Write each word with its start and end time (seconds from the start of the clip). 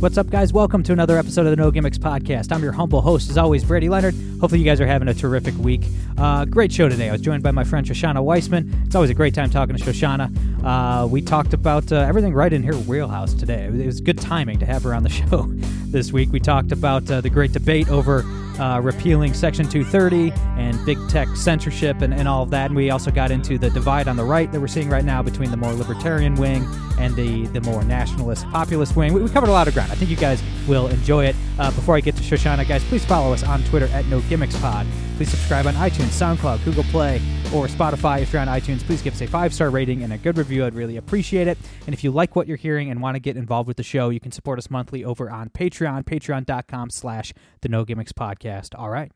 What's 0.00 0.16
up, 0.16 0.30
guys? 0.30 0.50
Welcome 0.50 0.82
to 0.84 0.94
another 0.94 1.18
episode 1.18 1.44
of 1.44 1.50
the 1.50 1.56
No 1.56 1.70
Gimmicks 1.70 1.98
Podcast. 1.98 2.52
I'm 2.52 2.62
your 2.62 2.72
humble 2.72 3.02
host, 3.02 3.28
as 3.28 3.36
always, 3.36 3.62
Brady 3.62 3.90
Leonard. 3.90 4.14
Hopefully, 4.40 4.58
you 4.58 4.64
guys 4.64 4.80
are 4.80 4.86
having 4.86 5.08
a 5.08 5.12
terrific 5.12 5.54
week. 5.58 5.82
Uh, 6.16 6.46
great 6.46 6.72
show 6.72 6.88
today. 6.88 7.10
I 7.10 7.12
was 7.12 7.20
joined 7.20 7.42
by 7.42 7.50
my 7.50 7.64
friend 7.64 7.86
Shoshana 7.86 8.24
Weissmann. 8.24 8.86
It's 8.86 8.94
always 8.94 9.10
a 9.10 9.14
great 9.14 9.34
time 9.34 9.50
talking 9.50 9.76
to 9.76 9.84
Shoshana. 9.84 10.64
Uh, 10.64 11.06
we 11.06 11.20
talked 11.20 11.52
about 11.52 11.92
uh, 11.92 11.96
everything 11.96 12.32
right 12.32 12.50
in 12.50 12.62
her 12.62 12.72
wheelhouse 12.72 13.34
today. 13.34 13.64
It 13.64 13.84
was, 13.84 14.00
good 14.00 14.16
timing 14.16 14.58
to 14.60 14.64
have 14.64 14.84
her 14.84 14.94
on 14.94 15.02
the 15.02 15.08
show 15.10 15.44
this 15.90 16.12
week. 16.12 16.32
We 16.32 16.40
talked 16.40 16.72
about 16.72 17.10
uh, 17.10 17.20
the 17.20 17.28
great 17.28 17.52
debate 17.52 17.90
over 17.90 18.22
uh, 18.58 18.80
repealing 18.80 19.34
Section 19.34 19.68
230 19.68 20.32
and 20.58 20.82
big 20.86 20.96
tech 21.10 21.28
censorship 21.36 22.00
and, 22.00 22.14
and 22.14 22.26
all 22.26 22.42
of 22.42 22.48
that. 22.50 22.70
And 22.70 22.74
we 22.74 22.88
also 22.88 23.10
got 23.10 23.30
into 23.30 23.58
the 23.58 23.68
divide 23.68 24.08
on 24.08 24.16
the 24.16 24.24
right 24.24 24.50
that 24.50 24.60
we're 24.62 24.66
seeing 24.66 24.88
right 24.88 25.04
now 25.04 25.22
between 25.22 25.50
the 25.50 25.58
more 25.58 25.74
libertarian 25.74 26.36
wing 26.36 26.66
and 27.00 27.16
the, 27.16 27.46
the 27.48 27.60
more 27.62 27.82
nationalist 27.82 28.44
populist 28.50 28.94
wing. 28.94 29.12
We, 29.12 29.22
we 29.22 29.30
covered 29.30 29.48
a 29.48 29.52
lot 29.52 29.66
of 29.66 29.74
ground. 29.74 29.90
I 29.90 29.94
think 29.94 30.10
you 30.10 30.16
guys 30.16 30.42
will 30.68 30.88
enjoy 30.88 31.24
it. 31.24 31.36
Uh, 31.58 31.70
before 31.70 31.96
I 31.96 32.00
get 32.00 32.14
to 32.16 32.22
Shoshana, 32.22 32.68
guys, 32.68 32.84
please 32.84 33.04
follow 33.04 33.32
us 33.32 33.42
on 33.42 33.62
Twitter 33.64 33.86
at 33.86 34.06
No 34.06 34.20
Gimmicks 34.22 34.56
Pod. 34.60 34.86
Please 35.16 35.30
subscribe 35.30 35.66
on 35.66 35.74
iTunes, 35.74 36.08
SoundCloud, 36.08 36.64
Google 36.64 36.84
Play, 36.84 37.16
or 37.54 37.66
Spotify. 37.66 38.22
If 38.22 38.32
you're 38.32 38.40
on 38.42 38.48
iTunes, 38.48 38.80
please 38.80 39.02
give 39.02 39.14
us 39.14 39.22
a 39.22 39.26
five 39.26 39.52
star 39.52 39.70
rating 39.70 40.02
and 40.02 40.12
a 40.12 40.18
good 40.18 40.38
review. 40.38 40.64
I'd 40.64 40.74
really 40.74 40.96
appreciate 40.96 41.48
it. 41.48 41.58
And 41.86 41.94
if 41.94 42.04
you 42.04 42.10
like 42.10 42.36
what 42.36 42.46
you're 42.46 42.56
hearing 42.56 42.90
and 42.90 43.00
want 43.00 43.16
to 43.16 43.20
get 43.20 43.36
involved 43.36 43.66
with 43.66 43.76
the 43.76 43.82
show, 43.82 44.10
you 44.10 44.20
can 44.20 44.32
support 44.32 44.58
us 44.58 44.70
monthly 44.70 45.04
over 45.04 45.30
on 45.30 45.50
Patreon, 45.50 46.04
patreon.com 46.04 46.90
slash 46.90 47.32
the 47.62 47.68
No 47.68 47.84
Gimmicks 47.84 48.12
Podcast. 48.12 48.78
All 48.78 48.90
right. 48.90 49.10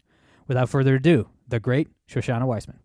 Without 0.47 0.69
further 0.69 0.97
ado, 0.97 1.29
the 1.49 1.61
great 1.61 1.89
Shoshana 2.09 2.45
Weissmann. 2.45 2.81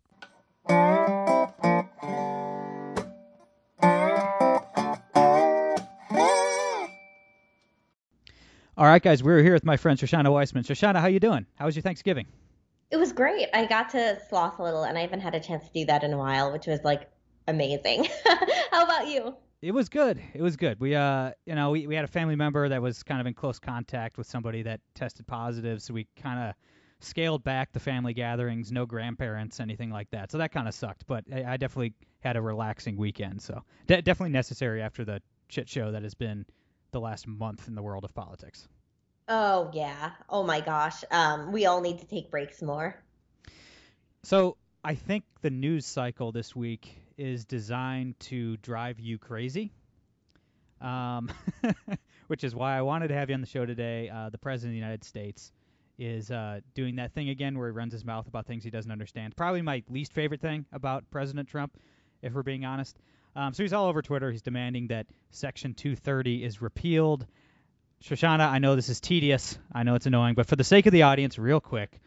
All 8.80 8.86
right, 8.86 9.02
guys, 9.02 9.22
we're 9.22 9.44
here 9.44 9.52
with 9.52 9.66
my 9.66 9.76
friend 9.76 10.00
Shoshana 10.00 10.28
Weissmann. 10.28 10.64
Shoshana, 10.64 11.02
how 11.02 11.08
you 11.08 11.20
doing? 11.20 11.46
How 11.56 11.66
was 11.66 11.76
your 11.76 11.84
Thanksgiving? 11.84 12.26
It 12.92 12.96
was 12.96 13.12
great. 13.12 13.50
I 13.54 13.66
got 13.66 13.90
to 13.90 14.18
sloth 14.30 14.58
a 14.58 14.64
little, 14.64 14.84
and 14.84 14.98
I 14.98 15.02
haven't 15.02 15.20
had 15.20 15.36
a 15.36 15.40
chance 15.42 15.68
to 15.68 15.74
do 15.74 15.86
that 15.88 16.02
in 16.02 16.14
a 16.14 16.18
while, 16.18 16.54
which 16.54 16.66
was 16.66 16.80
like 16.86 17.12
amazing. 17.50 18.08
How 18.72 18.86
about 18.86 19.10
you? 19.10 19.36
It 19.62 19.74
was 19.74 19.90
good. 19.90 20.22
It 20.34 20.42
was 20.42 20.56
good. 20.56 20.80
We, 20.80 20.96
uh, 20.96 21.32
you 21.46 21.56
know, 21.56 21.72
we, 21.72 21.88
we 21.88 21.96
had 21.96 22.06
a 22.06 22.08
family 22.08 22.38
member 22.38 22.70
that 22.70 22.82
was 22.82 23.04
kind 23.04 23.20
of 23.20 23.28
in 23.28 23.34
close 23.34 23.60
contact 23.60 24.18
with 24.18 24.28
somebody 24.28 24.62
that 24.62 24.80
tested 24.96 25.28
positive, 25.28 25.82
so 25.82 25.94
we 25.94 26.08
kind 26.16 26.40
of 26.40 26.56
scaled 27.02 27.44
back 27.44 27.74
the 27.74 27.82
family 27.82 28.14
gatherings. 28.14 28.72
No 28.72 28.86
grandparents, 28.86 29.60
anything 29.60 29.90
like 29.90 30.10
that. 30.12 30.32
So 30.32 30.38
that 30.38 30.54
kind 30.54 30.70
of 30.70 30.74
sucked. 30.74 31.06
But 31.06 31.26
I, 31.34 31.44
I 31.44 31.58
definitely 31.58 31.96
had 32.22 32.38
a 32.38 32.42
relaxing 32.42 32.96
weekend. 32.96 33.42
So 33.42 33.62
de- 33.88 34.02
definitely 34.02 34.32
necessary 34.32 34.82
after 34.82 35.04
the 35.04 35.22
shit 35.50 35.68
show 35.68 35.92
that 35.92 36.04
has 36.04 36.14
been 36.14 36.46
the 36.92 37.00
last 37.00 37.28
month 37.28 37.68
in 37.68 37.76
the 37.76 37.82
world 37.82 38.04
of 38.04 38.14
politics. 38.14 38.68
Oh 39.28 39.70
yeah. 39.74 40.12
Oh 40.30 40.44
my 40.44 40.62
gosh. 40.62 41.04
Um, 41.12 41.52
we 41.52 41.66
all 41.66 41.82
need 41.82 42.00
to 42.00 42.06
take 42.06 42.32
breaks 42.32 42.62
more. 42.62 42.96
So 44.24 44.58
I 44.84 44.96
think 44.96 45.24
the 45.42 45.50
news 45.50 45.86
cycle 45.86 46.32
this 46.32 46.56
week 46.56 46.96
is 47.18 47.46
designed 47.46 48.20
to 48.22 48.58
drive 48.58 49.00
you 49.00 49.18
crazy. 49.18 49.72
Um, 50.82 51.30
which 52.28 52.44
is 52.44 52.56
why 52.56 52.78
I 52.78 52.84
wanted 52.84 53.10
to 53.10 53.16
have 53.16 53.30
you 53.30 53.34
on 53.34 53.42
the 53.42 53.48
show 53.48 53.66
today. 53.66 54.08
Uh, 54.08 54.30
the 54.30 54.38
president 54.38 54.72
of 54.72 54.74
the 54.74 54.80
United 54.80 55.04
States 55.04 55.52
is 55.98 56.32
uh, 56.32 56.62
doing 56.76 56.96
that 56.96 57.12
thing 57.12 57.30
again 57.30 57.58
where 57.58 57.68
he 57.68 57.72
runs 57.74 57.92
his 57.92 58.06
mouth 58.06 58.28
about 58.28 58.46
things 58.46 58.64
he 58.64 58.70
doesn't 58.70 58.92
understand. 58.92 59.36
Probably 59.36 59.62
my 59.62 59.84
least 59.90 60.14
favorite 60.14 60.40
thing 60.40 60.66
about 60.72 61.04
President 61.12 61.50
Trump, 61.50 61.78
if 62.22 62.34
we're 62.34 62.44
being 62.44 62.66
honest. 62.66 62.98
Um, 63.36 63.54
so 63.54 63.64
he's 63.64 63.74
all 63.74 63.88
over 63.88 64.02
Twitter. 64.02 64.32
He's 64.32 64.42
demanding 64.42 64.88
that 64.88 65.08
Section 65.32 65.74
230 65.74 66.44
is 66.44 66.62
repealed. 66.62 67.26
Shoshana, 68.04 68.50
I 68.50 68.60
know 68.60 68.76
this 68.76 68.90
is 68.90 69.00
tedious. 69.00 69.58
I 69.72 69.84
know 69.84 69.96
it's 69.96 70.06
annoying, 70.06 70.36
but 70.36 70.48
for 70.48 70.56
the 70.56 70.64
sake 70.64 70.86
of 70.86 70.94
the 70.94 71.04
audience, 71.04 71.38
real 71.38 71.60
quick, 71.60 72.00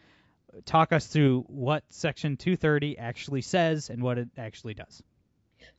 talk 0.65 0.91
us 0.91 1.07
through 1.07 1.45
what 1.47 1.83
Section 1.89 2.37
230 2.37 2.97
actually 2.97 3.41
says 3.41 3.89
and 3.89 4.01
what 4.01 4.17
it 4.17 4.29
actually 4.37 4.73
does. 4.73 5.01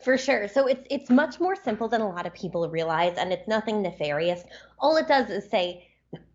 For 0.03 0.17
sure. 0.17 0.49
So 0.49 0.67
it's 0.67 0.87
it's 0.91 1.11
much 1.11 1.41
more 1.41 1.57
simple 1.57 1.89
than 1.89 2.01
a 2.01 2.09
lot 2.09 2.27
of 2.27 2.35
people 2.35 2.69
realize, 2.69 3.17
and 3.19 3.33
it's 3.33 3.47
nothing 3.47 3.83
nefarious. 3.83 4.43
All 4.79 4.97
it 4.97 5.09
does 5.09 5.31
is 5.31 5.49
say 5.51 5.89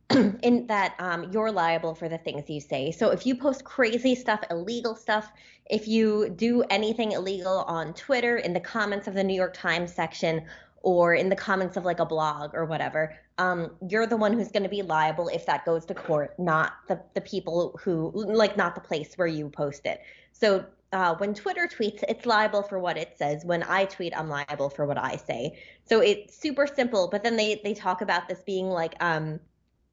in 0.41 0.65
that 0.67 0.95
um, 0.99 1.31
you're 1.31 1.51
liable 1.51 1.93
for 1.93 2.09
the 2.09 2.17
things 2.17 2.49
you 2.49 2.59
say. 2.59 2.91
So 2.91 3.11
if 3.11 3.25
you 3.25 3.35
post 3.35 3.63
crazy 3.63 4.15
stuff, 4.15 4.41
illegal 4.49 4.95
stuff, 4.95 5.31
if 5.69 5.87
you 5.87 6.29
do 6.29 6.63
anything 6.69 7.11
illegal 7.11 7.59
on 7.67 7.93
Twitter, 7.93 8.37
in 8.37 8.53
the 8.53 8.59
comments 8.59 9.07
of 9.07 9.13
the 9.13 9.23
New 9.23 9.35
York 9.35 9.53
Times 9.53 9.93
section, 9.93 10.45
or 10.81 11.13
in 11.13 11.29
the 11.29 11.35
comments 11.35 11.77
of 11.77 11.85
like 11.85 11.99
a 11.99 12.05
blog 12.05 12.55
or 12.55 12.65
whatever, 12.65 13.15
um, 13.37 13.71
you're 13.87 14.07
the 14.07 14.17
one 14.17 14.33
who's 14.33 14.51
going 14.51 14.63
to 14.63 14.69
be 14.69 14.81
liable 14.81 15.27
if 15.27 15.45
that 15.45 15.65
goes 15.65 15.85
to 15.85 15.93
court, 15.93 16.33
not 16.39 16.73
the, 16.87 16.99
the 17.13 17.21
people 17.21 17.79
who, 17.83 18.11
like, 18.15 18.57
not 18.57 18.75
the 18.75 18.81
place 18.81 19.13
where 19.15 19.27
you 19.27 19.49
post 19.49 19.85
it. 19.85 20.01
So 20.31 20.65
uh, 20.91 21.15
when 21.15 21.33
Twitter 21.33 21.67
tweets, 21.67 22.03
it's 22.09 22.25
liable 22.25 22.63
for 22.63 22.79
what 22.79 22.97
it 22.97 23.15
says. 23.17 23.45
When 23.45 23.63
I 23.63 23.85
tweet, 23.85 24.17
I'm 24.17 24.29
liable 24.29 24.69
for 24.69 24.85
what 24.85 24.97
I 24.97 25.17
say. 25.17 25.59
So 25.85 26.01
it's 26.01 26.35
super 26.35 26.65
simple. 26.65 27.09
But 27.09 27.23
then 27.23 27.35
they 27.35 27.61
they 27.63 27.73
talk 27.73 28.01
about 28.01 28.27
this 28.27 28.41
being 28.41 28.69
like, 28.69 28.95
um, 28.99 29.39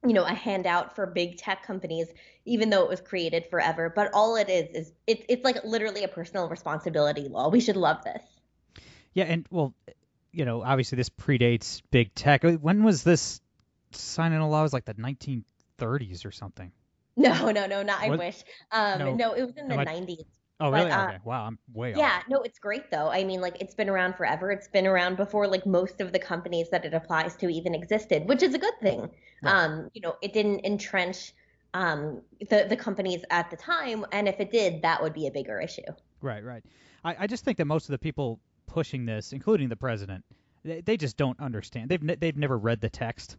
you 0.08 0.14
know, 0.14 0.24
a 0.24 0.34
handout 0.34 0.94
for 0.94 1.06
big 1.06 1.36
tech 1.36 1.62
companies, 1.64 2.08
even 2.44 2.70
though 2.70 2.82
it 2.84 2.88
was 2.88 3.00
created 3.00 3.46
forever. 3.50 3.92
But 3.94 4.10
all 4.14 4.36
it 4.36 4.48
is 4.48 4.74
is 4.74 4.92
it's 5.06 5.24
it's 5.28 5.44
like 5.44 5.64
literally 5.64 6.04
a 6.04 6.08
personal 6.08 6.48
responsibility 6.48 7.28
law. 7.28 7.48
We 7.48 7.60
should 7.60 7.76
love 7.76 8.02
this. 8.04 8.22
Yeah, 9.14 9.24
and 9.24 9.46
well, 9.50 9.74
you 10.32 10.44
know, 10.44 10.62
obviously 10.62 10.96
this 10.96 11.08
predates 11.10 11.80
big 11.90 12.14
tech. 12.14 12.42
When 12.42 12.84
was 12.84 13.02
this 13.02 13.40
signed 13.92 14.34
into 14.34 14.46
law? 14.46 14.60
It 14.60 14.64
was 14.64 14.72
like 14.72 14.84
the 14.84 14.94
1930s 14.94 16.24
or 16.24 16.30
something. 16.30 16.72
No, 17.16 17.50
no, 17.50 17.66
no, 17.66 17.82
not 17.82 18.02
I 18.02 18.10
wish. 18.10 18.36
Um, 18.70 18.98
No. 18.98 19.14
no, 19.14 19.32
it 19.32 19.46
was 19.46 19.56
in 19.56 19.68
the 19.68 19.74
Am 19.74 19.80
I- 19.80 19.84
90s. 19.86 20.26
Oh, 20.58 20.70
But, 20.70 20.78
really? 20.78 20.90
uh, 20.90 21.08
okay. 21.08 21.18
Wow, 21.24 21.44
I'm 21.46 21.58
way 21.74 21.92
off. 21.92 21.98
Yeah, 21.98 22.22
no, 22.28 22.40
it's 22.40 22.58
great 22.58 22.90
though. 22.90 23.08
I 23.08 23.24
mean, 23.24 23.40
like 23.40 23.60
it's 23.60 23.74
been 23.74 23.90
around 23.90 24.14
forever. 24.16 24.50
It's 24.50 24.68
been 24.68 24.86
around 24.86 25.16
before 25.16 25.46
like 25.46 25.66
most 25.66 26.00
of 26.00 26.12
the 26.12 26.18
companies 26.18 26.70
that 26.70 26.84
it 26.84 26.94
applies 26.94 27.36
to 27.36 27.48
even 27.48 27.74
existed, 27.74 28.26
which 28.26 28.42
is 28.42 28.54
a 28.54 28.58
good 28.58 28.78
thing. 28.80 29.10
Right. 29.42 29.54
Um, 29.54 29.90
you 29.92 30.00
know, 30.00 30.16
it 30.22 30.32
didn't 30.32 30.64
entrench 30.64 31.32
um 31.74 32.22
the 32.48 32.66
the 32.68 32.76
companies 32.76 33.22
at 33.30 33.50
the 33.50 33.56
time, 33.56 34.06
and 34.12 34.28
if 34.28 34.40
it 34.40 34.50
did, 34.50 34.80
that 34.82 35.02
would 35.02 35.12
be 35.12 35.26
a 35.26 35.30
bigger 35.30 35.60
issue. 35.60 35.82
Right, 36.22 36.42
right. 36.42 36.64
I, 37.04 37.16
I 37.20 37.26
just 37.26 37.44
think 37.44 37.58
that 37.58 37.66
most 37.66 37.84
of 37.88 37.92
the 37.92 37.98
people 37.98 38.40
pushing 38.66 39.04
this, 39.04 39.32
including 39.32 39.68
the 39.68 39.76
president, 39.76 40.24
they, 40.64 40.80
they 40.80 40.96
just 40.96 41.18
don't 41.18 41.38
understand. 41.38 41.90
They've 41.90 42.18
they've 42.20 42.36
never 42.36 42.56
read 42.56 42.80
the 42.80 42.88
text. 42.88 43.36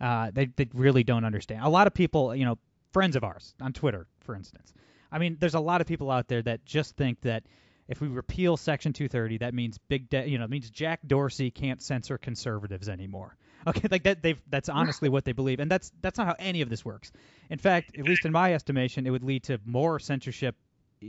Uh, 0.00 0.30
they 0.32 0.46
they 0.56 0.68
really 0.74 1.02
don't 1.02 1.24
understand. 1.24 1.64
A 1.64 1.68
lot 1.68 1.88
of 1.88 1.94
people, 1.94 2.36
you 2.36 2.44
know, 2.44 2.56
friends 2.92 3.16
of 3.16 3.24
ours 3.24 3.54
on 3.60 3.72
Twitter, 3.72 4.06
for 4.20 4.36
instance. 4.36 4.72
I 5.12 5.18
mean, 5.18 5.36
there's 5.38 5.54
a 5.54 5.60
lot 5.60 5.80
of 5.80 5.86
people 5.86 6.10
out 6.10 6.28
there 6.28 6.42
that 6.42 6.64
just 6.64 6.96
think 6.96 7.20
that 7.20 7.44
if 7.88 8.00
we 8.00 8.08
repeal 8.08 8.56
Section 8.56 8.92
230, 8.92 9.38
that 9.38 9.54
means 9.54 9.78
big, 9.88 10.08
de- 10.08 10.28
you 10.28 10.38
know, 10.38 10.46
means 10.46 10.70
Jack 10.70 11.00
Dorsey 11.06 11.50
can't 11.50 11.82
censor 11.82 12.18
conservatives 12.18 12.88
anymore. 12.88 13.36
Okay, 13.64 13.86
like 13.92 14.02
that. 14.02 14.22
They've 14.24 14.42
that's 14.50 14.68
honestly 14.68 15.08
what 15.08 15.24
they 15.24 15.30
believe, 15.30 15.60
and 15.60 15.70
that's 15.70 15.92
that's 16.00 16.18
not 16.18 16.26
how 16.26 16.34
any 16.40 16.62
of 16.62 16.68
this 16.68 16.84
works. 16.84 17.12
In 17.48 17.58
fact, 17.58 17.96
at 17.96 18.04
least 18.04 18.24
in 18.24 18.32
my 18.32 18.54
estimation, 18.54 19.06
it 19.06 19.10
would 19.10 19.22
lead 19.22 19.44
to 19.44 19.60
more 19.64 20.00
censorship 20.00 20.56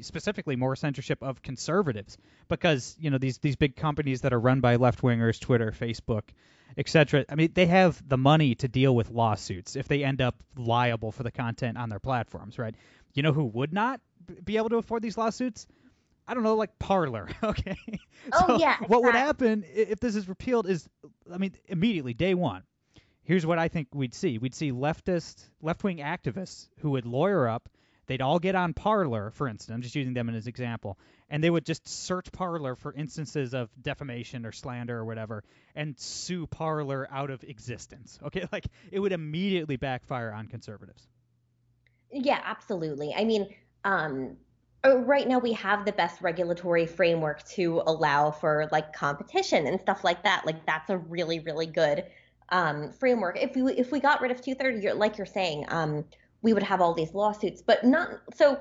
specifically 0.01 0.55
more 0.55 0.75
censorship 0.75 1.21
of 1.21 1.41
conservatives 1.41 2.17
because 2.47 2.95
you 2.99 3.09
know 3.09 3.17
these 3.17 3.37
these 3.39 3.55
big 3.55 3.75
companies 3.75 4.21
that 4.21 4.33
are 4.33 4.39
run 4.39 4.59
by 4.59 4.75
left 4.77 5.01
wingers, 5.01 5.39
Twitter, 5.39 5.71
Facebook, 5.71 6.23
etc. 6.77 7.25
I 7.29 7.35
mean, 7.35 7.51
they 7.53 7.67
have 7.67 8.01
the 8.07 8.17
money 8.17 8.55
to 8.55 8.67
deal 8.67 8.95
with 8.95 9.09
lawsuits 9.09 9.75
if 9.75 9.87
they 9.87 10.03
end 10.03 10.21
up 10.21 10.35
liable 10.57 11.11
for 11.11 11.23
the 11.23 11.31
content 11.31 11.77
on 11.77 11.89
their 11.89 11.99
platforms, 11.99 12.57
right? 12.57 12.75
You 13.13 13.23
know 13.23 13.33
who 13.33 13.45
would 13.45 13.73
not 13.73 14.01
be 14.43 14.57
able 14.57 14.69
to 14.69 14.77
afford 14.77 15.01
these 15.01 15.17
lawsuits? 15.17 15.67
I 16.27 16.33
don't 16.33 16.43
know, 16.43 16.55
like 16.55 16.79
Parler. 16.79 17.27
Okay. 17.43 17.77
Oh, 18.31 18.47
So 18.47 18.57
yeah, 18.57 18.77
What 18.87 19.03
would 19.03 19.15
happen 19.15 19.65
if 19.67 19.99
this 19.99 20.15
is 20.15 20.29
repealed? 20.29 20.67
Is 20.67 20.87
I 21.31 21.37
mean, 21.37 21.53
immediately 21.67 22.13
day 22.13 22.33
one. 22.33 22.63
Here's 23.23 23.45
what 23.45 23.59
I 23.59 23.67
think 23.67 23.89
we'd 23.93 24.13
see. 24.13 24.37
We'd 24.37 24.55
see 24.55 24.71
leftist, 24.71 25.47
left-wing 25.61 25.97
activists 25.97 26.67
who 26.79 26.91
would 26.91 27.05
lawyer 27.05 27.47
up 27.47 27.69
they'd 28.07 28.21
all 28.21 28.39
get 28.39 28.55
on 28.55 28.73
Parler, 28.73 29.31
for 29.31 29.47
instance. 29.47 29.73
I'm 29.73 29.81
just 29.81 29.95
using 29.95 30.13
them 30.13 30.29
as 30.29 30.45
an 30.45 30.49
example, 30.49 30.97
and 31.29 31.43
they 31.43 31.49
would 31.49 31.65
just 31.65 31.87
search 31.87 32.31
Parler 32.31 32.75
for 32.75 32.93
instances 32.93 33.53
of 33.53 33.69
defamation 33.81 34.45
or 34.45 34.51
slander 34.51 34.97
or 34.97 35.05
whatever, 35.05 35.43
and 35.75 35.97
sue 35.99 36.47
Parler 36.47 37.07
out 37.11 37.29
of 37.29 37.43
existence. 37.43 38.19
Okay, 38.23 38.47
like 38.51 38.65
it 38.91 38.99
would 38.99 39.11
immediately 39.11 39.77
backfire 39.77 40.31
on 40.31 40.47
conservatives. 40.47 41.07
Yeah, 42.11 42.39
absolutely. 42.43 43.13
I 43.15 43.23
mean, 43.23 43.53
um, 43.83 44.37
uh, 44.85 44.97
right 44.97 45.27
now 45.27 45.39
we 45.39 45.53
have 45.53 45.85
the 45.85 45.91
best 45.91 46.21
regulatory 46.21 46.85
framework 46.85 47.43
to 47.43 47.81
allow 47.85 48.31
for 48.31 48.67
like 48.71 48.93
competition 48.93 49.65
and 49.67 49.79
stuff 49.79 50.03
like 50.03 50.23
that. 50.23 50.45
Like 50.45 50.65
that's 50.65 50.89
a 50.89 50.97
really, 50.97 51.39
really 51.39 51.65
good 51.65 52.05
um, 52.49 52.91
framework. 52.91 53.41
If 53.41 53.55
we 53.55 53.73
if 53.73 53.91
we 53.91 53.99
got 53.99 54.21
rid 54.21 54.31
of 54.31 54.41
230, 54.41 54.93
like 54.93 55.17
you're 55.17 55.25
saying, 55.25 55.65
um, 55.69 56.05
we 56.43 56.53
would 56.53 56.63
have 56.63 56.81
all 56.81 56.93
these 56.93 57.13
lawsuits, 57.15 57.61
but 57.63 57.83
not 57.83 58.09
so. 58.35 58.59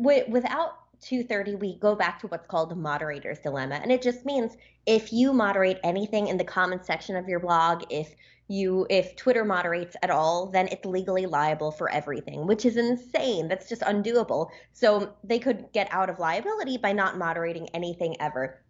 W- 0.00 0.24
without 0.28 0.72
230, 1.02 1.56
we 1.56 1.78
go 1.78 1.94
back 1.94 2.20
to 2.20 2.26
what's 2.28 2.46
called 2.46 2.70
the 2.70 2.74
moderator's 2.76 3.38
dilemma, 3.40 3.76
and 3.82 3.92
it 3.92 4.02
just 4.02 4.26
means 4.26 4.56
if 4.86 5.12
you 5.12 5.32
moderate 5.32 5.78
anything 5.84 6.26
in 6.28 6.38
the 6.38 6.44
comment 6.44 6.84
section 6.84 7.16
of 7.16 7.28
your 7.28 7.40
blog, 7.40 7.84
if 7.90 8.14
you 8.48 8.86
if 8.90 9.14
Twitter 9.16 9.44
moderates 9.44 9.96
at 10.02 10.10
all, 10.10 10.46
then 10.46 10.66
it's 10.68 10.84
legally 10.84 11.26
liable 11.26 11.70
for 11.70 11.88
everything, 11.90 12.46
which 12.46 12.64
is 12.66 12.76
insane. 12.76 13.46
That's 13.48 13.68
just 13.68 13.82
undoable. 13.82 14.50
So 14.72 15.14
they 15.22 15.38
could 15.38 15.66
get 15.72 15.88
out 15.92 16.10
of 16.10 16.18
liability 16.18 16.76
by 16.78 16.92
not 16.92 17.16
moderating 17.16 17.68
anything 17.74 18.16
ever. 18.20 18.60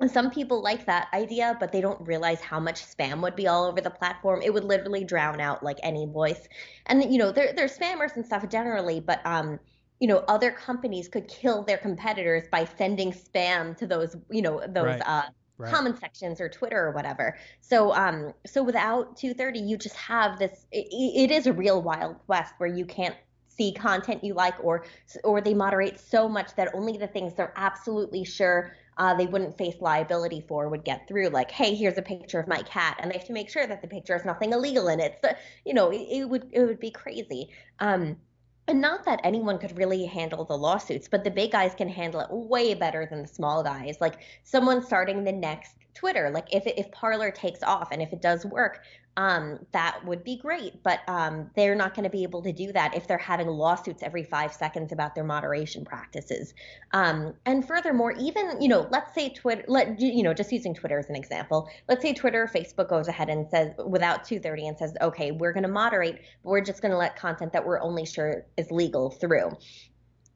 And 0.00 0.10
some 0.10 0.30
people 0.30 0.60
like 0.60 0.86
that 0.86 1.08
idea, 1.14 1.56
but 1.60 1.70
they 1.70 1.80
don't 1.80 2.00
realize 2.06 2.40
how 2.40 2.58
much 2.58 2.84
spam 2.84 3.20
would 3.22 3.36
be 3.36 3.46
all 3.46 3.64
over 3.64 3.80
the 3.80 3.90
platform. 3.90 4.42
It 4.42 4.52
would 4.52 4.64
literally 4.64 5.04
drown 5.04 5.40
out 5.40 5.62
like 5.62 5.78
any 5.82 6.06
voice. 6.06 6.48
And 6.86 7.12
you 7.12 7.18
know, 7.18 7.30
there 7.30 7.52
there's 7.52 7.78
spammers 7.78 8.16
and 8.16 8.26
stuff 8.26 8.48
generally, 8.48 9.00
but 9.00 9.24
um, 9.24 9.60
you 10.00 10.08
know, 10.08 10.24
other 10.28 10.50
companies 10.50 11.08
could 11.08 11.28
kill 11.28 11.62
their 11.62 11.78
competitors 11.78 12.44
by 12.50 12.64
sending 12.64 13.12
spam 13.12 13.76
to 13.76 13.86
those, 13.86 14.16
you 14.30 14.42
know, 14.42 14.60
those 14.66 14.84
right. 14.84 15.02
uh 15.06 15.22
right. 15.58 15.72
comment 15.72 15.98
sections 15.98 16.40
or 16.40 16.48
Twitter 16.48 16.86
or 16.86 16.90
whatever. 16.90 17.38
So 17.60 17.94
um 17.94 18.34
so 18.44 18.62
without 18.62 19.16
230 19.16 19.60
you 19.60 19.76
just 19.76 19.96
have 19.96 20.38
this 20.38 20.66
it, 20.72 20.86
it 20.90 21.30
is 21.30 21.46
a 21.46 21.52
real 21.52 21.80
wild 21.80 22.16
west 22.26 22.54
where 22.58 22.68
you 22.68 22.84
can't 22.84 23.14
see 23.46 23.72
content 23.72 24.24
you 24.24 24.34
like 24.34 24.54
or 24.62 24.84
or 25.22 25.40
they 25.40 25.54
moderate 25.54 26.00
so 26.00 26.28
much 26.28 26.54
that 26.56 26.74
only 26.74 26.96
the 26.96 27.06
things 27.06 27.34
they're 27.34 27.52
absolutely 27.56 28.24
sure 28.24 28.74
uh, 28.98 29.14
they 29.14 29.26
wouldn't 29.26 29.56
face 29.56 29.76
liability 29.80 30.44
for 30.46 30.68
would 30.68 30.84
get 30.84 31.06
through 31.08 31.28
like 31.28 31.50
hey 31.50 31.74
here's 31.74 31.98
a 31.98 32.02
picture 32.02 32.38
of 32.38 32.48
my 32.48 32.62
cat 32.62 32.96
and 33.00 33.10
they 33.10 33.18
have 33.18 33.26
to 33.26 33.32
make 33.32 33.50
sure 33.50 33.66
that 33.66 33.82
the 33.82 33.88
picture 33.88 34.14
has 34.14 34.24
nothing 34.24 34.52
illegal 34.52 34.88
in 34.88 35.00
it 35.00 35.18
so 35.22 35.30
you 35.64 35.74
know 35.74 35.90
it, 35.90 36.06
it 36.10 36.28
would 36.28 36.46
it 36.52 36.64
would 36.64 36.80
be 36.80 36.90
crazy 36.90 37.48
um 37.80 38.16
and 38.66 38.80
not 38.80 39.04
that 39.04 39.20
anyone 39.24 39.58
could 39.58 39.76
really 39.76 40.06
handle 40.06 40.44
the 40.44 40.56
lawsuits, 40.56 41.06
but 41.06 41.22
the 41.22 41.30
big 41.30 41.52
guys 41.52 41.74
can 41.74 41.88
handle 41.88 42.20
it 42.20 42.30
way 42.30 42.72
better 42.72 43.06
than 43.06 43.22
the 43.22 43.28
small 43.28 43.62
guys. 43.62 43.98
Like 44.00 44.20
someone 44.42 44.82
starting 44.82 45.22
the 45.22 45.32
next 45.32 45.76
Twitter, 45.94 46.30
like 46.30 46.52
if 46.52 46.66
if 46.66 46.90
Parler 46.90 47.30
takes 47.30 47.62
off 47.62 47.88
and 47.92 48.00
if 48.00 48.12
it 48.12 48.22
does 48.22 48.46
work, 48.46 48.82
um, 49.16 49.58
that 49.72 50.04
would 50.04 50.24
be 50.24 50.36
great. 50.36 50.82
But 50.82 51.00
um, 51.08 51.50
they're 51.56 51.74
not 51.74 51.94
going 51.94 52.04
to 52.04 52.10
be 52.10 52.22
able 52.22 52.42
to 52.42 52.52
do 52.52 52.72
that 52.72 52.94
if 52.96 53.06
they're 53.06 53.18
having 53.18 53.46
lawsuits 53.46 54.02
every 54.02 54.24
five 54.24 54.52
seconds 54.52 54.92
about 54.92 55.14
their 55.14 55.24
moderation 55.24 55.84
practices. 55.84 56.54
Um, 56.92 57.34
and 57.46 57.66
furthermore, 57.66 58.12
even 58.12 58.60
you 58.60 58.68
know, 58.68 58.86
let's 58.90 59.14
say 59.14 59.30
Twitter, 59.30 59.64
let 59.68 60.00
you 60.00 60.22
know, 60.22 60.34
just 60.34 60.52
using 60.52 60.74
Twitter 60.74 60.98
as 60.98 61.08
an 61.08 61.16
example. 61.16 61.68
Let's 61.88 62.02
say 62.02 62.12
Twitter, 62.12 62.50
Facebook 62.52 62.88
goes 62.88 63.08
ahead 63.08 63.28
and 63.28 63.48
says 63.48 63.72
without 63.86 64.24
230 64.24 64.68
and 64.68 64.78
says, 64.78 64.94
okay, 65.00 65.30
we're 65.30 65.52
going 65.52 65.62
to 65.64 65.68
moderate, 65.68 66.20
but 66.42 66.50
we're 66.50 66.60
just 66.60 66.82
going 66.82 66.92
to 66.92 66.98
let 66.98 67.16
content 67.16 67.52
that 67.52 67.64
we're 67.64 67.80
only 67.80 68.04
sure 68.04 68.46
is 68.56 68.70
legal 68.70 69.10
through. 69.10 69.50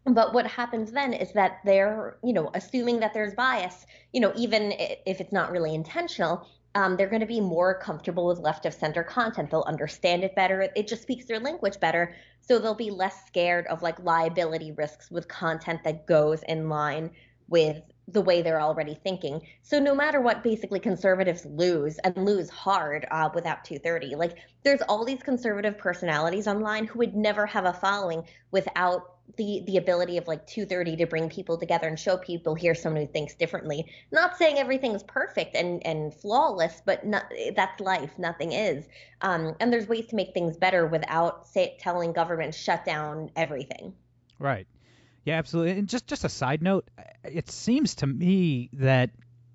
But 0.05 0.33
what 0.33 0.47
happens 0.47 0.93
then 0.93 1.13
is 1.13 1.33
that 1.33 1.59
they're, 1.65 2.17
you 2.23 2.33
know, 2.33 2.51
assuming 2.55 3.01
that 3.01 3.13
there's 3.13 3.35
bias, 3.35 3.87
you 4.13 4.21
know, 4.21 4.33
even 4.37 4.73
if 4.79 5.21
it's 5.21 5.33
not 5.33 5.51
really 5.51 5.75
intentional, 5.75 6.47
um, 6.75 6.97
they're 6.97 7.09
going 7.09 7.21
to 7.21 7.27
be 7.27 7.41
more 7.41 7.79
comfortable 7.79 8.27
with 8.27 8.39
left 8.39 8.67
of 8.67 8.75
center 8.75 9.03
content. 9.03 9.51
They'll 9.51 9.65
understand 9.67 10.23
it 10.23 10.35
better. 10.35 10.69
It 10.77 10.87
just 10.87 11.03
speaks 11.03 11.27
their 11.27 11.41
language 11.41 11.81
better. 11.81 12.15
So 12.41 12.59
they'll 12.59 12.75
be 12.75 12.91
less 12.91 13.27
scared 13.27 13.67
of 13.67 13.83
like 13.83 13.99
liability 14.01 14.73
risks 14.73 15.11
with 15.11 15.29
content 15.29 15.81
that 15.85 16.07
goes 16.07 16.43
in 16.45 16.69
line 16.69 17.11
with 17.49 17.83
the 18.09 18.21
way 18.21 18.43
they're 18.43 18.61
already 18.61 18.95
thinking. 18.95 19.47
So 19.63 19.79
no 19.79 19.95
matter 19.95 20.21
what, 20.21 20.43
basically 20.43 20.81
conservatives 20.81 21.45
lose 21.45 21.99
and 21.99 22.17
lose 22.17 22.49
hard 22.49 23.07
uh, 23.11 23.29
without 23.35 23.65
230. 23.65 24.17
Like 24.17 24.37
there's 24.65 24.81
all 24.83 25.05
these 25.05 25.23
conservative 25.23 25.77
personalities 25.77 26.49
online 26.49 26.87
who 26.87 26.99
would 27.01 27.15
never 27.15 27.47
have 27.47 27.67
a 27.67 27.73
following 27.73 28.25
without 28.51 29.19
the 29.37 29.63
the 29.67 29.77
ability 29.77 30.17
of 30.17 30.27
like 30.27 30.47
230 30.47 30.97
to 30.97 31.07
bring 31.07 31.29
people 31.29 31.59
together 31.59 31.87
and 31.87 31.99
show 31.99 32.17
people 32.17 32.55
here's 32.55 32.81
someone 32.81 33.03
who 33.03 33.13
thinks 33.13 33.35
differently 33.35 33.85
not 34.11 34.39
saying 34.39 34.59
everything's 34.59 35.03
perfect 35.03 35.55
and 35.55 35.87
and 35.87 36.15
flawless 36.15 36.81
but 36.87 37.07
not, 37.07 37.31
that's 37.55 37.79
life 37.81 38.19
nothing 38.19 38.53
is 38.53 38.87
um, 39.21 39.55
and 39.61 39.71
there's 39.71 39.87
ways 39.87 40.07
to 40.07 40.17
make 40.17 40.33
things 40.33 40.57
better 40.57 40.87
without 40.87 41.47
say, 41.47 41.77
telling 41.79 42.13
government 42.13 42.55
shut 42.55 42.85
down 42.87 43.31
everything 43.37 43.93
right 44.39 44.67
yeah 45.25 45.37
absolutely 45.37 45.73
and 45.73 45.89
just 45.89 46.07
just 46.07 46.25
a 46.25 46.29
side 46.29 46.63
note 46.63 46.89
it 47.25 47.51
seems 47.51 47.97
to 47.97 48.07
me 48.07 48.71
that 48.75 49.11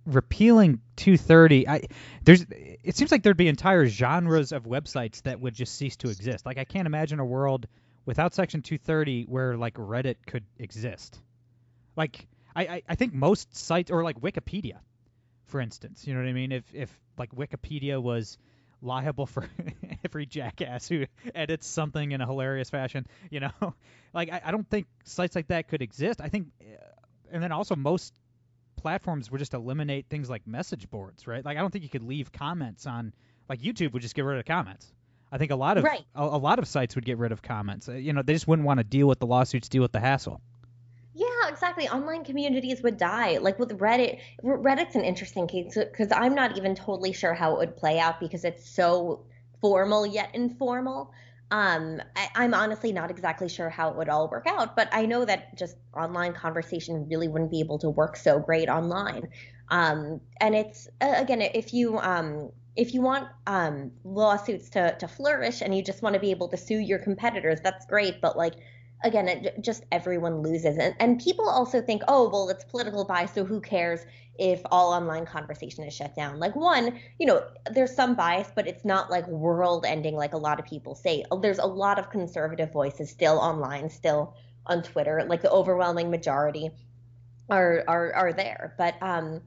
repealing 0.06 0.81
230 0.98 1.68
I 1.68 1.81
there's 2.24 2.45
it 2.50 2.95
seems 2.95 3.12
like 3.12 3.24
there'd 3.24 3.38
be 3.38 3.48
entire 3.48 3.86
genres 3.88 4.51
of 4.51 4.63
websites 4.63 5.21
that 5.24 5.39
would 5.39 5.54
just 5.54 5.75
cease 5.75 5.95
to 5.98 6.10
exist 6.10 6.45
like 6.45 6.57
I 6.57 6.65
can't 6.65 6.88
imagine 6.88 7.19
a 7.19 7.25
world 7.25 7.68
without 8.06 8.33
Section 8.33 8.62
230 8.62 9.24
where 9.24 9.57
like 9.57 9.75
Reddit 9.75 10.15
could 10.25 10.44
exist. 10.60 11.19
Like 11.95 12.27
I, 12.56 12.83
I, 12.88 12.95
think 12.95 13.13
most 13.13 13.56
sites 13.56 13.89
or 13.89 14.04
like 14.04 14.19
Wikipedia, 14.21 14.80
for 15.48 15.59
instance, 15.59 16.06
you 16.06 16.13
know 16.13 16.19
what 16.19 16.30
I 16.30 16.33
mean? 16.33 16.51
If 16.51 16.63
if 16.74 17.00
like 17.18 17.31
Wikipedia 17.31 18.01
was 18.01 18.38
liable 18.83 19.25
for 19.25 19.47
every 20.06 20.25
jackass 20.25 20.88
who 20.88 21.06
edits 21.33 21.68
something 21.68 22.12
in 22.12 22.21
a 22.21 22.25
hilarious 22.25 22.69
fashion, 22.69 23.06
you 23.30 23.39
know, 23.39 23.51
like 24.13 24.31
I, 24.31 24.41
I 24.45 24.51
don't 24.51 24.69
think 24.69 24.88
sites 25.06 25.35
like 25.35 25.47
that 25.47 25.68
could 25.68 25.81
exist. 25.81 26.21
I 26.21 26.30
think, 26.30 26.47
uh, 26.62 26.75
and 27.31 27.41
then 27.41 27.51
also 27.51 27.75
most 27.75 28.13
platforms 28.75 29.31
would 29.31 29.39
just 29.39 29.53
eliminate 29.53 30.07
things 30.09 30.30
like 30.30 30.45
message 30.45 30.89
boards, 30.89 31.25
right? 31.25 31.44
Like 31.44 31.57
I 31.57 31.62
don't 31.62 31.71
think 31.71 31.83
you 31.83 31.89
could 31.89 32.03
leave 32.03 32.31
comments 32.31 32.85
on 32.85 33.13
like 33.50 33.62
YouTube 33.62 33.94
would 33.94 34.01
just 34.01 34.15
get 34.15 34.25
rid 34.25 34.39
of 34.39 34.45
comments. 34.45 34.91
I 35.31 35.39
think 35.39 35.51
a 35.51 35.56
lot 35.56 35.77
of 35.77 35.83
right. 35.83 36.06
a, 36.13 36.24
a, 36.24 36.38
lot 36.38 36.59
of 36.59 36.68
sites 36.68 36.94
would 36.94 37.06
get 37.06 37.18
rid 37.18 37.31
of 37.31 37.41
comments. 37.41 37.89
Uh, 37.89 37.94
you 37.94 38.13
know, 38.13 38.21
they 38.21 38.33
just 38.33 38.47
wouldn't 38.47 38.68
want 38.68 38.80
to 38.80 38.83
deal 38.83 39.07
with 39.07 39.18
the 39.18 39.25
lawsuits, 39.25 39.68
deal 39.68 39.81
with 39.81 39.91
the 39.91 40.00
hassle. 40.00 40.41
Exactly. 41.63 41.88
Online 41.88 42.25
communities 42.25 42.83
would 42.83 42.98
die. 42.98 43.38
Like 43.38 43.57
with 43.57 43.80
Reddit, 43.80 44.19
Reddit's 44.44 44.95
an 44.95 45.06
interesting 45.06 45.48
case 45.48 45.77
because 45.77 46.10
I'm 46.12 46.36
not 46.36 46.57
even 46.57 46.75
totally 46.75 47.13
sure 47.13 47.33
how 47.33 47.54
it 47.54 47.57
would 47.60 47.77
play 47.77 48.00
out 48.00 48.19
because 48.19 48.44
it's 48.44 48.69
so 48.69 49.24
formal 49.62 50.06
yet 50.06 50.30
informal. 50.33 51.13
Um, 51.51 52.01
I, 52.18 52.44
am 52.44 52.54
honestly 52.54 52.92
not 52.92 53.10
exactly 53.10 53.47
sure 53.47 53.69
how 53.69 53.92
it 53.92 53.95
would 53.95 54.09
all 54.09 54.28
work 54.28 54.45
out, 54.45 54.76
but 54.76 54.90
I 54.92 55.06
know 55.06 55.23
that 55.23 55.57
just 55.57 55.78
online 55.95 56.33
conversation 56.33 57.07
really 57.07 57.30
wouldn't 57.30 57.52
be 57.52 57.61
able 57.61 57.80
to 57.80 57.90
work 57.90 58.18
so 58.18 58.40
great 58.40 58.68
online. 58.68 59.30
Um, 59.69 60.19
and 60.42 60.56
it's 60.56 60.90
again, 60.99 61.42
if 61.42 61.73
you 61.73 61.97
um, 61.97 62.52
if 62.76 62.94
you 62.94 63.02
want 63.02 63.30
um, 63.47 63.92
lawsuits 64.04 64.69
to, 64.71 64.97
to 64.97 65.07
flourish 65.07 65.61
and 65.61 65.73
you 65.73 65.81
just 65.81 66.02
want 66.02 66.16
to 66.16 66.19
be 66.19 66.31
able 66.31 66.49
to 66.49 66.57
sue 66.57 66.80
your 66.80 66.99
competitors, 66.99 67.59
that's 67.64 67.85
great. 67.85 68.19
But 68.19 68.35
like, 68.35 68.56
again, 69.04 69.28
it, 69.28 69.62
just 69.62 69.83
everyone 69.92 70.42
loses. 70.42 70.78
And, 70.78 70.95
and 71.00 71.19
people 71.19 71.48
also 71.48 71.81
think, 71.81 72.02
oh, 72.07 72.30
well, 72.30 72.50
it's 72.50 72.64
political 72.64 73.06
bias, 73.06 73.33
so 73.33 73.44
who 73.44 73.62
cares 73.62 74.06
if 74.40 74.62
all 74.72 74.94
online 74.94 75.26
conversation 75.26 75.83
is 75.83 75.94
shut 75.94 76.16
down? 76.16 76.40
Like, 76.40 76.56
one, 76.56 77.00
you 77.19 77.28
know, 77.28 77.44
there's 77.72 77.95
some 77.95 78.16
bias, 78.16 78.50
but 78.56 78.68
it's 78.68 78.83
not 78.86 79.12
like 79.12 79.28
world 79.28 79.86
ending 79.86 80.16
like 80.16 80.33
a 80.33 80.38
lot 80.38 80.60
of 80.60 80.66
people 80.66 80.95
say. 80.95 81.24
There's 81.42 81.60
a 81.60 81.66
lot 81.66 82.00
of 82.00 82.10
conservative 82.10 82.72
voices 82.72 83.10
still 83.10 83.38
online, 83.38 83.90
still 83.90 84.36
on 84.66 84.81
Twitter. 84.81 85.24
Like 85.28 85.42
the 85.42 85.52
overwhelming 85.52 86.10
majority 86.10 86.72
are 87.50 87.83
are 87.88 88.14
are 88.14 88.33
there. 88.33 88.74
But 88.78 88.95
um, 89.02 89.42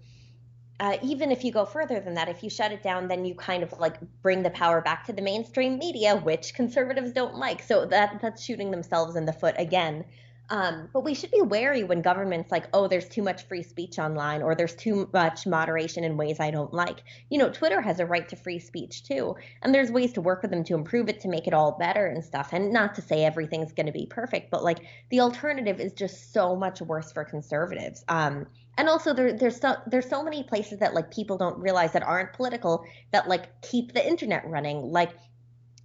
uh, 0.79 0.99
even 1.03 1.33
if 1.33 1.43
you 1.45 1.53
go 1.53 1.65
further 1.65 2.01
than 2.01 2.15
that, 2.15 2.29
if 2.29 2.43
you 2.43 2.51
shut 2.51 2.73
it 2.73 2.83
down, 2.83 3.09
then 3.09 3.25
you 3.25 3.35
kind 3.35 3.63
of 3.63 3.73
like 3.79 3.97
bring 4.23 4.43
the 4.43 4.51
power 4.51 4.81
back 4.81 5.05
to 5.07 5.13
the 5.13 5.23
mainstream 5.23 5.79
media, 5.79 6.17
which 6.17 6.55
conservatives 6.55 7.13
don't 7.13 7.37
like. 7.37 7.63
So 7.63 7.87
that 7.87 8.21
that's 8.21 8.43
shooting 8.43 8.71
themselves 8.71 9.17
in 9.17 9.25
the 9.25 9.33
foot 9.33 9.55
again. 9.59 10.05
Um, 10.51 10.89
but 10.93 11.01
we 11.01 11.15
should 11.15 11.31
be 11.31 11.43
wary 11.43 11.85
when 11.85 12.03
governments 12.03 12.51
like, 12.51 12.69
oh, 12.73 12.89
there's 12.89 13.09
too 13.09 13.23
much 13.23 13.47
free 13.47 13.63
speech 13.63 13.99
online, 13.99 14.43
or 14.43 14.55
there's 14.55 14.75
too 14.75 15.09
much 15.13 15.47
moderation 15.47 16.05
in 16.05 16.17
ways 16.17 16.41
I 16.41 16.51
don't 16.51 16.73
like. 16.73 17.03
You 17.31 17.39
know, 17.39 17.51
Twitter 17.51 17.81
has 17.81 18.01
a 18.01 18.07
right 18.07 18.29
to 18.29 18.37
free 18.37 18.59
speech 18.59 19.05
too, 19.05 19.37
and 19.63 19.75
there's 19.75 19.91
ways 19.91 20.13
to 20.15 20.21
work 20.21 20.43
with 20.43 20.51
them 20.51 20.65
to 20.65 20.75
improve 20.75 21.09
it 21.09 21.21
to 21.21 21.29
make 21.29 21.47
it 21.47 21.55
all 21.55 21.73
better 21.73 22.07
and 22.07 22.25
stuff. 22.25 22.53
And 22.53 22.73
not 22.73 22.95
to 22.97 23.03
say 23.03 23.25
everything's 23.25 23.73
going 23.73 23.87
to 23.87 23.93
be 23.93 24.07
perfect, 24.07 24.51
but 24.51 24.63
like 24.63 24.79
the 25.11 25.21
alternative 25.21 25.81
is 25.81 25.93
just 25.93 26.33
so 26.33 26.55
much 26.55 26.81
worse 26.81 27.13
for 27.13 27.25
conservatives. 27.25 28.05
Um, 28.09 28.47
and 28.79 28.89
also 28.89 29.15
there, 29.15 29.33
there's 29.33 29.61
so 29.61 29.77
there's 29.87 30.09
so 30.09 30.23
many 30.23 30.43
places 30.43 30.79
that 30.81 30.95
like 30.95 31.11
people 31.11 31.39
don't 31.39 31.59
realize 31.59 31.93
that 31.93 32.03
aren't 32.03 32.33
political 32.35 32.85
that 33.11 33.29
like 33.29 33.63
keep 33.63 33.93
the 33.93 34.07
internet 34.07 34.47
running 34.47 34.93
like 34.93 35.11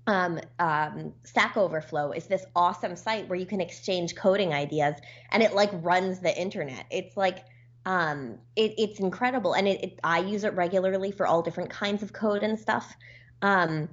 um, 0.07 0.39
um, 0.59 1.13
Stack 1.23 1.57
Overflow 1.57 2.11
is 2.11 2.25
this 2.27 2.45
awesome 2.55 2.95
site 2.95 3.27
where 3.27 3.37
you 3.37 3.45
can 3.45 3.61
exchange 3.61 4.15
coding 4.15 4.53
ideas, 4.53 4.95
and 5.31 5.43
it 5.43 5.53
like 5.53 5.69
runs 5.73 6.19
the 6.19 6.35
internet. 6.39 6.85
It's 6.89 7.15
like 7.15 7.45
um, 7.85 8.37
it, 8.55 8.73
it's 8.77 8.99
incredible, 8.99 9.53
and 9.53 9.67
it, 9.67 9.83
it, 9.83 9.99
I 10.03 10.19
use 10.19 10.43
it 10.43 10.53
regularly 10.55 11.11
for 11.11 11.27
all 11.27 11.41
different 11.41 11.69
kinds 11.69 12.03
of 12.03 12.13
code 12.13 12.43
and 12.43 12.59
stuff. 12.59 12.95
Um, 13.41 13.89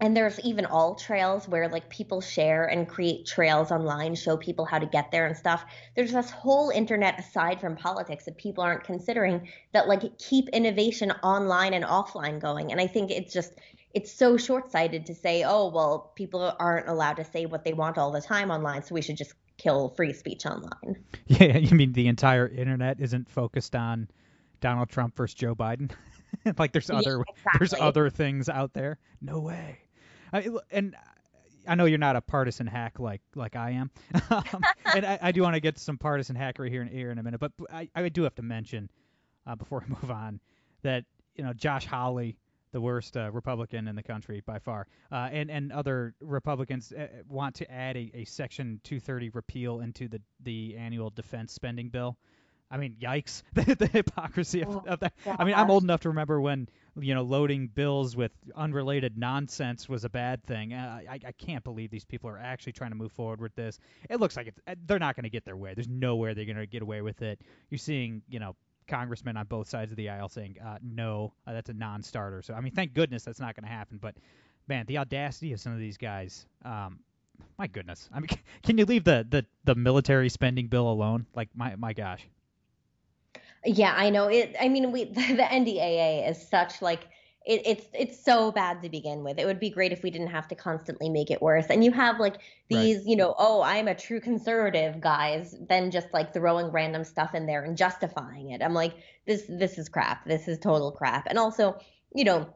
and 0.00 0.16
there's 0.16 0.40
even 0.40 0.64
AllTrails 0.64 1.46
where 1.46 1.68
like 1.68 1.88
people 1.90 2.20
share 2.20 2.64
and 2.64 2.88
create 2.88 3.26
trails 3.26 3.70
online 3.70 4.14
show 4.14 4.36
people 4.36 4.64
how 4.64 4.78
to 4.78 4.86
get 4.86 5.10
there 5.10 5.26
and 5.26 5.36
stuff 5.36 5.64
there's 5.94 6.12
this 6.12 6.30
whole 6.30 6.70
internet 6.70 7.18
aside 7.18 7.60
from 7.60 7.76
politics 7.76 8.24
that 8.24 8.36
people 8.36 8.64
aren't 8.64 8.82
considering 8.82 9.48
that 9.72 9.88
like 9.88 10.18
keep 10.18 10.48
innovation 10.48 11.10
online 11.22 11.74
and 11.74 11.84
offline 11.84 12.40
going 12.40 12.72
and 12.72 12.80
i 12.80 12.86
think 12.86 13.10
it's 13.10 13.32
just 13.32 13.52
it's 13.92 14.12
so 14.12 14.36
short-sighted 14.36 15.06
to 15.06 15.14
say 15.14 15.44
oh 15.44 15.68
well 15.68 16.12
people 16.14 16.54
aren't 16.58 16.88
allowed 16.88 17.14
to 17.14 17.24
say 17.24 17.46
what 17.46 17.64
they 17.64 17.72
want 17.72 17.98
all 17.98 18.10
the 18.10 18.20
time 18.20 18.50
online 18.50 18.82
so 18.82 18.94
we 18.94 19.02
should 19.02 19.16
just 19.16 19.34
kill 19.58 19.90
free 19.90 20.12
speech 20.12 20.46
online 20.46 20.96
yeah 21.26 21.56
you 21.56 21.76
mean 21.76 21.92
the 21.92 22.08
entire 22.08 22.48
internet 22.48 23.00
isn't 23.00 23.28
focused 23.28 23.74
on 23.74 24.08
donald 24.60 24.88
trump 24.88 25.16
versus 25.16 25.34
joe 25.34 25.54
biden 25.54 25.90
like 26.58 26.72
there's 26.72 26.90
other 26.90 27.18
yeah, 27.18 27.22
exactly. 27.28 27.58
there's 27.58 27.74
other 27.74 28.08
things 28.08 28.48
out 28.48 28.72
there 28.72 28.98
no 29.20 29.40
way 29.40 29.78
I, 30.32 30.48
and 30.70 30.94
I 31.66 31.74
know 31.74 31.84
you're 31.84 31.98
not 31.98 32.16
a 32.16 32.20
partisan 32.20 32.66
hack 32.66 32.98
like 32.98 33.20
like 33.34 33.56
I 33.56 33.70
am, 33.70 33.90
um, 34.30 34.62
and 34.94 35.04
I, 35.04 35.18
I 35.22 35.32
do 35.32 35.42
want 35.42 35.54
to 35.54 35.60
get 35.60 35.78
some 35.78 35.98
partisan 35.98 36.36
hackery 36.36 36.70
here 36.70 36.82
in 36.82 36.88
here 36.88 37.10
in 37.10 37.18
a 37.18 37.22
minute. 37.22 37.40
But 37.40 37.52
I, 37.72 37.88
I 37.94 38.08
do 38.08 38.22
have 38.22 38.34
to 38.36 38.42
mention 38.42 38.90
uh, 39.46 39.54
before 39.54 39.84
we 39.86 39.94
move 39.94 40.10
on 40.10 40.40
that 40.82 41.04
you 41.34 41.44
know 41.44 41.52
Josh 41.52 41.86
Hawley, 41.86 42.36
the 42.72 42.80
worst 42.80 43.16
uh, 43.16 43.30
Republican 43.32 43.88
in 43.88 43.96
the 43.96 44.02
country 44.02 44.42
by 44.44 44.58
far, 44.58 44.86
uh, 45.10 45.28
and 45.32 45.50
and 45.50 45.72
other 45.72 46.14
Republicans 46.20 46.92
uh, 46.92 47.06
want 47.28 47.56
to 47.56 47.70
add 47.70 47.96
a, 47.96 48.10
a 48.14 48.24
Section 48.24 48.80
230 48.84 49.30
repeal 49.30 49.80
into 49.80 50.08
the 50.08 50.20
the 50.42 50.76
annual 50.76 51.10
defense 51.10 51.52
spending 51.52 51.88
bill. 51.88 52.16
I 52.72 52.76
mean, 52.76 52.94
yikes! 53.02 53.42
the, 53.52 53.74
the 53.74 53.88
hypocrisy 53.88 54.62
of, 54.62 54.68
Oh, 54.68 54.84
of 54.86 55.00
that. 55.00 55.12
I 55.26 55.44
mean, 55.44 55.54
I'm 55.54 55.70
old 55.70 55.82
enough 55.82 56.02
to 56.02 56.10
remember 56.10 56.40
when 56.40 56.68
you 56.98 57.14
know 57.14 57.22
loading 57.22 57.66
bills 57.66 58.14
with 58.14 58.30
unrelated 58.54 59.18
nonsense 59.18 59.88
was 59.88 60.04
a 60.04 60.08
bad 60.08 60.44
thing. 60.44 60.72
Uh, 60.72 61.00
I, 61.10 61.18
I 61.26 61.32
can't 61.32 61.64
believe 61.64 61.90
these 61.90 62.04
people 62.04 62.30
are 62.30 62.38
actually 62.38 62.72
trying 62.72 62.92
to 62.92 62.96
move 62.96 63.10
forward 63.12 63.40
with 63.40 63.54
this. 63.56 63.80
It 64.08 64.20
looks 64.20 64.36
like 64.36 64.46
it's, 64.46 64.60
uh, 64.68 64.76
they're 64.86 65.00
not 65.00 65.16
going 65.16 65.24
to 65.24 65.30
get 65.30 65.44
their 65.44 65.56
way. 65.56 65.74
There's 65.74 65.88
nowhere 65.88 66.34
they're 66.34 66.44
going 66.44 66.56
to 66.58 66.66
get 66.66 66.82
away 66.82 67.02
with 67.02 67.22
it. 67.22 67.40
You're 67.70 67.78
seeing, 67.78 68.22
you 68.28 68.38
know, 68.38 68.54
congressmen 68.90 69.36
on 69.36 69.46
both 69.46 69.68
sides 69.68 69.92
of 69.92 69.96
the 69.96 70.08
aisle 70.08 70.28
saying, 70.28 70.56
uh, 70.64 70.78
"No, 70.82 71.32
uh, 71.46 71.52
that's 71.52 71.70
a 71.70 71.74
non-starter." 71.74 72.42
So 72.42 72.54
I 72.54 72.60
mean, 72.60 72.72
thank 72.74 72.92
goodness 72.92 73.24
that's 73.24 73.40
not 73.40 73.54
going 73.54 73.64
to 73.64 73.70
happen. 73.70 73.98
But 73.98 74.16
man, 74.68 74.84
the 74.86 74.98
audacity 74.98 75.52
of 75.52 75.60
some 75.60 75.72
of 75.72 75.78
these 75.78 75.96
guys. 75.96 76.46
Um, 76.64 76.98
my 77.58 77.66
goodness. 77.66 78.08
I 78.12 78.20
mean, 78.20 78.28
can 78.62 78.76
you 78.76 78.84
leave 78.84 79.04
the, 79.04 79.26
the, 79.28 79.46
the 79.64 79.74
military 79.74 80.28
spending 80.28 80.66
bill 80.66 80.90
alone? 80.90 81.26
Like 81.34 81.48
my 81.54 81.76
my 81.76 81.92
gosh. 81.92 82.26
Yeah, 83.64 83.94
I 83.96 84.10
know 84.10 84.28
it. 84.28 84.56
I 84.60 84.68
mean, 84.68 84.92
we 84.92 85.04
the 85.12 85.20
NDAA 85.20 86.28
is 86.28 86.48
such 86.48 86.82
like 86.82 87.08
it, 87.50 87.62
it's 87.66 87.86
it's 87.92 88.24
so 88.24 88.52
bad 88.52 88.80
to 88.82 88.88
begin 88.88 89.24
with. 89.24 89.36
It 89.40 89.44
would 89.44 89.58
be 89.58 89.70
great 89.70 89.90
if 89.90 90.04
we 90.04 90.10
didn't 90.10 90.28
have 90.28 90.46
to 90.48 90.54
constantly 90.54 91.08
make 91.08 91.32
it 91.32 91.42
worse. 91.42 91.66
And 91.68 91.82
you 91.82 91.90
have 91.90 92.20
like 92.20 92.36
these, 92.68 93.04
you 93.04 93.16
know, 93.16 93.34
oh, 93.38 93.60
I'm 93.62 93.88
a 93.88 93.94
true 93.94 94.20
conservative 94.20 95.00
guys, 95.00 95.56
then 95.68 95.90
just 95.90 96.06
like 96.12 96.32
throwing 96.32 96.68
random 96.70 97.02
stuff 97.02 97.34
in 97.34 97.46
there 97.46 97.64
and 97.64 97.76
justifying 97.76 98.50
it. 98.50 98.62
I'm 98.62 98.72
like, 98.72 98.94
this 99.26 99.42
this 99.48 99.78
is 99.78 99.88
crap. 99.88 100.24
This 100.26 100.46
is 100.46 100.60
total 100.60 100.92
crap. 100.92 101.26
And 101.26 101.38
also, 101.38 101.76
you 102.14 102.22
know, 102.22 102.54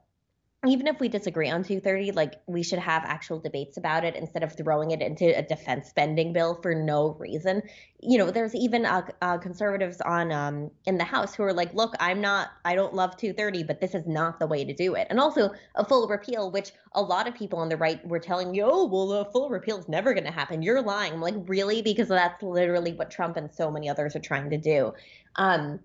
even 0.66 0.87
if 0.87 1.00
we 1.00 1.09
disagree 1.09 1.50
on 1.50 1.62
230, 1.62 2.12
like 2.12 2.40
we 2.47 2.62
should 2.62 2.78
have 2.78 3.02
actual 3.04 3.38
debates 3.38 3.76
about 3.76 4.04
it 4.04 4.14
instead 4.14 4.42
of 4.42 4.56
throwing 4.56 4.90
it 4.90 5.00
into 5.00 5.37
a 5.37 5.42
defense 5.42 5.88
spending 5.88 6.33
bill 6.33 6.59
for 6.62 6.75
no 6.75 7.16
reason. 7.18 7.62
You 8.00 8.18
know, 8.18 8.30
there's 8.30 8.54
even 8.54 8.87
uh, 8.87 9.02
uh, 9.23 9.38
conservatives 9.38 10.00
on 10.00 10.33
um, 10.33 10.71
in 10.87 10.97
the 10.97 11.04
House 11.04 11.35
who 11.35 11.42
are 11.42 11.52
like, 11.52 11.75
look, 11.75 11.94
I'm 12.00 12.21
not, 12.21 12.50
I 12.64 12.75
don't 12.75 12.94
love 12.94 13.16
230, 13.16 13.64
but 13.64 13.80
this 13.80 13.94
is 13.94 14.06
not 14.06 14.38
the 14.38 14.47
way 14.47 14.64
to 14.64 14.73
do 14.73 14.94
it. 14.94 15.06
And 15.11 15.18
also 15.18 15.50
a 15.75 15.85
full 15.85 16.09
repeal, 16.09 16.50
which 16.50 16.73
a 16.92 17.02
lot 17.02 17.26
of 17.26 17.35
people 17.35 17.59
on 17.59 17.68
the 17.68 17.76
right 17.76 18.06
were 18.06 18.21
telling 18.21 18.54
you, 18.54 18.64
oh, 18.64 18.87
well, 18.87 19.12
a 19.12 19.30
full 19.33 19.50
repeal 19.50 19.78
is 19.78 19.88
never 19.88 20.14
going 20.14 20.25
to 20.25 20.30
happen. 20.30 20.62
You're 20.62 20.83
lying. 20.83 21.14
I'm 21.14 21.21
like, 21.21 21.35
really? 21.47 21.83
Because 21.83 22.09
that's 22.09 22.42
literally 22.42 22.92
what 22.92 23.11
Trump 23.11 23.37
and 23.37 23.52
so 23.52 23.71
many 23.71 23.88
others 23.88 24.14
are 24.16 24.21
trying 24.21 24.50
to 24.50 24.59
do. 24.59 24.92
Um, 25.37 25.80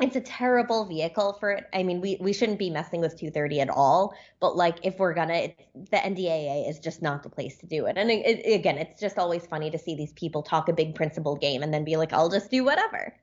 it's 0.00 0.16
a 0.16 0.20
terrible 0.20 0.84
vehicle 0.84 1.34
for 1.40 1.50
it. 1.50 1.66
I 1.72 1.82
mean, 1.82 2.00
we, 2.00 2.16
we 2.20 2.32
shouldn't 2.32 2.58
be 2.58 2.70
messing 2.70 3.00
with 3.00 3.18
230 3.18 3.60
at 3.60 3.70
all. 3.70 4.14
But 4.40 4.56
like, 4.56 4.78
if 4.82 4.98
we're 4.98 5.14
gonna, 5.14 5.34
it's, 5.34 5.62
the 5.90 5.96
NDAA 5.96 6.68
is 6.68 6.78
just 6.78 7.02
not 7.02 7.22
the 7.22 7.28
place 7.28 7.58
to 7.58 7.66
do 7.66 7.86
it. 7.86 7.96
And 7.96 8.10
it, 8.10 8.24
it, 8.24 8.54
again, 8.54 8.78
it's 8.78 9.00
just 9.00 9.18
always 9.18 9.46
funny 9.46 9.70
to 9.70 9.78
see 9.78 9.94
these 9.94 10.12
people 10.12 10.42
talk 10.42 10.68
a 10.68 10.72
big 10.72 10.94
principle 10.94 11.36
game 11.36 11.62
and 11.62 11.74
then 11.74 11.84
be 11.84 11.96
like, 11.96 12.12
I'll 12.12 12.28
just 12.28 12.50
do 12.50 12.64
whatever. 12.64 13.14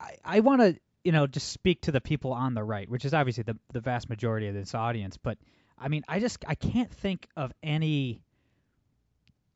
I, 0.00 0.16
I 0.24 0.40
want 0.40 0.60
to, 0.62 0.76
you 1.04 1.12
know, 1.12 1.26
just 1.26 1.50
speak 1.50 1.82
to 1.82 1.92
the 1.92 2.00
people 2.00 2.32
on 2.32 2.54
the 2.54 2.64
right, 2.64 2.88
which 2.88 3.04
is 3.04 3.14
obviously 3.14 3.44
the 3.44 3.56
the 3.72 3.80
vast 3.80 4.08
majority 4.08 4.48
of 4.48 4.54
this 4.54 4.74
audience. 4.74 5.16
But 5.16 5.38
I 5.78 5.88
mean, 5.88 6.02
I 6.08 6.18
just 6.20 6.44
I 6.48 6.56
can't 6.56 6.92
think 6.92 7.28
of 7.36 7.52
any 7.62 8.20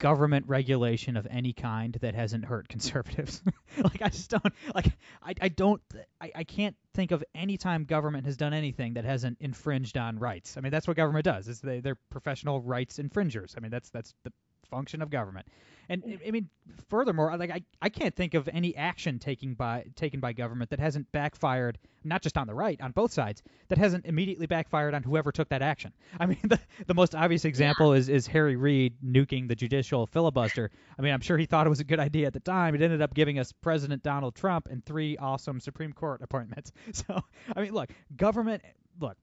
government 0.01 0.47
regulation 0.49 1.17
of 1.17 1.29
any 1.31 1.53
kind 1.53 1.97
that 2.01 2.15
hasn't 2.17 2.45
hurt 2.45 2.69
conservatives. 2.75 3.41
like 3.79 4.03
I 4.03 4.09
just 4.09 4.31
don't 4.31 4.53
like 4.75 4.87
I, 5.23 5.35
I 5.41 5.49
don't 5.49 5.81
I, 6.21 6.33
I 6.35 6.45
can't 6.45 6.75
think 6.95 7.13
of 7.13 7.23
any 7.35 7.57
time 7.57 7.85
government 7.85 8.27
has 8.27 8.37
done 8.37 8.53
anything 8.53 8.95
that 8.95 9.05
hasn't 9.05 9.39
infringed 9.41 9.97
on 9.97 10.19
rights. 10.19 10.57
I 10.57 10.61
mean 10.61 10.73
that's 10.73 10.89
what 10.89 10.97
government 10.97 11.25
does. 11.25 11.47
Is 11.47 11.61
they 11.61 11.79
they're 11.79 11.99
professional 12.11 12.61
rights 12.61 12.99
infringers. 12.99 13.55
I 13.57 13.61
mean 13.61 13.71
that's 13.71 13.91
that's 13.91 14.13
the 14.25 14.33
function 14.71 15.03
of 15.03 15.11
government. 15.11 15.47
And 15.89 16.21
I- 16.25 16.31
mean 16.31 16.49
furthermore 16.89 17.37
like 17.37 17.51
I, 17.51 17.63
I 17.83 17.89
can't 17.89 18.15
think 18.15 18.35
of 18.35 18.49
any 18.49 18.77
action 18.77 19.19
taken 19.19 19.55
by 19.55 19.87
taken 19.97 20.21
by 20.21 20.33
government 20.33 20.71
that 20.71 20.79
hasn't 20.79 21.11
backfired 21.11 21.79
not 22.05 22.23
just 22.23 22.39
on 22.39 22.47
the 22.47 22.55
right 22.55 22.81
on 22.81 22.93
both 22.93 23.13
sides 23.13 23.43
that 23.69 23.77
hasn't 23.77 24.07
immediately 24.07 24.47
backfired 24.47 24.95
on 24.95 25.03
whoever 25.03 25.33
took 25.33 25.49
that 25.49 25.63
action. 25.63 25.93
I 26.21 26.27
mean 26.27 26.39
the, 26.45 26.61
the 26.87 26.95
most 26.95 27.17
obvious 27.17 27.45
example 27.45 27.93
is 27.93 28.09
is 28.09 28.29
Harry 28.29 28.55
Reid 28.55 28.95
nuking 29.05 29.49
the 29.49 29.57
judicial 29.57 30.07
filibuster. 30.07 30.71
I 30.97 31.03
mean 31.03 31.13
I'm 31.13 31.21
sure 31.21 31.37
he 31.37 31.47
thought 31.47 31.67
it 31.67 31.71
was 31.71 31.81
a 31.81 31.85
good 31.85 32.01
idea 32.01 32.29
at 32.29 32.35
the 32.35 32.41
time. 32.41 32.77
It 32.77 32.83
ended 32.83 33.03
up 33.03 33.13
giving 33.13 33.41
us 33.41 33.51
President 33.51 34.05
Donald 34.05 34.37
Trump 34.37 34.69
and 34.71 34.85
three 34.85 35.17
awesome 35.17 35.59
Supreme 35.59 35.93
Court 35.93 36.23
appointments. 36.23 36.71
So 36.93 37.21
I 37.57 37.63
mean 37.63 37.75
look, 37.75 37.91
government 38.17 38.63
look 39.01 39.17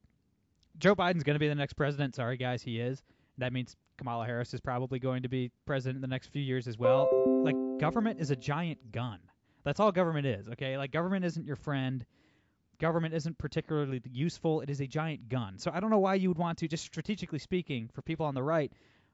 Joe 0.79 0.95
Biden's 0.95 1.23
going 1.23 1.35
to 1.35 1.39
be 1.39 1.47
the 1.47 1.55
next 1.55 1.73
president. 1.73 2.15
Sorry, 2.15 2.37
guys, 2.37 2.61
he 2.61 2.79
is. 2.79 3.01
That 3.37 3.53
means 3.53 3.75
Kamala 3.97 4.25
Harris 4.25 4.53
is 4.53 4.61
probably 4.61 4.99
going 4.99 5.23
to 5.23 5.29
be 5.29 5.51
president 5.65 5.97
in 5.97 6.01
the 6.01 6.07
next 6.07 6.27
few 6.27 6.41
years 6.41 6.67
as 6.67 6.77
well. 6.77 7.11
Like, 7.43 7.57
government 7.77 8.19
is 8.19 8.31
a 8.31 8.35
giant 8.35 8.91
gun. 8.91 9.19
That's 9.63 9.79
all 9.79 9.91
government 9.91 10.25
is, 10.25 10.47
okay? 10.49 10.77
Like, 10.77 10.91
government 10.91 11.25
isn't 11.25 11.45
your 11.45 11.55
friend. 11.55 12.05
Government 12.79 13.13
isn't 13.13 13.37
particularly 13.37 14.01
useful. 14.11 14.61
It 14.61 14.69
is 14.69 14.81
a 14.81 14.87
giant 14.87 15.29
gun. 15.29 15.57
So 15.57 15.71
I 15.73 15.79
don't 15.79 15.89
know 15.89 15.99
why 15.99 16.15
you 16.15 16.29
would 16.29 16.37
want 16.37 16.59
to, 16.59 16.67
just 16.67 16.85
strategically 16.85 17.39
speaking, 17.39 17.89
for 17.93 18.01
people 18.01 18.25
on 18.25 18.35
the 18.35 18.43
right, 18.43 18.71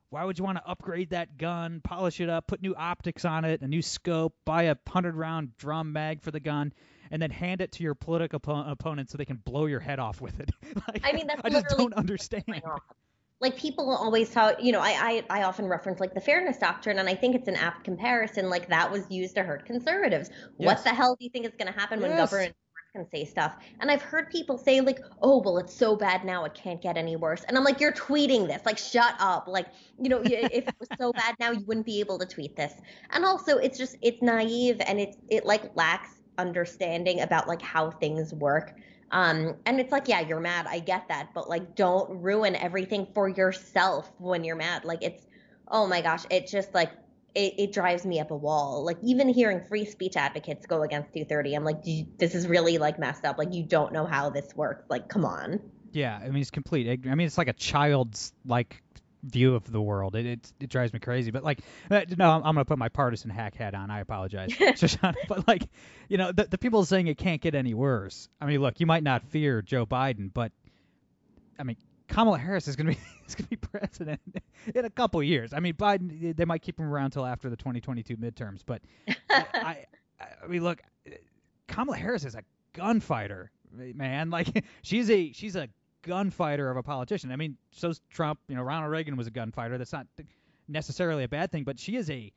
why 0.09 0.23
would 0.23 0.37
you 0.37 0.45
want 0.45 0.57
to 0.57 0.69
upgrade 0.69 1.09
that 1.09 1.37
gun, 1.37 1.81
polish 1.83 2.19
it 2.21 2.29
up, 2.29 2.45
put 2.47 2.61
new 2.61 2.75
optics 2.75 3.25
on 3.25 3.45
it, 3.45 3.61
a 3.61 3.67
new 3.67 3.81
scope, 3.81 4.35
buy 4.45 4.63
a 4.63 4.75
100 4.85 5.15
round 5.15 5.57
drum 5.57 5.91
mag 5.93 6.21
for 6.21 6.31
the 6.31 6.39
gun? 6.39 6.73
and 7.11 7.21
then 7.21 7.29
hand 7.29 7.61
it 7.61 7.71
to 7.73 7.83
your 7.83 7.93
political 7.93 8.39
oppo- 8.39 8.71
opponent 8.71 9.07
so 9.07 9.19
they 9.19 9.25
can 9.25 9.37
blow 9.37 9.67
your 9.67 9.79
head 9.79 9.99
off 9.99 10.19
with 10.19 10.39
it. 10.39 10.49
like, 10.87 11.01
I 11.03 11.11
mean, 11.11 11.27
that's 11.27 11.41
I 11.43 11.49
just 11.49 11.67
don't 11.77 11.93
understand. 11.95 12.43
Like 13.43 13.57
people 13.57 13.93
always 13.93 14.29
talk 14.29 14.55
you 14.59 14.71
know 14.71 14.79
I, 14.79 15.23
I 15.29 15.41
i 15.41 15.43
often 15.43 15.67
reference 15.67 15.99
like 15.99 16.13
the 16.13 16.21
fairness 16.21 16.57
doctrine 16.57 16.97
and 16.97 17.09
i 17.09 17.13
think 17.13 17.35
it's 17.35 17.49
an 17.49 17.57
apt 17.57 17.83
comparison 17.83 18.49
like 18.49 18.69
that 18.69 18.89
was 18.89 19.05
used 19.11 19.35
to 19.35 19.43
hurt 19.43 19.65
conservatives. 19.65 20.29
What 20.57 20.83
the 20.83 20.89
hell 20.89 21.15
do 21.19 21.25
you 21.25 21.29
think 21.29 21.45
is 21.45 21.51
going 21.59 21.71
to 21.71 21.77
happen 21.77 22.01
when 22.01 22.15
government 22.15 22.55
can 22.95 23.05
say 23.09 23.25
stuff? 23.25 23.57
And 23.81 23.91
i've 23.91 24.01
heard 24.01 24.29
people 24.31 24.57
say 24.57 24.79
like 24.79 24.99
oh 25.21 25.41
well 25.41 25.57
it's 25.57 25.73
so 25.73 25.95
bad 25.95 26.23
now 26.23 26.45
it 26.45 26.53
can't 26.53 26.81
get 26.81 26.95
any 26.95 27.17
worse. 27.17 27.43
And 27.43 27.57
i'm 27.57 27.65
like 27.65 27.81
you're 27.81 27.91
tweeting 27.91 28.47
this. 28.47 28.65
Like 28.65 28.77
shut 28.77 29.15
up. 29.19 29.47
Like 29.47 29.67
you 29.99 30.09
know 30.09 30.21
if 30.23 30.67
it 30.67 30.75
was 30.79 30.89
so 30.97 31.11
bad 31.21 31.35
now 31.39 31.51
you 31.51 31.65
wouldn't 31.65 31.85
be 31.85 31.99
able 31.99 32.17
to 32.19 32.25
tweet 32.25 32.55
this. 32.55 32.73
And 33.11 33.25
also 33.25 33.57
it's 33.57 33.77
just 33.77 33.97
it's 34.01 34.21
naive 34.21 34.77
and 34.87 35.01
it's 35.01 35.17
it 35.29 35.45
like 35.45 35.75
lacks 35.75 36.21
understanding 36.37 37.21
about 37.21 37.47
like 37.47 37.61
how 37.61 37.91
things 37.91 38.33
work 38.33 38.73
um, 39.11 39.55
and 39.65 39.79
it's 39.79 39.91
like, 39.91 40.07
yeah, 40.07 40.21
you're 40.21 40.39
mad. 40.39 40.65
I 40.67 40.79
get 40.79 41.07
that. 41.09 41.29
But 41.33 41.49
like, 41.49 41.75
don't 41.75 42.21
ruin 42.21 42.55
everything 42.55 43.07
for 43.13 43.29
yourself 43.29 44.11
when 44.17 44.43
you're 44.43 44.55
mad. 44.55 44.85
Like, 44.85 45.03
it's, 45.03 45.25
oh 45.67 45.87
my 45.87 46.01
gosh, 46.01 46.23
it 46.29 46.47
just 46.47 46.73
like, 46.73 46.91
it, 47.35 47.53
it 47.57 47.73
drives 47.73 48.05
me 48.05 48.19
up 48.19 48.31
a 48.31 48.35
wall. 48.35 48.83
Like, 48.85 48.97
even 49.03 49.29
hearing 49.29 49.61
free 49.61 49.85
speech 49.85 50.15
advocates 50.15 50.65
go 50.65 50.83
against 50.83 51.13
230, 51.13 51.55
I'm 51.55 51.63
like, 51.63 51.83
"Do 51.83 52.05
this 52.17 52.35
is 52.35 52.47
really 52.47 52.77
like 52.77 52.99
messed 52.99 53.25
up. 53.25 53.37
Like, 53.37 53.53
you 53.53 53.63
don't 53.63 53.91
know 53.91 54.05
how 54.05 54.29
this 54.29 54.55
works. 54.55 54.85
Like, 54.89 55.09
come 55.09 55.25
on. 55.25 55.59
Yeah, 55.91 56.19
I 56.21 56.29
mean 56.29 56.41
it's 56.41 56.51
complete. 56.51 56.87
I 57.07 57.15
mean 57.15 57.27
it's 57.27 57.37
like 57.37 57.47
a 57.47 57.53
child's 57.53 58.33
like 58.45 58.81
view 59.23 59.55
of 59.55 59.71
the 59.71 59.81
world. 59.81 60.15
It 60.15 60.25
it, 60.25 60.53
it 60.59 60.69
drives 60.69 60.93
me 60.93 60.99
crazy. 60.99 61.31
But 61.31 61.43
like, 61.43 61.59
uh, 61.89 62.01
no, 62.17 62.29
I'm, 62.29 62.43
I'm 62.43 62.55
gonna 62.55 62.65
put 62.65 62.77
my 62.77 62.89
partisan 62.89 63.29
hack 63.29 63.55
hat 63.55 63.73
on. 63.73 63.89
I 63.89 63.99
apologize, 63.99 64.49
Shoshana. 64.53 65.15
But 65.27 65.47
like, 65.47 65.69
you 66.09 66.17
know, 66.17 66.31
the 66.31 66.45
the 66.45 66.57
people 66.57 66.85
saying 66.85 67.07
it 67.07 67.17
can't 67.17 67.41
get 67.41 67.55
any 67.55 67.73
worse. 67.73 68.29
I 68.39 68.45
mean, 68.45 68.59
look, 68.59 68.79
you 68.79 68.85
might 68.85 69.03
not 69.03 69.23
fear 69.23 69.61
Joe 69.61 69.85
Biden, 69.85 70.31
but 70.33 70.51
I 71.57 71.63
mean, 71.63 71.77
Kamala 72.07 72.37
Harris 72.37 72.67
is 72.67 72.75
going 72.75 72.87
to 72.87 72.93
be 72.93 72.99
is 73.27 73.35
to 73.35 73.43
be 73.43 73.55
president 73.55 74.21
in 74.73 74.85
a 74.85 74.89
couple 74.89 75.21
years. 75.23 75.53
I 75.53 75.59
mean, 75.59 75.73
Biden 75.73 76.35
they 76.35 76.45
might 76.45 76.61
keep 76.61 76.79
him 76.79 76.85
around 76.85 77.11
till 77.11 77.25
after 77.25 77.49
the 77.49 77.57
2022 77.57 78.17
midterms, 78.17 78.61
but 78.65 78.81
I 79.29 79.85
I 80.19 80.47
mean, 80.47 80.63
look, 80.63 80.81
Kamala 81.67 81.97
Harris 81.97 82.25
is 82.25 82.35
a 82.35 82.43
gunfighter, 82.73 83.51
man. 83.71 84.29
Like 84.29 84.65
she's 84.81 85.09
a 85.09 85.31
she's 85.31 85.55
a 85.55 85.69
gunfighter 86.03 86.69
of 86.69 86.77
a 86.77 86.83
politician. 86.83 87.31
I 87.31 87.35
mean, 87.35 87.57
so's 87.71 88.01
Trump. 88.11 88.39
You 88.47 88.55
know, 88.55 88.61
Ronald 88.61 88.91
Reagan 88.91 89.17
was 89.17 89.27
a 89.27 89.31
gunfighter. 89.31 89.77
That's 89.77 89.93
not 89.93 90.07
necessarily 90.67 91.23
a 91.23 91.27
bad 91.27 91.51
thing, 91.51 91.63
but 91.63 91.79
she 91.79 91.95
is 91.95 92.09
a 92.09 92.31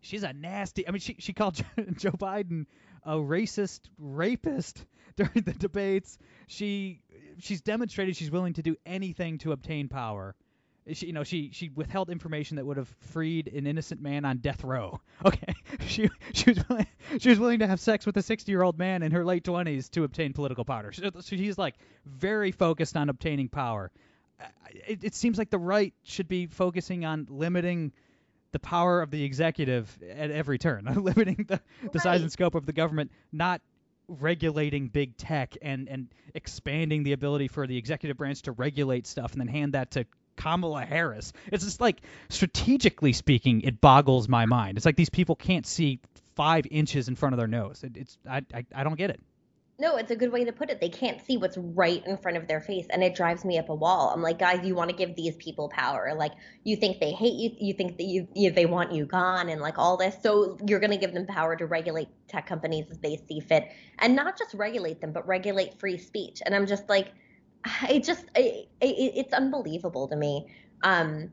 she's 0.00 0.24
a 0.24 0.32
nasty. 0.32 0.86
I 0.86 0.90
mean, 0.90 1.00
she 1.00 1.16
she 1.18 1.32
called 1.32 1.54
Joe 1.96 2.10
Biden 2.10 2.66
a 3.04 3.14
racist 3.14 3.80
rapist 3.98 4.84
during 5.16 5.42
the 5.44 5.52
debates. 5.52 6.18
She 6.46 7.00
she's 7.38 7.60
demonstrated 7.60 8.16
she's 8.16 8.30
willing 8.30 8.54
to 8.54 8.62
do 8.62 8.76
anything 8.84 9.38
to 9.38 9.52
obtain 9.52 9.88
power. 9.88 10.34
She, 10.90 11.06
you 11.06 11.12
know, 11.12 11.22
she 11.22 11.50
she 11.52 11.68
withheld 11.68 12.10
information 12.10 12.56
that 12.56 12.66
would 12.66 12.76
have 12.76 12.92
freed 13.12 13.46
an 13.48 13.66
innocent 13.66 14.02
man 14.02 14.24
on 14.24 14.38
death 14.38 14.64
row. 14.64 15.00
Okay, 15.24 15.54
she 15.86 16.10
she 16.32 16.50
was 16.50 16.68
willing, 16.68 16.86
she 17.18 17.28
was 17.28 17.38
willing 17.38 17.60
to 17.60 17.68
have 17.68 17.78
sex 17.78 18.04
with 18.04 18.16
a 18.16 18.22
60 18.22 18.50
year 18.50 18.62
old 18.62 18.76
man 18.76 19.04
in 19.04 19.12
her 19.12 19.24
late 19.24 19.44
20s 19.44 19.88
to 19.90 20.02
obtain 20.02 20.32
political 20.32 20.64
power. 20.64 20.90
So 20.90 21.10
she's 21.22 21.56
like 21.56 21.76
very 22.04 22.50
focused 22.50 22.96
on 22.96 23.08
obtaining 23.08 23.48
power. 23.48 23.92
It, 24.88 25.04
it 25.04 25.14
seems 25.14 25.38
like 25.38 25.50
the 25.50 25.60
right 25.60 25.94
should 26.02 26.26
be 26.26 26.46
focusing 26.46 27.04
on 27.04 27.28
limiting 27.30 27.92
the 28.50 28.58
power 28.58 29.00
of 29.00 29.12
the 29.12 29.22
executive 29.22 29.96
at 30.10 30.32
every 30.32 30.58
turn, 30.58 30.84
limiting 30.96 31.46
the, 31.48 31.60
the 31.92 32.00
size 32.00 32.22
and 32.22 32.32
scope 32.32 32.56
of 32.56 32.66
the 32.66 32.72
government, 32.72 33.12
not 33.30 33.60
regulating 34.08 34.88
big 34.88 35.16
tech 35.16 35.56
and 35.62 35.88
and 35.88 36.08
expanding 36.34 37.04
the 37.04 37.12
ability 37.12 37.48
for 37.48 37.66
the 37.66 37.76
executive 37.76 38.16
branch 38.16 38.42
to 38.42 38.52
regulate 38.52 39.06
stuff 39.06 39.32
and 39.32 39.40
then 39.40 39.48
hand 39.48 39.74
that 39.74 39.92
to 39.92 40.04
Kamala 40.42 40.84
Harris. 40.84 41.32
It's 41.52 41.64
just 41.64 41.80
like 41.80 42.02
strategically 42.28 43.12
speaking, 43.12 43.60
it 43.62 43.80
boggles 43.80 44.28
my 44.28 44.46
mind. 44.46 44.76
It's 44.76 44.86
like 44.86 44.96
these 44.96 45.10
people 45.10 45.36
can't 45.36 45.66
see 45.66 46.00
five 46.34 46.66
inches 46.70 47.08
in 47.08 47.14
front 47.14 47.34
of 47.34 47.38
their 47.38 47.46
nose. 47.46 47.84
It, 47.84 47.96
it's 47.96 48.18
I, 48.28 48.42
I 48.52 48.64
I 48.74 48.84
don't 48.84 48.96
get 48.96 49.10
it. 49.10 49.20
No, 49.78 49.96
it's 49.96 50.10
a 50.10 50.16
good 50.16 50.30
way 50.30 50.44
to 50.44 50.52
put 50.52 50.70
it. 50.70 50.80
They 50.80 50.90
can't 50.90 51.24
see 51.26 51.38
what's 51.38 51.56
right 51.56 52.06
in 52.06 52.16
front 52.16 52.36
of 52.36 52.46
their 52.46 52.60
face, 52.60 52.86
and 52.90 53.02
it 53.02 53.14
drives 53.14 53.44
me 53.44 53.58
up 53.58 53.68
a 53.68 53.74
wall. 53.74 54.12
I'm 54.14 54.22
like, 54.22 54.38
guys, 54.38 54.64
you 54.64 54.74
want 54.74 54.90
to 54.90 54.96
give 54.96 55.16
these 55.16 55.34
people 55.36 55.68
power? 55.70 56.14
Like, 56.14 56.32
you 56.62 56.76
think 56.76 57.00
they 57.00 57.10
hate 57.12 57.34
you? 57.34 57.50
You 57.58 57.74
think 57.74 57.96
that 57.96 58.04
you, 58.04 58.28
you 58.34 58.50
they 58.50 58.66
want 58.66 58.92
you 58.92 59.06
gone, 59.06 59.48
and 59.48 59.60
like 59.60 59.78
all 59.78 59.96
this. 59.96 60.14
So 60.22 60.58
you're 60.66 60.78
going 60.78 60.92
to 60.92 60.98
give 60.98 61.14
them 61.14 61.26
power 61.26 61.56
to 61.56 61.66
regulate 61.66 62.08
tech 62.28 62.46
companies 62.46 62.86
as 62.90 62.98
they 62.98 63.16
see 63.28 63.40
fit, 63.40 63.72
and 63.98 64.14
not 64.14 64.38
just 64.38 64.54
regulate 64.54 65.00
them, 65.00 65.12
but 65.12 65.26
regulate 65.26 65.80
free 65.80 65.98
speech. 65.98 66.42
And 66.44 66.54
I'm 66.54 66.66
just 66.66 66.88
like, 66.88 67.12
it 67.88 68.04
just 68.04 68.24
it, 68.34 68.68
it, 68.80 69.12
it's 69.16 69.32
unbelievable 69.32 70.08
to 70.08 70.16
me. 70.16 70.46
Um, 70.82 71.30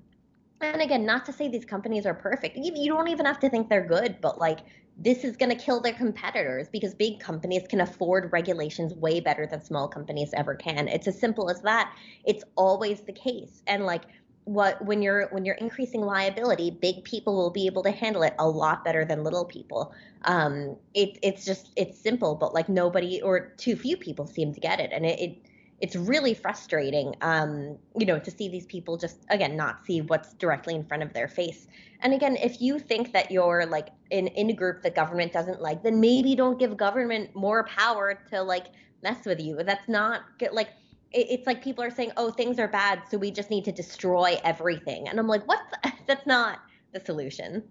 and 0.61 0.81
again, 0.81 1.05
not 1.05 1.25
to 1.25 1.33
say 1.33 1.47
these 1.47 1.65
companies 1.65 2.05
are 2.05 2.13
perfect. 2.13 2.57
You, 2.57 2.89
don't 2.89 3.07
even 3.07 3.25
have 3.25 3.39
to 3.39 3.49
think 3.49 3.69
they're 3.69 3.85
good, 3.85 4.17
but 4.19 4.39
like 4.39 4.59
this 4.97 5.23
is 5.23 5.37
going 5.37 5.49
to 5.49 5.55
kill 5.55 5.79
their 5.79 5.93
competitors 5.93 6.67
because 6.67 6.93
big 6.93 7.19
companies 7.21 7.63
can 7.69 7.79
afford 7.79 8.29
regulations 8.33 8.93
way 8.95 9.21
better 9.21 9.47
than 9.47 9.63
small 9.63 9.87
companies 9.87 10.31
ever 10.33 10.55
can. 10.55 10.89
It's 10.89 11.07
as 11.07 11.17
simple 11.17 11.49
as 11.49 11.61
that. 11.61 11.95
It's 12.25 12.43
always 12.57 13.01
the 13.01 13.13
case. 13.13 13.63
And 13.67 13.85
like 13.85 14.03
what 14.43 14.83
when 14.83 15.01
you're 15.01 15.27
when 15.29 15.45
you're 15.45 15.55
increasing 15.55 16.01
liability, 16.01 16.71
big 16.71 17.03
people 17.05 17.37
will 17.37 17.51
be 17.51 17.65
able 17.65 17.83
to 17.83 17.91
handle 17.91 18.23
it 18.23 18.33
a 18.39 18.49
lot 18.49 18.83
better 18.83 19.05
than 19.05 19.23
little 19.23 19.45
people. 19.45 19.93
Um, 20.23 20.75
it, 20.93 21.19
it's 21.21 21.45
just 21.45 21.71
it's 21.77 21.97
simple, 21.97 22.35
but 22.35 22.53
like 22.53 22.67
nobody 22.67 23.21
or 23.21 23.53
too 23.57 23.75
few 23.75 23.95
people 23.95 24.27
seem 24.27 24.53
to 24.53 24.59
get 24.59 24.79
it, 24.79 24.89
and 24.91 25.05
it, 25.05 25.19
it 25.19 25.37
it's 25.81 25.95
really 25.95 26.33
frustrating, 26.33 27.15
um, 27.21 27.77
you 27.97 28.05
know, 28.05 28.19
to 28.19 28.31
see 28.31 28.49
these 28.49 28.65
people 28.65 28.97
just 28.97 29.25
again 29.29 29.55
not 29.55 29.85
see 29.85 30.01
what's 30.01 30.33
directly 30.33 30.75
in 30.75 30.83
front 30.85 31.03
of 31.03 31.13
their 31.13 31.27
face. 31.27 31.67
And 32.01 32.13
again, 32.13 32.35
if 32.37 32.61
you 32.61 32.79
think 32.79 33.13
that 33.13 33.31
you're 33.31 33.65
like 33.65 33.89
in 34.11 34.27
in 34.27 34.49
a 34.49 34.53
group 34.53 34.81
that 34.83 34.95
government 34.95 35.33
doesn't 35.33 35.61
like, 35.61 35.83
then 35.83 35.99
maybe 35.99 36.35
don't 36.35 36.59
give 36.59 36.75
government 36.77 37.35
more 37.35 37.63
power 37.65 38.19
to 38.29 38.41
like 38.41 38.67
mess 39.03 39.25
with 39.25 39.39
you. 39.39 39.61
That's 39.63 39.87
not 39.87 40.21
good. 40.37 40.51
Like 40.51 40.69
it, 41.11 41.27
it's 41.29 41.47
like 41.47 41.63
people 41.63 41.83
are 41.83 41.91
saying, 41.91 42.11
oh, 42.17 42.31
things 42.31 42.59
are 42.59 42.67
bad, 42.67 43.03
so 43.09 43.17
we 43.17 43.31
just 43.31 43.49
need 43.49 43.65
to 43.65 43.71
destroy 43.71 44.39
everything. 44.43 45.07
And 45.07 45.19
I'm 45.19 45.27
like, 45.27 45.47
what? 45.47 45.61
That's 46.07 46.25
not 46.25 46.59
the 46.93 46.99
solution. 46.99 47.63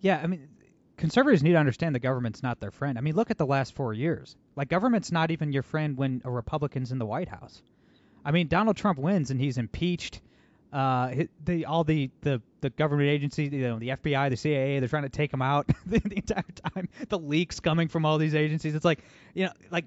Yeah, 0.00 0.20
I 0.22 0.26
mean, 0.26 0.48
conservatives 0.96 1.42
need 1.42 1.52
to 1.52 1.58
understand 1.58 1.94
the 1.94 2.00
government's 2.00 2.42
not 2.42 2.60
their 2.60 2.70
friend. 2.70 2.98
I 2.98 3.00
mean, 3.00 3.14
look 3.14 3.30
at 3.30 3.38
the 3.38 3.46
last 3.46 3.74
four 3.74 3.92
years. 3.92 4.36
Like, 4.56 4.68
government's 4.68 5.12
not 5.12 5.30
even 5.30 5.52
your 5.52 5.62
friend 5.62 5.96
when 5.96 6.22
a 6.24 6.30
Republican's 6.30 6.92
in 6.92 6.98
the 6.98 7.06
White 7.06 7.28
House. 7.28 7.62
I 8.24 8.30
mean, 8.30 8.48
Donald 8.48 8.76
Trump 8.76 8.98
wins 8.98 9.30
and 9.30 9.40
he's 9.40 9.58
impeached. 9.58 10.20
Uh, 10.72 11.24
the 11.44 11.66
all 11.66 11.84
the, 11.84 12.10
the, 12.22 12.40
the 12.62 12.70
government 12.70 13.10
agencies, 13.10 13.52
you 13.52 13.60
know, 13.60 13.78
the 13.78 13.88
FBI, 13.88 14.30
the 14.30 14.36
CIA, 14.38 14.78
they're 14.78 14.88
trying 14.88 15.02
to 15.02 15.10
take 15.10 15.32
him 15.32 15.42
out 15.42 15.66
the, 15.86 15.98
the 16.04 16.16
entire 16.16 16.44
time. 16.74 16.88
The 17.08 17.18
leaks 17.18 17.60
coming 17.60 17.88
from 17.88 18.06
all 18.06 18.16
these 18.16 18.34
agencies. 18.34 18.74
It's 18.74 18.84
like, 18.84 19.04
you 19.34 19.46
know, 19.46 19.52
like 19.70 19.84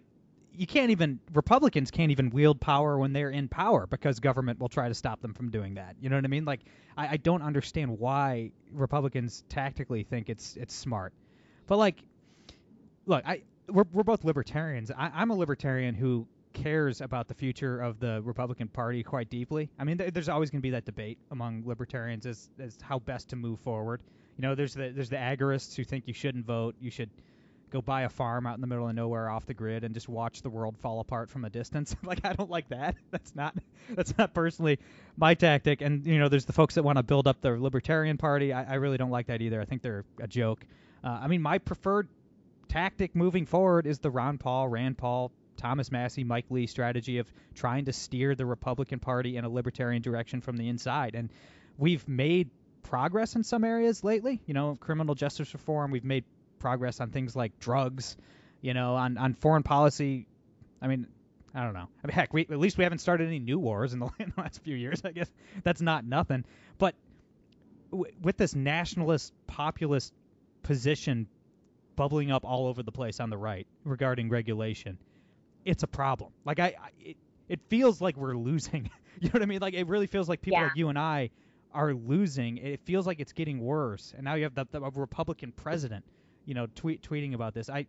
you 0.58 0.68
can't 0.68 0.92
even 0.92 1.20
Republicans 1.34 1.92
can't 1.92 2.12
even 2.12 2.30
wield 2.30 2.60
power 2.60 2.98
when 2.98 3.14
they're 3.14 3.30
in 3.30 3.48
power 3.48 3.88
because 3.88 4.20
government 4.20 4.60
will 4.60 4.70
try 4.70 4.88
to 4.88 4.94
stop 4.94 5.22
them 5.22 5.34
from 5.34 5.50
doing 5.50 5.76
that. 5.76 5.96
You 6.00 6.10
know 6.10 6.16
what 6.16 6.26
I 6.26 6.28
mean? 6.28 6.46
Like 6.46 6.62
I, 6.98 7.10
I 7.10 7.18
don't 7.18 7.42
understand 7.42 8.00
why 8.00 8.52
Republicans 8.72 9.44
tactically 9.50 10.04
think 10.04 10.30
it's 10.30 10.56
it's 10.56 10.74
smart. 10.74 11.14
But 11.68 11.78
like, 11.78 12.02
look, 13.06 13.26
I 13.26 13.42
we're 13.68 13.86
we're 13.92 14.04
both 14.04 14.24
libertarians. 14.24 14.92
I, 14.92 15.12
I'm 15.14 15.32
a 15.32 15.36
libertarian 15.36 15.96
who 15.96 16.28
cares 16.54 17.02
about 17.02 17.28
the 17.28 17.34
future 17.34 17.82
of 17.82 18.00
the 18.00 18.22
Republican 18.24 18.68
Party 18.70 19.04
quite 19.04 19.30
deeply. 19.30 19.70
I 19.78 19.84
mean, 19.84 19.98
th- 19.98 20.14
there's 20.14 20.30
always 20.30 20.50
going 20.50 20.60
to 20.60 20.64
be 20.64 20.72
that 20.72 20.86
debate 20.86 21.18
among 21.32 21.64
libertarians 21.66 22.26
as 22.26 22.50
as 22.60 22.78
how 22.82 23.00
best 23.00 23.30
to 23.30 23.36
move 23.36 23.60
forward. 23.60 24.02
You 24.38 24.42
know, 24.42 24.56
there's 24.56 24.74
the 24.74 24.92
there's 24.94 25.10
the 25.10 25.18
agorists 25.18 25.76
who 25.76 25.84
think 25.84 26.08
you 26.08 26.14
shouldn't 26.14 26.46
vote, 26.46 26.76
you 26.80 26.90
should 26.90 27.10
go 27.76 27.82
buy 27.82 28.04
a 28.04 28.10
farm 28.10 28.48
out 28.48 28.56
in 28.56 28.62
the 28.62 28.68
middle 28.68 28.88
of 28.88 28.96
nowhere 28.96 29.30
off 29.30 29.46
the 29.46 29.54
grid 29.54 29.84
and 29.84 29.94
just 29.94 30.08
watch 30.08 30.42
the 30.42 30.50
world 30.50 30.78
fall 30.78 31.02
apart 31.02 31.30
from 31.30 31.44
a 31.44 31.50
distance. 31.50 31.94
like 32.04 32.22
I 32.24 32.32
don't 32.32 32.50
like 32.50 32.70
that. 32.70 32.96
That's 33.12 33.36
not 33.36 33.56
that's 33.90 34.18
not 34.18 34.34
personally 34.34 34.80
my 35.18 35.34
tactic. 35.34 35.82
And 35.82 36.06
you 36.06 36.18
know, 36.18 36.30
there's 36.30 36.46
the 36.46 36.54
folks 36.54 36.76
that 36.76 36.84
want 36.84 36.98
to 36.98 37.04
build 37.04 37.28
up 37.28 37.42
the 37.42 37.52
Libertarian 37.52 38.18
Party. 38.18 38.54
I, 38.54 38.64
I 38.64 38.74
really 38.76 38.98
don't 38.98 39.12
like 39.12 39.28
that 39.28 39.42
either. 39.42 39.62
I 39.62 39.66
think 39.66 39.82
they're 39.82 40.06
a 40.22 40.28
joke. 40.28 40.66
Uh, 41.04 41.20
I 41.22 41.28
mean, 41.28 41.42
my 41.42 41.58
preferred 41.58 42.08
tactic 42.70 43.16
moving 43.16 43.46
forward 43.46 43.86
is 43.86 44.00
the 44.00 44.10
Ron 44.10 44.38
Paul, 44.38 44.68
Rand 44.68 44.98
Paul, 44.98 45.32
Thomas 45.58 45.92
Massie, 45.92 46.24
Mike 46.24 46.46
Lee 46.50 46.68
strategy 46.68 47.20
of 47.20 47.32
trying 47.54 47.86
to 47.86 47.94
steer 47.94 48.36
the 48.36 48.46
Republican 48.46 49.00
Party 49.00 49.38
in 49.38 49.46
a 49.46 49.50
libertarian 49.50 50.02
direction 50.02 50.42
from 50.42 50.58
the 50.58 50.70
inside. 50.70 51.16
And 51.16 51.30
we've 51.78 52.08
made 52.08 52.50
progress 52.84 53.36
in 53.36 53.44
some 53.44 53.64
areas 53.64 54.04
lately. 54.04 54.42
You 54.46 54.54
know, 54.54 54.78
criminal 54.80 55.16
justice 55.16 55.54
reform. 55.54 55.92
We've 55.92 56.06
made 56.06 56.24
progress 56.66 57.00
on 57.00 57.12
things 57.12 57.36
like 57.36 57.60
drugs, 57.60 58.18
you 58.60 58.74
know, 58.74 58.96
on, 58.96 59.20
on 59.20 59.36
foreign 59.36 59.62
policy. 59.62 60.26
I 60.82 60.88
mean, 60.88 61.06
I 61.54 61.64
don't 61.64 61.74
know. 61.76 61.88
I 62.04 62.08
mean, 62.08 62.14
heck, 62.16 62.34
we, 62.34 62.42
at 62.42 62.58
least 62.58 62.76
we 62.80 62.84
haven't 62.84 62.98
started 63.00 63.28
any 63.28 63.38
new 63.38 63.60
wars 63.60 63.94
in 63.94 64.00
the, 64.00 64.10
in 64.20 64.34
the 64.36 64.42
last 64.42 64.64
few 64.64 64.76
years. 64.76 65.04
I 65.06 65.12
guess 65.12 65.32
that's 65.64 65.80
not 65.80 66.06
nothing. 66.06 66.44
But 66.80 66.96
w- 67.92 68.12
with 68.20 68.36
this 68.36 68.56
nationalist, 68.56 69.32
populist 69.46 70.12
position 70.64 71.28
bubbling 71.96 72.32
up 72.32 72.44
all 72.46 72.66
over 72.66 72.82
the 72.82 72.92
place 72.92 73.20
on 73.20 73.30
the 73.30 73.38
right 73.38 73.68
regarding 73.84 74.30
regulation, 74.30 74.98
it's 75.66 75.84
a 75.84 75.88
problem. 75.88 76.32
Like 76.46 76.60
I, 76.60 76.66
I 76.82 76.90
it, 77.00 77.18
it 77.48 77.60
feels 77.70 78.02
like 78.02 78.18
we're 78.18 78.36
losing. 78.36 78.90
you 79.20 79.28
know 79.28 79.34
what 79.34 79.44
I 79.44 79.46
mean? 79.46 79.60
Like 79.62 79.76
it 79.76 79.86
really 79.88 80.08
feels 80.08 80.28
like 80.28 80.42
people 80.42 80.58
Yeah. 80.58 80.64
like 80.70 80.78
you 80.78 80.90
and 80.90 80.98
I 80.98 81.30
are 81.76 81.94
losing. 81.94 82.58
It 82.58 82.80
feels 82.86 83.06
like 83.06 83.20
it's 83.20 83.34
getting 83.34 83.60
worse. 83.60 84.14
And 84.18 84.26
now 84.26 84.34
you 84.34 84.46
have 84.46 84.56
the, 84.56 84.66
the 84.72 84.82
Republican 84.82 85.52
president 85.52 86.04
you 86.46 86.54
know, 86.54 86.68
tweet 86.76 87.02
tweeting 87.02 87.34
about 87.34 87.54
this. 87.54 87.70
I, 87.70 87.88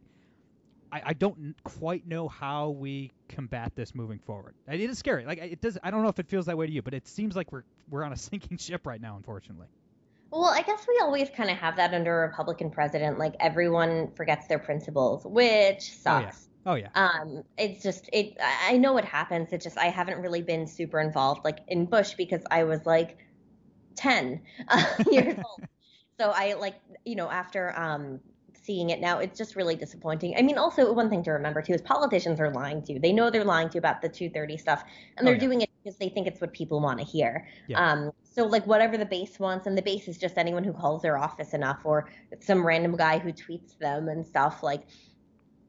I, 0.93 1.03
I 1.07 1.13
don't 1.13 1.55
quite 1.65 2.07
know 2.07 2.29
how 2.29 2.71
we 2.71 3.13
combat 3.29 3.73
this 3.75 3.95
moving 3.95 4.19
forward. 4.21 4.55
It 4.69 4.81
is 4.81 4.99
scary. 4.99 5.25
Like 5.25 5.39
it 5.39 5.61
does. 5.61 5.79
I 5.83 5.91
don't 5.91 6.03
know 6.03 6.09
if 6.09 6.19
it 6.19 6.29
feels 6.29 6.47
that 6.47 6.57
way 6.57 6.67
to 6.67 6.73
you, 6.73 6.83
but 6.83 6.95
it 6.95 7.07
seems 7.07 7.37
like 7.37 7.53
we're 7.53 7.65
we're 7.89 8.05
on 8.05 8.13
a 8.13 8.17
sinking 8.17 8.59
ship 8.59 8.87
right 8.87 9.01
now, 9.01 9.17
unfortunately. 9.17 9.67
Well, 10.31 10.47
I 10.47 10.63
guess 10.63 10.85
we 10.89 10.99
always 11.01 11.31
kind 11.31 11.51
of 11.51 11.57
have 11.59 11.77
that 11.77 11.95
under 11.95 12.25
a 12.25 12.29
Republican 12.29 12.71
president. 12.71 13.19
Like 13.19 13.35
everyone 13.41 14.11
forgets 14.17 14.47
their 14.49 14.59
principles, 14.59 15.25
which 15.25 15.93
sucks. 15.93 16.05
Oh 16.05 16.21
yeah. 16.21 16.33
Oh, 16.67 16.75
yeah. 16.75 16.89
Um, 16.97 17.45
it's 17.57 17.81
just 17.81 18.11
it. 18.13 18.37
I 18.41 18.77
know 18.77 18.97
it 18.97 19.05
happens. 19.05 19.53
It 19.53 19.61
just 19.61 19.79
I 19.79 19.87
haven't 19.87 20.19
really 20.19 20.43
been 20.43 20.67
super 20.67 21.01
involved 21.01 21.45
like 21.45 21.61
in 21.69 21.87
Bush 21.87 22.15
because 22.15 22.43
I 22.51 22.65
was 22.65 22.85
like 22.85 23.19
ten 23.95 24.43
uh, 24.67 24.85
years 25.11 25.37
old. 25.45 25.69
So 26.19 26.33
I 26.35 26.55
like 26.55 26.75
you 27.05 27.15
know 27.15 27.31
after 27.31 27.79
um 27.79 28.21
seeing 28.67 28.91
it 28.91 29.01
now, 29.01 29.19
it's 29.21 29.39
just 29.39 29.57
really 29.57 29.77
disappointing. 29.77 30.35
I 30.37 30.43
mean, 30.43 30.59
also 30.59 30.93
one 30.93 31.09
thing 31.09 31.23
to 31.25 31.31
remember 31.31 31.63
too 31.63 31.73
is 31.75 31.83
politicians 31.83 32.41
are 32.41 32.51
lying 32.51 32.83
to 32.83 32.95
you. 32.95 32.99
They 32.99 33.13
know 33.13 33.31
they're 33.31 33.45
lying 33.45 33.69
to 33.71 33.75
you 33.75 33.79
about 33.79 34.03
the 34.03 34.09
230 34.09 34.57
stuff, 34.59 34.85
and 35.17 35.25
Oh, 35.25 35.25
they're 35.27 35.35
yeah. 35.35 35.41
doing 35.41 35.61
it 35.63 35.71
because 35.83 35.97
they 35.99 36.09
think 36.09 36.27
it's 36.27 36.41
what 36.41 36.53
people 36.53 36.81
want 36.81 36.99
to 36.99 37.05
hear. 37.05 37.47
Yeah. 37.69 37.81
Um, 37.81 38.11
so 38.25 38.45
like 38.45 38.67
whatever 38.67 38.99
the 38.99 39.07
base 39.07 39.39
wants, 39.39 39.67
and 39.67 39.79
the 39.79 39.83
base 39.83 40.09
is 40.09 40.19
just 40.19 40.37
anyone 40.37 40.65
who 40.65 40.73
calls 40.73 41.03
their 41.03 41.17
office 41.17 41.55
enough, 41.55 41.81
or 41.85 42.09
some 42.41 42.67
random 42.67 42.97
guy 42.97 43.19
who 43.19 43.33
tweets 43.33 43.79
them 43.79 44.09
and 44.09 44.27
stuff. 44.27 44.63
Like 44.63 44.83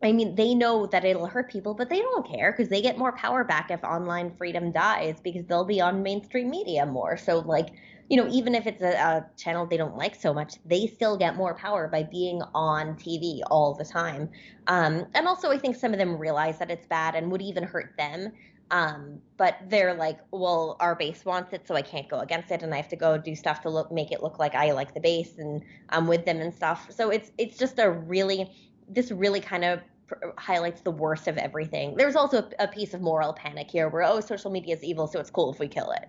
I 0.04 0.12
mean, 0.12 0.36
they 0.36 0.54
know 0.54 0.86
that 0.88 1.06
it'll 1.06 1.26
hurt 1.26 1.50
people, 1.50 1.74
but 1.74 1.90
they 1.90 2.00
don't 2.00 2.28
care 2.28 2.52
because 2.52 2.70
they 2.70 2.82
get 2.82 2.98
more 2.98 3.14
power 3.14 3.44
back 3.44 3.72
if 3.72 3.84
online 3.84 4.36
freedom 4.38 4.72
dies 4.72 5.20
because 5.24 5.46
they'll 5.46 5.66
be 5.66 5.82
on 5.82 6.04
mainstream 6.04 6.52
media 6.52 6.86
more. 6.86 7.18
So, 7.18 7.40
like, 7.40 7.70
you 8.10 8.16
know, 8.16 8.28
even 8.32 8.54
if 8.54 8.68
it's 8.68 8.82
a, 8.82 8.94
a, 8.94 9.26
channel 9.38 9.66
they 9.66 9.76
don't 9.76 9.98
like 9.98 10.16
so 10.16 10.34
much, 10.34 10.56
they 10.66 10.86
still 10.86 11.18
get 11.18 11.36
more 11.36 11.56
power 11.56 11.88
by 11.88 12.04
being 12.04 12.42
on 12.54 12.96
TV 12.96 13.42
all 13.50 13.74
the 13.74 13.84
time. 13.84 14.30
Um, 14.68 15.08
and 15.16 15.28
also, 15.28 15.50
I 15.50 15.58
think 15.58 15.76
some 15.76 15.94
of 15.94 16.00
them 16.00 16.18
realize 16.18 16.60
that 16.60 16.70
it's 16.70 16.86
bad 16.86 17.16
and 17.16 17.32
would 17.32 17.42
even 17.42 17.64
hurt 17.64 17.94
them. 17.98 18.32
Um, 18.70 19.20
but 19.38 19.58
they're 19.68 19.94
like, 19.94 20.20
well, 20.32 20.76
our 20.80 20.96
base 20.96 21.24
wants 21.26 21.54
it, 21.54 21.68
so 21.68 21.74
I 21.74 21.82
can't 21.82 22.08
go 22.10 22.20
against 22.20 22.52
it, 22.52 22.64
and 22.64 22.74
I 22.74 22.78
have 22.78 22.90
to 22.90 22.98
go 22.98 23.18
do 23.18 23.34
stuff 23.34 23.62
to 23.62 23.70
look 23.70 23.92
make 23.92 24.12
it 24.12 24.22
look 24.22 24.40
like 24.40 24.56
I 24.56 24.72
like 24.74 24.94
the 24.94 25.00
base 25.00 25.38
and 25.38 25.64
I'm 25.90 26.06
with 26.06 26.26
them 26.26 26.42
and 26.42 26.54
stuff. 26.54 26.88
So 26.92 27.10
it's 27.10 27.32
it's 27.38 27.58
just 27.58 27.80
a 27.80 27.90
really 27.90 28.52
this 28.88 29.12
really 29.12 29.42
kind 29.42 29.64
of 29.64 29.82
highlights 30.38 30.82
the 30.82 30.92
worst 30.92 31.28
of 31.28 31.38
everything. 31.38 31.96
There's 31.96 32.16
also 32.16 32.50
a, 32.60 32.68
piece 32.68 32.94
of 32.94 33.02
moral 33.02 33.34
panic 33.34 33.70
here 33.70 33.90
where, 33.90 34.04
oh, 34.04 34.20
social 34.22 34.52
media 34.52 34.76
is 34.76 34.84
evil, 34.84 35.08
so 35.08 35.20
it's 35.20 35.30
cool 35.30 35.52
if 35.52 35.60
we 35.60 35.68
kill 35.68 35.92
it. 35.92 36.08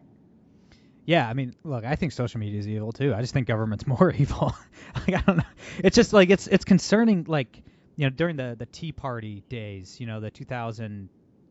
Yeah, 1.05 1.29
I 1.29 1.33
mean, 1.33 1.55
look, 1.64 1.85
I 1.85 1.97
think 1.97 2.12
social 2.12 2.38
media 2.38 2.61
is 2.61 2.69
evil 2.69 2.93
too. 2.93 3.14
I 3.14 3.23
just 3.23 3.33
think 3.33 3.47
government's 3.47 3.87
more 3.99 4.12
evil. 4.12 4.55
like, 4.95 5.14
I 5.14 5.23
don't 5.27 5.38
know. 5.38 5.45
It's 5.79 5.97
just 5.97 6.12
like 6.12 6.31
it's 6.31 6.47
it's 6.47 6.67
concerning. 6.67 7.25
Like 7.27 7.62
you 7.97 8.05
know, 8.05 8.11
during 8.11 8.37
the 8.37 8.55
the 8.59 8.67
Tea 8.67 8.93
Party 8.93 9.43
days, 9.49 9.99
you 9.99 10.07
know, 10.07 10.21
the 10.21 10.31
2000, 10.31 11.09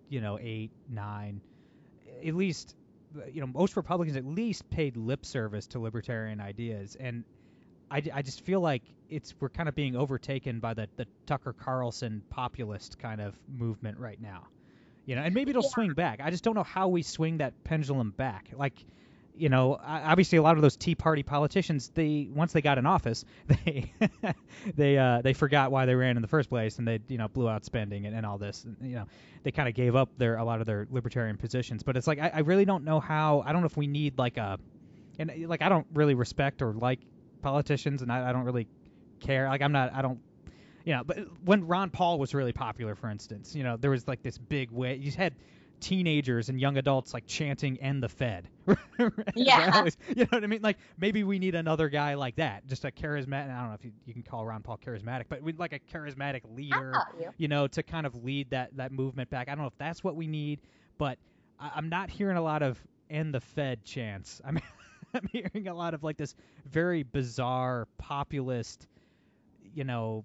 you 0.10 0.22
know, 0.22 0.38
eight 0.40 0.70
nine, 0.88 1.42
at 2.24 2.36
least, 2.36 2.76
you 3.32 3.42
know, 3.42 3.48
most 3.48 3.76
Republicans 3.76 4.16
at 4.16 4.26
least 4.26 4.70
paid 4.70 4.96
lip 4.96 5.26
service 5.26 5.66
to 5.68 5.80
libertarian 5.80 6.40
ideas, 6.40 6.96
and 7.00 7.24
I, 7.90 8.02
I 8.14 8.22
just 8.22 8.42
feel 8.42 8.62
like 8.62 8.84
it's 9.10 9.34
we're 9.40 9.50
kind 9.50 9.70
of 9.70 9.76
being 9.76 9.96
overtaken 9.96 10.60
by 10.60 10.74
the, 10.74 10.88
the 10.98 11.08
Tucker 11.26 11.54
Carlson 11.54 12.22
populist 12.30 13.00
kind 13.00 13.22
of 13.22 13.36
movement 13.48 13.98
right 13.98 14.22
now. 14.22 14.48
You 15.06 15.16
know, 15.16 15.22
and 15.22 15.34
maybe 15.34 15.52
it'll 15.52 15.64
yeah. 15.64 15.70
swing 15.70 15.94
back. 15.94 16.20
I 16.22 16.30
just 16.30 16.44
don't 16.44 16.56
know 16.56 16.64
how 16.64 16.90
we 16.90 17.02
swing 17.02 17.38
that 17.38 17.64
pendulum 17.64 18.12
back. 18.12 18.50
Like, 18.54 18.74
you 19.38 19.48
know, 19.48 19.80
obviously 19.82 20.38
a 20.38 20.42
lot 20.42 20.58
of 20.58 20.62
those 20.62 20.76
Tea 20.76 20.96
Party 20.96 21.24
politicians, 21.24 21.92
they 21.94 22.28
once 22.34 22.52
they 22.52 22.62
got 22.62 22.78
in 22.78 22.86
office, 22.86 23.24
they 23.66 23.94
they 24.76 24.98
uh, 24.98 25.22
they 25.22 25.32
forgot 25.32 25.72
why 25.72 25.86
they 25.86 25.96
ran 25.96 26.18
in 26.18 26.22
the 26.22 26.28
first 26.28 26.50
place, 26.50 26.78
and 26.78 26.88
they 26.88 27.00
you 27.08 27.18
know 27.18 27.30
blew 27.30 27.48
out 27.48 27.64
spending 27.64 28.06
and, 28.06 28.16
and 28.16 28.26
all 28.26 28.38
this. 28.38 28.66
And, 28.66 28.76
you 28.82 28.96
know, 28.96 29.06
they 29.44 29.52
kind 29.52 29.70
of 29.70 29.76
gave 29.76 29.96
up 29.96 30.10
their 30.18 30.36
a 30.36 30.44
lot 30.44 30.60
of 30.60 30.66
their 30.66 30.88
libertarian 30.92 31.38
positions. 31.38 31.84
But 31.84 31.96
it's 31.96 32.08
like 32.08 32.20
I, 32.20 32.32
I 32.34 32.40
really 32.40 32.66
don't 32.66 32.84
know 32.84 33.00
how. 33.00 33.44
I 33.46 33.54
don't 33.54 33.62
know 33.62 33.68
if 33.68 33.78
we 33.78 33.88
need 33.88 34.18
like 34.18 34.36
a, 34.36 34.60
and 35.20 35.32
like 35.48 35.62
I 35.62 35.70
don't 35.70 35.88
really 35.94 36.16
respect 36.16 36.62
or 36.62 36.74
like 36.74 37.00
politicians, 37.42 38.02
and 38.02 38.12
I, 38.12 38.30
I 38.30 38.34
don't 38.34 38.44
really 38.44 38.68
care. 39.20 39.48
Like 39.48 39.62
I'm 39.62 39.72
not. 39.72 39.94
I 39.94 40.02
don't. 40.02 40.20
You 40.86 40.94
know, 40.94 41.04
but 41.04 41.18
when 41.44 41.68
Ron 41.68 41.90
Paul 41.90 42.18
was 42.18 42.34
really 42.34 42.54
popular, 42.54 42.96
for 42.96 43.10
instance, 43.10 43.54
you 43.54 43.64
know, 43.64 43.76
there 43.76 43.92
was 43.92 44.08
like 44.08 44.24
this 44.24 44.38
big 44.38 44.72
way. 44.72 44.96
You 44.96 45.12
had 45.12 45.36
teenagers 45.80 46.50
and 46.50 46.60
young 46.60 46.78
adults 46.78 47.14
like 47.14 47.26
chanting 47.28 47.78
"End 47.82 48.02
the 48.02 48.10
Fed." 48.10 48.48
yeah. 49.36 49.86
you 50.08 50.24
know 50.24 50.28
what 50.30 50.44
I 50.44 50.48
mean? 50.48 50.62
Like 50.62 50.78
maybe 50.98 51.24
we 51.24 51.40
need 51.40 51.56
another 51.56 51.90
guy 51.90 52.14
like 52.14 52.38
that, 52.38 52.66
just 52.68 52.86
a 52.86 52.92
charismatic. 52.92 53.54
I 53.54 53.60
don't 53.60 53.70
know 53.70 53.76
if 53.76 53.86
you, 53.86 53.92
you 54.06 54.14
can 54.14 54.24
call 54.24 54.46
Ron 54.46 54.64
Paul 54.64 54.80
charismatic, 54.86 55.26
but 55.30 55.42
we 55.42 55.54
like 55.54 55.74
a 55.74 55.80
charismatic 55.80 56.42
leader, 56.56 56.94
you. 57.20 57.30
you. 57.38 57.48
know, 57.48 57.68
to 57.68 57.84
kind 57.84 58.06
of 58.06 58.24
lead 58.24 58.50
that 58.52 58.76
that 58.78 58.92
movement 58.92 59.30
back. 59.30 59.50
I 59.50 59.56
don't 59.56 59.64
know 59.64 59.68
if 59.68 59.78
that's 59.78 60.04
what 60.04 60.16
we 60.16 60.28
need, 60.28 60.62
but 60.98 61.18
I, 61.60 61.72
I'm 61.76 61.90
not 61.90 62.10
hearing 62.10 62.38
a 62.38 62.42
lot 62.42 62.64
of 62.64 62.82
"End 63.10 63.34
the 63.34 63.42
Fed" 63.42 63.84
chants. 63.84 64.42
I 64.46 64.52
mean. 64.52 64.64
I'm 65.18 65.28
hearing 65.32 65.68
a 65.68 65.74
lot 65.74 65.94
of 65.94 66.04
like 66.04 66.18
this 66.18 66.36
very 66.70 67.04
bizarre 67.04 67.88
populist, 67.98 68.88
you 69.74 69.84
know, 69.84 70.24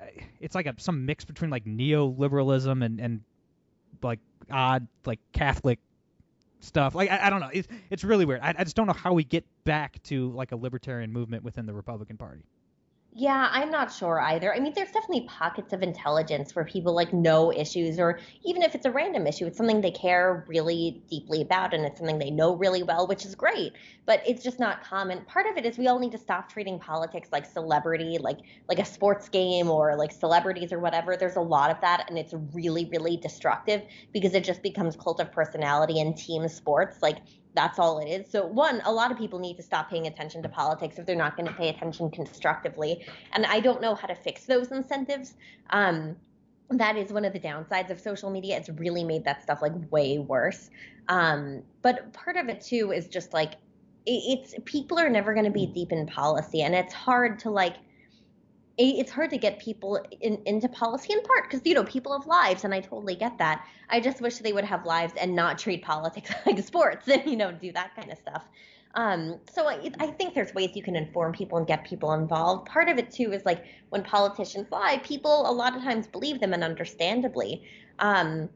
uh, 0.00 0.04
it's 0.40 0.54
like 0.54 0.66
a 0.66 0.74
some 0.78 1.06
mix 1.06 1.24
between 1.24 1.50
like 1.50 1.64
neoliberalism 1.64 2.84
and 2.84 3.00
and 3.00 3.20
like 4.02 4.20
odd 4.50 4.86
like 5.06 5.20
Catholic 5.32 5.78
stuff. 6.60 6.94
Like 6.94 7.10
I, 7.10 7.26
I 7.26 7.30
don't 7.30 7.40
know, 7.40 7.50
it's 7.52 7.68
it's 7.90 8.04
really 8.04 8.24
weird. 8.24 8.40
I, 8.42 8.54
I 8.58 8.64
just 8.64 8.76
don't 8.76 8.86
know 8.86 8.92
how 8.92 9.12
we 9.12 9.24
get 9.24 9.44
back 9.64 10.02
to 10.04 10.30
like 10.32 10.52
a 10.52 10.56
libertarian 10.56 11.12
movement 11.12 11.44
within 11.44 11.66
the 11.66 11.74
Republican 11.74 12.16
Party. 12.16 12.44
Yeah, 13.14 13.50
I'm 13.52 13.70
not 13.70 13.92
sure 13.92 14.18
either. 14.20 14.54
I 14.54 14.58
mean, 14.58 14.72
there's 14.74 14.90
definitely 14.90 15.26
pockets 15.28 15.74
of 15.74 15.82
intelligence 15.82 16.54
where 16.54 16.64
people 16.64 16.94
like 16.94 17.12
know 17.12 17.52
issues, 17.52 17.98
or 17.98 18.18
even 18.42 18.62
if 18.62 18.74
it's 18.74 18.86
a 18.86 18.90
random 18.90 19.26
issue, 19.26 19.44
it's 19.44 19.58
something 19.58 19.82
they 19.82 19.90
care 19.90 20.46
really 20.48 21.02
deeply 21.10 21.42
about 21.42 21.74
and 21.74 21.84
it's 21.84 21.98
something 21.98 22.18
they 22.18 22.30
know 22.30 22.56
really 22.56 22.82
well, 22.82 23.06
which 23.06 23.26
is 23.26 23.34
great. 23.34 23.74
But 24.06 24.22
it's 24.26 24.42
just 24.42 24.58
not 24.58 24.82
common. 24.82 25.26
Part 25.26 25.44
of 25.46 25.58
it 25.58 25.66
is 25.66 25.76
we 25.76 25.88
all 25.88 25.98
need 25.98 26.12
to 26.12 26.18
stop 26.18 26.48
treating 26.50 26.78
politics 26.78 27.28
like 27.32 27.44
celebrity, 27.44 28.16
like 28.18 28.38
like 28.66 28.78
a 28.78 28.84
sports 28.86 29.28
game 29.28 29.68
or 29.68 29.94
like 29.94 30.10
celebrities 30.10 30.72
or 30.72 30.78
whatever. 30.78 31.14
There's 31.14 31.36
a 31.36 31.40
lot 31.42 31.70
of 31.70 31.82
that, 31.82 32.06
and 32.08 32.18
it's 32.18 32.32
really, 32.54 32.86
really 32.90 33.18
destructive 33.18 33.82
because 34.14 34.32
it 34.32 34.42
just 34.42 34.62
becomes 34.62 34.96
cult 34.96 35.20
of 35.20 35.30
personality 35.32 36.00
and 36.00 36.16
team 36.16 36.48
sports. 36.48 37.02
Like 37.02 37.18
that's 37.54 37.78
all 37.78 37.98
it 37.98 38.08
is. 38.08 38.30
So, 38.30 38.46
one, 38.46 38.80
a 38.84 38.92
lot 38.92 39.10
of 39.10 39.18
people 39.18 39.38
need 39.38 39.56
to 39.56 39.62
stop 39.62 39.90
paying 39.90 40.06
attention 40.06 40.42
to 40.42 40.48
politics 40.48 40.98
if 40.98 41.06
they're 41.06 41.16
not 41.16 41.36
going 41.36 41.46
to 41.46 41.54
pay 41.54 41.68
attention 41.68 42.10
constructively. 42.10 43.04
And 43.32 43.44
I 43.46 43.60
don't 43.60 43.80
know 43.80 43.94
how 43.94 44.06
to 44.06 44.14
fix 44.14 44.44
those 44.44 44.72
incentives. 44.72 45.34
Um, 45.70 46.16
that 46.70 46.96
is 46.96 47.12
one 47.12 47.24
of 47.24 47.32
the 47.32 47.40
downsides 47.40 47.90
of 47.90 48.00
social 48.00 48.30
media. 48.30 48.56
It's 48.56 48.70
really 48.70 49.04
made 49.04 49.24
that 49.24 49.42
stuff 49.42 49.60
like 49.60 49.72
way 49.90 50.18
worse. 50.18 50.70
Um, 51.08 51.62
but 51.82 52.12
part 52.12 52.36
of 52.36 52.48
it 52.48 52.60
too 52.60 52.92
is 52.92 53.08
just 53.08 53.32
like 53.32 53.54
it's 54.06 54.54
people 54.64 54.98
are 54.98 55.10
never 55.10 55.32
going 55.32 55.44
to 55.44 55.50
be 55.50 55.66
deep 55.66 55.92
in 55.92 56.06
policy, 56.06 56.62
and 56.62 56.74
it's 56.74 56.92
hard 56.92 57.38
to 57.40 57.50
like 57.50 57.76
it's 58.78 59.10
hard 59.10 59.30
to 59.30 59.38
get 59.38 59.58
people 59.58 60.02
in, 60.20 60.40
into 60.46 60.68
policy 60.68 61.12
in 61.12 61.22
part 61.22 61.44
because 61.44 61.60
you 61.64 61.74
know 61.74 61.84
people 61.84 62.12
have 62.12 62.26
lives 62.26 62.64
and 62.64 62.74
i 62.74 62.80
totally 62.80 63.14
get 63.14 63.36
that. 63.38 63.66
I 63.90 64.00
just 64.00 64.20
wish 64.20 64.38
they 64.38 64.52
would 64.52 64.64
have 64.64 64.86
lives 64.86 65.12
and 65.20 65.34
not 65.34 65.58
treat 65.58 65.82
politics 65.82 66.30
like 66.46 66.58
sports 66.60 67.08
and 67.08 67.24
you 67.26 67.36
know 67.36 67.52
do 67.52 67.72
that 67.72 67.94
kind 67.94 68.10
of 68.10 68.18
stuff. 68.18 68.44
Um, 68.94 69.40
so 69.50 69.68
I, 69.68 69.90
I 70.00 70.08
think 70.08 70.34
there's 70.34 70.52
ways 70.52 70.70
you 70.74 70.82
can 70.82 70.96
inform 70.96 71.32
people 71.32 71.56
and 71.56 71.66
get 71.66 71.84
people 71.84 72.12
involved. 72.12 72.66
Part 72.66 72.88
of 72.88 72.98
it 72.98 73.10
too 73.10 73.32
is 73.32 73.44
like 73.46 73.64
when 73.88 74.02
politicians 74.02 74.66
lie 74.70 75.00
people 75.02 75.50
a 75.50 75.52
lot 75.52 75.74
of 75.74 75.82
times 75.82 76.06
believe 76.06 76.40
them 76.40 76.52
and 76.52 76.62
understandably 76.62 77.64
um, 78.00 78.50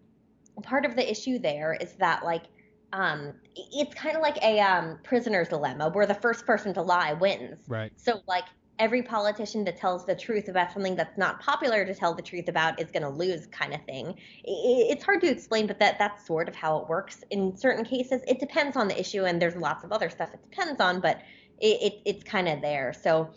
part 0.63 0.85
of 0.85 0.97
the 0.97 1.11
issue 1.11 1.39
there 1.39 1.77
is 1.81 1.93
that 1.95 2.25
like 2.25 2.45
um, 2.93 3.33
it's 3.55 3.95
kind 3.95 4.17
of 4.17 4.23
like 4.23 4.39
a 4.43 4.61
um, 4.61 4.99
prisoner's 5.03 5.49
dilemma 5.49 5.91
where 5.91 6.07
the 6.07 6.15
first 6.15 6.47
person 6.47 6.73
to 6.75 6.83
lie 6.83 7.13
wins. 7.15 7.59
Right. 7.69 7.93
So 7.97 8.21
like 8.27 8.45
every 8.79 9.03
politician 9.03 9.65
that 9.65 9.77
tells 9.77 10.05
the 10.05 10.15
truth 10.15 10.49
about 10.49 10.73
something 10.73 10.95
that's 10.97 11.17
not 11.17 11.41
popular 11.41 11.85
to 11.85 11.95
tell 11.95 12.15
the 12.15 12.23
truth 12.23 12.49
about 12.49 12.81
is 12.81 12.91
going 12.91 13.03
to 13.03 13.09
lose 13.09 13.47
kind 13.47 13.75
of 13.75 13.83
thing. 13.85 14.15
It's 14.45 15.05
hard 15.05 15.21
to 15.23 15.29
explain 15.29 15.67
but 15.67 15.79
that 15.79 15.99
that's 15.99 16.27
sort 16.27 16.49
of 16.49 16.55
how 16.55 16.79
it 16.79 16.89
works 16.89 17.25
in 17.31 17.57
certain 17.57 17.85
cases. 17.85 18.23
It 18.27 18.39
depends 18.39 18.77
on 18.77 18.89
the 18.89 18.99
issue 18.99 19.25
and 19.25 19.41
there's 19.41 19.57
lots 19.57 19.85
of 19.85 19.93
other 19.93 20.11
stuff 20.11 20.31
it 20.35 20.43
depends 20.51 20.81
on 20.81 21.01
but 21.01 21.23
it, 21.59 21.83
it 21.83 22.01
it's 22.05 22.25
kind 22.25 22.49
of 22.49 22.61
there. 22.61 22.93
So 22.93 23.31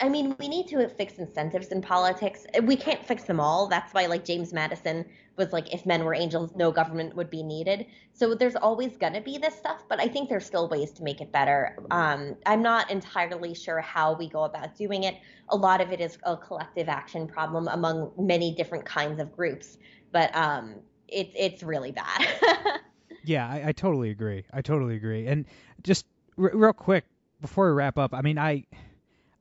I 0.00 0.08
mean, 0.08 0.34
we 0.38 0.48
need 0.48 0.66
to 0.68 0.88
fix 0.88 1.14
incentives 1.14 1.68
in 1.68 1.80
politics. 1.80 2.46
We 2.62 2.76
can't 2.76 3.04
fix 3.04 3.24
them 3.24 3.38
all. 3.38 3.68
That's 3.68 3.94
why, 3.94 4.06
like, 4.06 4.24
James 4.24 4.52
Madison 4.52 5.04
was 5.36 5.52
like, 5.52 5.72
if 5.72 5.86
men 5.86 6.04
were 6.04 6.14
angels, 6.14 6.54
no 6.56 6.70
government 6.72 7.14
would 7.16 7.30
be 7.30 7.42
needed. 7.42 7.86
So 8.12 8.34
there's 8.34 8.56
always 8.56 8.96
going 8.96 9.12
to 9.12 9.20
be 9.20 9.38
this 9.38 9.54
stuff, 9.54 9.84
but 9.88 10.00
I 10.00 10.08
think 10.08 10.28
there's 10.28 10.46
still 10.46 10.68
ways 10.68 10.92
to 10.92 11.02
make 11.02 11.20
it 11.20 11.32
better. 11.32 11.76
Um, 11.90 12.36
I'm 12.46 12.62
not 12.62 12.90
entirely 12.90 13.54
sure 13.54 13.80
how 13.80 14.14
we 14.14 14.28
go 14.28 14.44
about 14.44 14.76
doing 14.76 15.04
it. 15.04 15.16
A 15.48 15.56
lot 15.56 15.80
of 15.80 15.92
it 15.92 16.00
is 16.00 16.18
a 16.24 16.36
collective 16.36 16.88
action 16.88 17.26
problem 17.26 17.68
among 17.68 18.12
many 18.18 18.54
different 18.54 18.84
kinds 18.84 19.20
of 19.20 19.34
groups, 19.34 19.78
but 20.12 20.34
um, 20.34 20.76
it, 21.08 21.30
it's 21.36 21.62
really 21.62 21.92
bad. 21.92 22.80
yeah, 23.24 23.48
I, 23.48 23.68
I, 23.68 23.72
totally 23.72 24.10
agree. 24.10 24.44
I 24.52 24.62
totally 24.62 24.96
agree. 24.96 25.26
And 25.26 25.46
just 25.82 26.06
r- 26.38 26.50
real 26.54 26.72
quick, 26.72 27.04
before 27.40 27.66
we 27.66 27.72
wrap 27.72 27.98
up, 27.98 28.14
I 28.14 28.22
mean, 28.22 28.38
I 28.38 28.64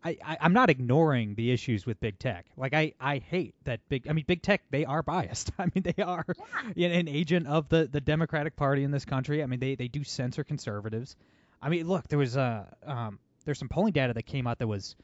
I, 0.04 0.18
I 0.26 0.38
am 0.42 0.54
not 0.54 0.70
ignoring 0.70 1.36
the 1.36 1.52
issues 1.52 1.86
with 1.86 2.00
big 2.00 2.20
tech. 2.20 2.46
Like 2.58 2.74
I 2.74 2.94
I 3.00 3.20
hate 3.20 3.56
that 3.64 3.80
big. 3.90 4.08
I 4.08 4.14
mean, 4.14 4.26
big 4.28 4.42
tech 4.42 4.62
they 4.70 4.86
are 4.86 5.02
biased. 5.02 5.52
I 5.60 5.66
mean, 5.74 5.84
they 5.84 6.04
are 6.04 6.26
yeah. 6.76 6.90
an 6.90 7.08
agent 7.08 7.48
of 7.48 7.70
the 7.70 7.88
the 7.92 8.02
Democratic 8.02 8.56
Party 8.56 8.84
in 8.84 8.92
this 8.92 9.06
country. 9.06 9.42
I 9.42 9.46
mean, 9.46 9.60
they 9.60 9.76
they 9.76 9.88
do 9.88 10.04
censor 10.04 10.44
conservatives. 10.44 11.16
I 11.62 11.70
mean, 11.70 11.88
look, 11.88 12.08
there 12.08 12.20
was 12.20 12.36
uh 12.36 12.66
um 12.86 13.20
there's 13.46 13.60
some 13.60 13.70
polling 13.70 13.94
data 13.94 14.14
that 14.14 14.24
came 14.24 14.48
out 14.48 14.60
that 14.60 14.68
was 14.68 14.96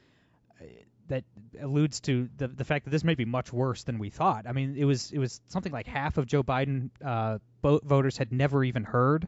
uh, 0.62 0.66
that 1.08 1.24
alludes 1.62 2.02
to 2.02 2.30
the 2.38 2.48
the 2.48 2.66
fact 2.66 2.86
that 2.86 2.92
this 2.92 3.04
may 3.04 3.16
be 3.16 3.26
much 3.26 3.54
worse 3.54 3.84
than 3.84 4.00
we 4.00 4.10
thought. 4.10 4.48
I 4.48 4.52
mean, 4.52 4.76
it 4.78 4.86
was 4.86 5.12
it 5.12 5.20
was 5.20 5.40
something 5.48 5.72
like 5.72 5.88
half 5.88 6.18
of 6.18 6.26
Joe 6.26 6.44
Biden 6.44 6.90
uh, 7.04 7.40
voters 7.62 8.18
had 8.18 8.32
never 8.32 8.64
even 8.64 8.84
heard 8.84 9.28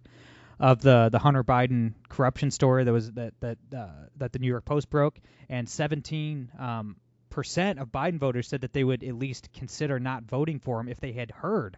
of 0.62 0.80
the 0.80 1.10
the 1.12 1.20
Hunter 1.20 1.44
Biden 1.44 1.96
corruption 2.08 2.52
story 2.52 2.84
that 2.84 2.94
was 2.94 3.12
that 3.14 3.34
that 3.42 3.58
uh, 3.76 3.88
that 4.18 4.32
the 4.32 4.40
New 4.40 4.48
York 4.48 4.64
Post 4.64 4.90
broke, 4.90 5.20
and 5.50 5.68
17 5.68 6.52
um, 6.58 6.96
percent 7.30 7.80
of 7.80 7.92
Biden 7.92 8.20
voters 8.20 8.48
said 8.48 8.62
that 8.62 8.72
they 8.72 8.84
would 8.84 9.04
at 9.04 9.16
least 9.16 9.52
consider 9.54 10.00
not 10.00 10.24
voting 10.24 10.60
for 10.60 10.80
him 10.80 10.88
if 10.88 11.00
they 11.00 11.12
had 11.14 11.32
heard 11.32 11.78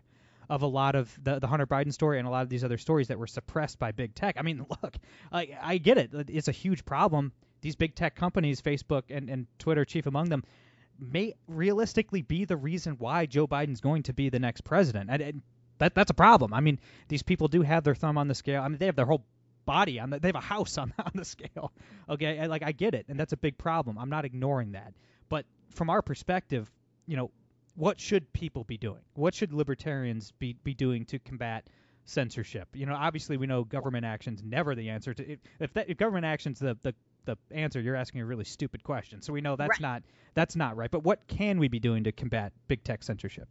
of 0.50 0.62
a 0.62 0.68
lot 0.68 0.96
of 0.96 1.18
the, 1.24 1.40
the 1.40 1.48
Hunter 1.48 1.66
Biden 1.66 1.94
story 1.94 2.20
and 2.20 2.28
a 2.28 2.32
lot 2.32 2.44
of 2.44 2.50
these 2.50 2.66
other 2.66 2.78
stories 2.78 3.08
that 3.08 3.18
were 3.18 3.28
suppressed 3.28 3.80
by 3.80 3.94
big 3.94 4.14
tech. 4.14 4.36
I 4.38 4.42
mean, 4.42 4.66
look, 4.84 4.98
I, 5.32 5.58
I 5.62 5.78
get 5.78 5.98
it. 5.98 6.12
It's 6.28 6.50
a 6.50 6.52
huge 6.52 6.84
problem. 6.84 7.32
These 7.62 7.78
big 7.78 7.96
tech 7.96 8.16
companies, 8.16 8.62
Facebook 8.62 9.04
and, 9.10 9.30
and 9.30 9.48
Twitter 9.58 9.86
chief 9.86 10.06
among 10.06 10.28
them, 10.28 10.44
may 11.00 11.34
realistically 11.48 12.22
be 12.22 12.44
the 12.44 12.58
reason 12.58 12.96
why 13.00 13.26
Joe 13.26 13.48
Biden's 13.48 13.80
going 13.80 14.04
to 14.04 14.14
be 14.14 14.28
the 14.30 14.40
next 14.40 14.66
president. 14.66 15.10
And, 15.10 15.22
and 15.22 15.42
that 15.84 15.96
that's 15.96 16.12
a 16.12 16.16
problem. 16.16 16.54
I 16.54 16.62
mean, 16.62 16.80
these 17.10 17.24
people 17.24 17.48
do 17.48 17.62
have 17.62 17.84
their 17.84 17.96
thumb 17.96 18.18
on 18.18 18.28
the 18.28 18.36
scale. 18.36 18.62
I 18.62 18.68
mean, 18.68 18.78
they 18.78 18.86
have 18.88 18.96
their 18.96 19.06
whole 19.06 19.26
body 19.66 20.00
on 20.00 20.10
the, 20.10 20.20
they 20.20 20.30
have 20.30 20.36
a 20.36 20.40
house 20.40 20.78
on 20.78 20.94
on 21.00 21.12
the 21.14 21.26
scale. 21.26 21.72
Okay, 22.10 22.48
like 22.48 22.64
I 22.64 22.72
get 22.72 22.94
it, 22.94 23.06
and 23.10 23.20
that's 23.20 23.34
a 23.34 23.38
big 23.38 23.58
problem. 23.58 23.98
I'm 23.98 24.10
not 24.10 24.26
ignoring 24.26 24.72
that. 24.74 24.94
But 25.30 25.46
from 25.72 25.90
our 25.90 26.02
perspective, 26.02 26.72
you 27.06 27.18
know, 27.18 27.32
what 27.76 28.00
should 28.00 28.32
people 28.34 28.64
be 28.64 28.78
doing? 28.78 29.02
What 29.16 29.34
should 29.34 29.52
libertarians 29.54 30.32
be 30.40 30.56
be 30.64 30.74
doing 30.74 31.06
to 31.06 31.20
combat 31.20 31.68
censorship? 32.06 32.70
You 32.74 32.86
know, 32.86 32.96
obviously 32.96 33.38
we 33.38 33.48
know 33.48 33.64
government 33.64 34.06
action's 34.06 34.42
never 34.44 34.76
the 34.76 34.90
answer 34.90 35.14
to 35.14 35.32
if 35.34 35.40
if, 35.60 35.74
that, 35.74 35.90
if 35.90 35.98
government 35.98 36.26
action's 36.26 36.60
the 36.60 36.78
the 36.82 36.94
the 37.26 37.38
answer, 37.52 37.80
you're 37.80 37.96
asking 37.96 38.22
a 38.22 38.26
really 38.26 38.44
stupid 38.44 38.84
question. 38.84 39.22
So 39.22 39.32
we 39.34 39.42
know 39.42 39.56
that's 39.56 39.70
Right. 39.70 39.82
not 39.82 40.04
that's 40.34 40.56
not 40.56 40.76
right. 40.78 40.92
But 40.92 41.04
what 41.04 41.28
can 41.28 41.60
we 41.60 41.68
be 41.68 41.80
doing 41.80 42.04
to 42.06 42.12
combat 42.12 42.54
big 42.68 42.84
tech 42.84 43.04
censorship? 43.04 43.48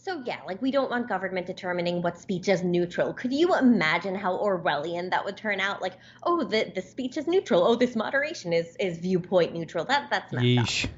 So 0.00 0.22
yeah, 0.24 0.38
like 0.46 0.62
we 0.62 0.70
don't 0.70 0.90
want 0.90 1.08
government 1.08 1.46
determining 1.46 2.02
what 2.02 2.18
speech 2.18 2.48
is 2.48 2.62
neutral. 2.62 3.12
Could 3.12 3.32
you 3.32 3.56
imagine 3.56 4.14
how 4.14 4.36
Orwellian 4.36 5.10
that 5.10 5.24
would 5.24 5.36
turn 5.36 5.60
out? 5.60 5.82
Like, 5.82 5.94
oh, 6.22 6.44
the 6.44 6.70
the 6.74 6.82
speech 6.82 7.16
is 7.16 7.26
neutral. 7.26 7.66
Oh, 7.66 7.74
this 7.74 7.96
moderation 7.96 8.52
is 8.52 8.76
is 8.78 8.98
viewpoint 8.98 9.54
neutral. 9.54 9.84
That 9.84 10.08
that's 10.10 10.32
messed 10.32 10.84
up. 10.84 10.90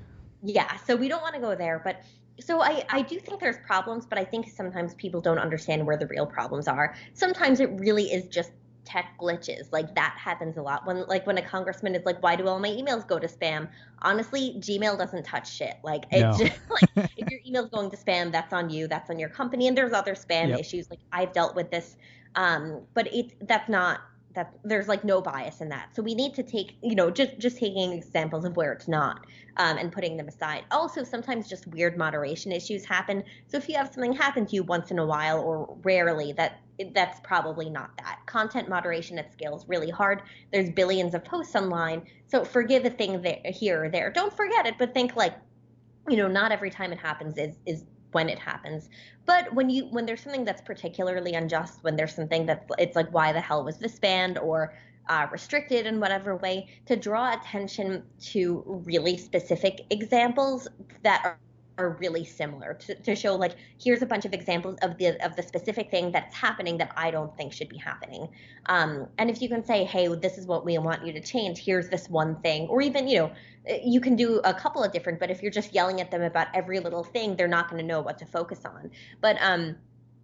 Yeah, 0.43 0.77
so 0.77 0.97
we 0.97 1.09
don't 1.09 1.23
want 1.23 1.35
to 1.35 1.41
go 1.41 1.55
there, 1.55 1.81
but 1.83 2.03
so 2.41 2.61
I 2.61 2.85
I 2.89 3.03
do 3.03 3.19
think 3.19 3.41
there's 3.41 3.59
problems, 3.67 4.07
but 4.07 4.19
I 4.19 4.25
think 4.25 4.49
sometimes 4.49 4.95
people 4.95 5.21
don't 5.21 5.39
understand 5.39 5.87
where 5.87 5.97
the 5.97 6.07
real 6.07 6.27
problems 6.27 6.69
are. 6.69 6.95
Sometimes 7.15 7.61
it 7.61 7.71
really 7.79 8.13
is 8.13 8.27
just 8.29 8.53
tech 8.85 9.15
glitches. 9.21 9.73
Like 9.73 9.95
that 9.95 10.17
happens 10.19 10.57
a 10.57 10.63
lot 10.63 10.87
when 10.87 11.07
like 11.07 11.27
when 11.27 11.39
a 11.39 11.43
congressman 11.43 11.95
is 11.95 12.05
like, 12.05 12.23
"Why 12.23 12.37
do 12.37 12.49
all 12.49 12.59
my 12.59 12.69
emails 12.71 13.07
go 13.07 13.19
to 13.19 13.27
spam?" 13.27 13.69
Honestly, 14.03 14.57
Gmail 14.59 14.99
doesn't 14.99 15.25
touch 15.25 15.53
shit. 15.55 15.75
Like 15.85 16.07
it 16.13 16.33
No. 16.33 16.37
just 16.37 16.61
like 16.71 16.87
if 17.17 17.27
your 17.31 17.41
email's 17.47 17.71
going 17.71 17.91
to 17.91 17.97
spam, 17.97 18.33
that's 18.33 18.53
on 18.53 18.71
you, 18.71 18.89
that's 18.89 19.11
on 19.11 19.19
your 19.19 19.29
company, 19.31 19.69
and 19.69 19.77
there's 19.77 19.93
other 19.93 20.15
spam 20.15 20.49
Yep. 20.49 20.59
issues. 20.59 20.89
Like 20.91 21.01
I've 21.13 21.33
dealt 21.33 21.55
with 21.57 21.71
this, 21.71 21.97
um, 22.35 22.87
but 22.95 23.13
it's 23.15 23.35
that's 23.43 23.69
not 23.69 24.01
that 24.35 24.53
there's 24.65 24.89
like 24.89 25.05
no 25.05 25.21
bias 25.21 25.61
in 25.61 25.69
that. 25.71 25.95
So 25.95 26.03
we 26.03 26.15
need 26.15 26.35
to 26.35 26.43
take 26.43 26.77
you 26.83 26.95
know 26.95 27.11
just 27.11 27.39
just 27.39 27.59
taking 27.59 27.93
examples 27.93 28.45
of 28.45 28.57
where 28.57 28.73
it's 28.73 28.89
not 28.89 29.27
um, 29.57 29.79
and 29.79 29.93
putting 29.93 30.17
them 30.17 30.29
aside. 30.29 30.65
Also, 30.71 31.05
sometimes 31.05 31.49
just 31.49 31.67
weird 31.67 31.97
moderation 31.97 32.53
issues 32.53 32.85
happen. 32.85 33.23
So 33.47 33.57
if 33.57 33.69
you 33.69 33.77
have 33.77 33.93
something 33.93 34.13
happen 34.13 34.47
to 34.47 34.55
you 34.55 34.63
once 34.63 34.91
in 34.91 34.99
a 34.99 35.07
while 35.07 35.41
or 35.41 35.77
rarely, 35.83 36.33
that 36.35 36.61
that's 36.95 37.21
probably 37.21 37.69
not 37.69 37.91
that. 37.99 38.21
Content 38.27 38.69
moderation 38.69 39.19
at 39.19 39.33
scale 39.33 39.57
is 39.57 39.69
really 39.69 39.91
hard. 39.91 40.23
There's 40.53 40.71
billions 40.71 41.15
of 41.15 41.25
posts 41.25 41.55
online, 41.55 42.03
so 42.27 42.45
forgive 42.45 42.85
a 42.85 42.91
thing 42.91 43.21
there, 43.21 43.41
here 43.45 43.85
or 43.85 43.89
there. 43.91 44.11
Don't 44.11 44.35
forget 44.35 44.67
it, 44.67 44.77
but 44.79 44.95
think 44.95 45.17
like, 45.17 45.35
you 46.09 46.17
know, 46.17 46.29
not 46.29 46.53
every 46.53 46.71
time 46.71 46.93
it 46.93 46.99
happens 46.99 47.37
is 47.37 47.57
is 47.67 47.85
when 48.13 48.29
it 48.29 48.39
happens. 48.39 48.89
But 49.27 49.53
when 49.55 49.71
you 49.71 49.85
when 49.91 50.07
there's 50.07 50.21
something 50.21 50.45
that's 50.45 50.63
particularly 50.63 51.35
unjust, 51.35 51.83
when 51.83 51.97
there's 51.97 52.15
something 52.15 52.47
that's 52.47 52.65
it's 52.79 52.97
like 52.97 53.13
why 53.13 53.33
the 53.33 53.41
hell 53.41 53.65
was 53.65 53.79
this 53.79 53.99
banned 53.99 54.39
or 54.39 54.75
uh, 55.09 55.27
restricted 55.33 55.87
in 55.87 55.99
whatever 55.99 56.37
way, 56.37 56.69
to 56.87 56.97
draw 56.97 57.35
attention 57.35 58.03
to 58.21 58.63
really 58.87 59.17
specific 59.17 59.85
examples 59.91 60.69
that 61.03 61.21
are, 61.25 61.39
are 61.81 61.91
really 62.01 62.25
similar 62.25 62.75
to, 62.75 62.95
to 62.95 63.17
show 63.17 63.35
like 63.35 63.57
here's 63.83 64.03
a 64.03 64.07
bunch 64.07 64.25
of 64.25 64.33
examples 64.33 64.77
of 64.83 64.97
the 64.99 65.25
of 65.25 65.35
the 65.37 65.43
specific 65.43 65.91
thing 65.91 66.13
that's 66.13 66.35
happening 66.35 66.79
that 66.79 66.93
I 66.97 67.11
don't 67.11 67.35
think 67.37 67.53
should 67.53 67.69
be 67.69 67.79
happening. 67.79 68.29
Um, 68.67 69.09
and 69.19 69.31
if 69.31 69.41
you 69.41 69.49
can 69.49 69.65
say, 69.65 69.85
hey, 69.85 70.09
this 70.15 70.39
is 70.39 70.47
what 70.47 70.65
we 70.65 70.77
want 70.79 71.07
you 71.07 71.13
to 71.13 71.21
change. 71.21 71.59
Here's 71.59 71.89
this 71.89 72.09
one 72.09 72.37
thing, 72.43 72.69
or 72.69 72.83
even 72.83 73.09
you 73.09 73.19
know 73.19 73.33
you 73.83 74.01
can 74.01 74.17
do 74.17 74.41
a 74.45 74.55
couple 74.55 74.83
of 74.83 74.91
different 74.91 75.21
but 75.21 75.31
if 75.31 75.43
you're 75.43 75.51
just 75.51 75.75
yelling 75.75 76.01
at 76.01 76.11
them 76.11 76.23
about 76.23 76.49
every 76.55 76.81
little 76.81 77.05
thing 77.05 77.37
they're 77.37 77.47
not 77.47 77.69
going 77.69 77.81
to 77.81 77.87
know 77.87 78.01
what 78.01 78.19
to 78.19 78.25
focus 78.25 78.65
on 78.65 78.91
but 79.21 79.37
um 79.41 79.77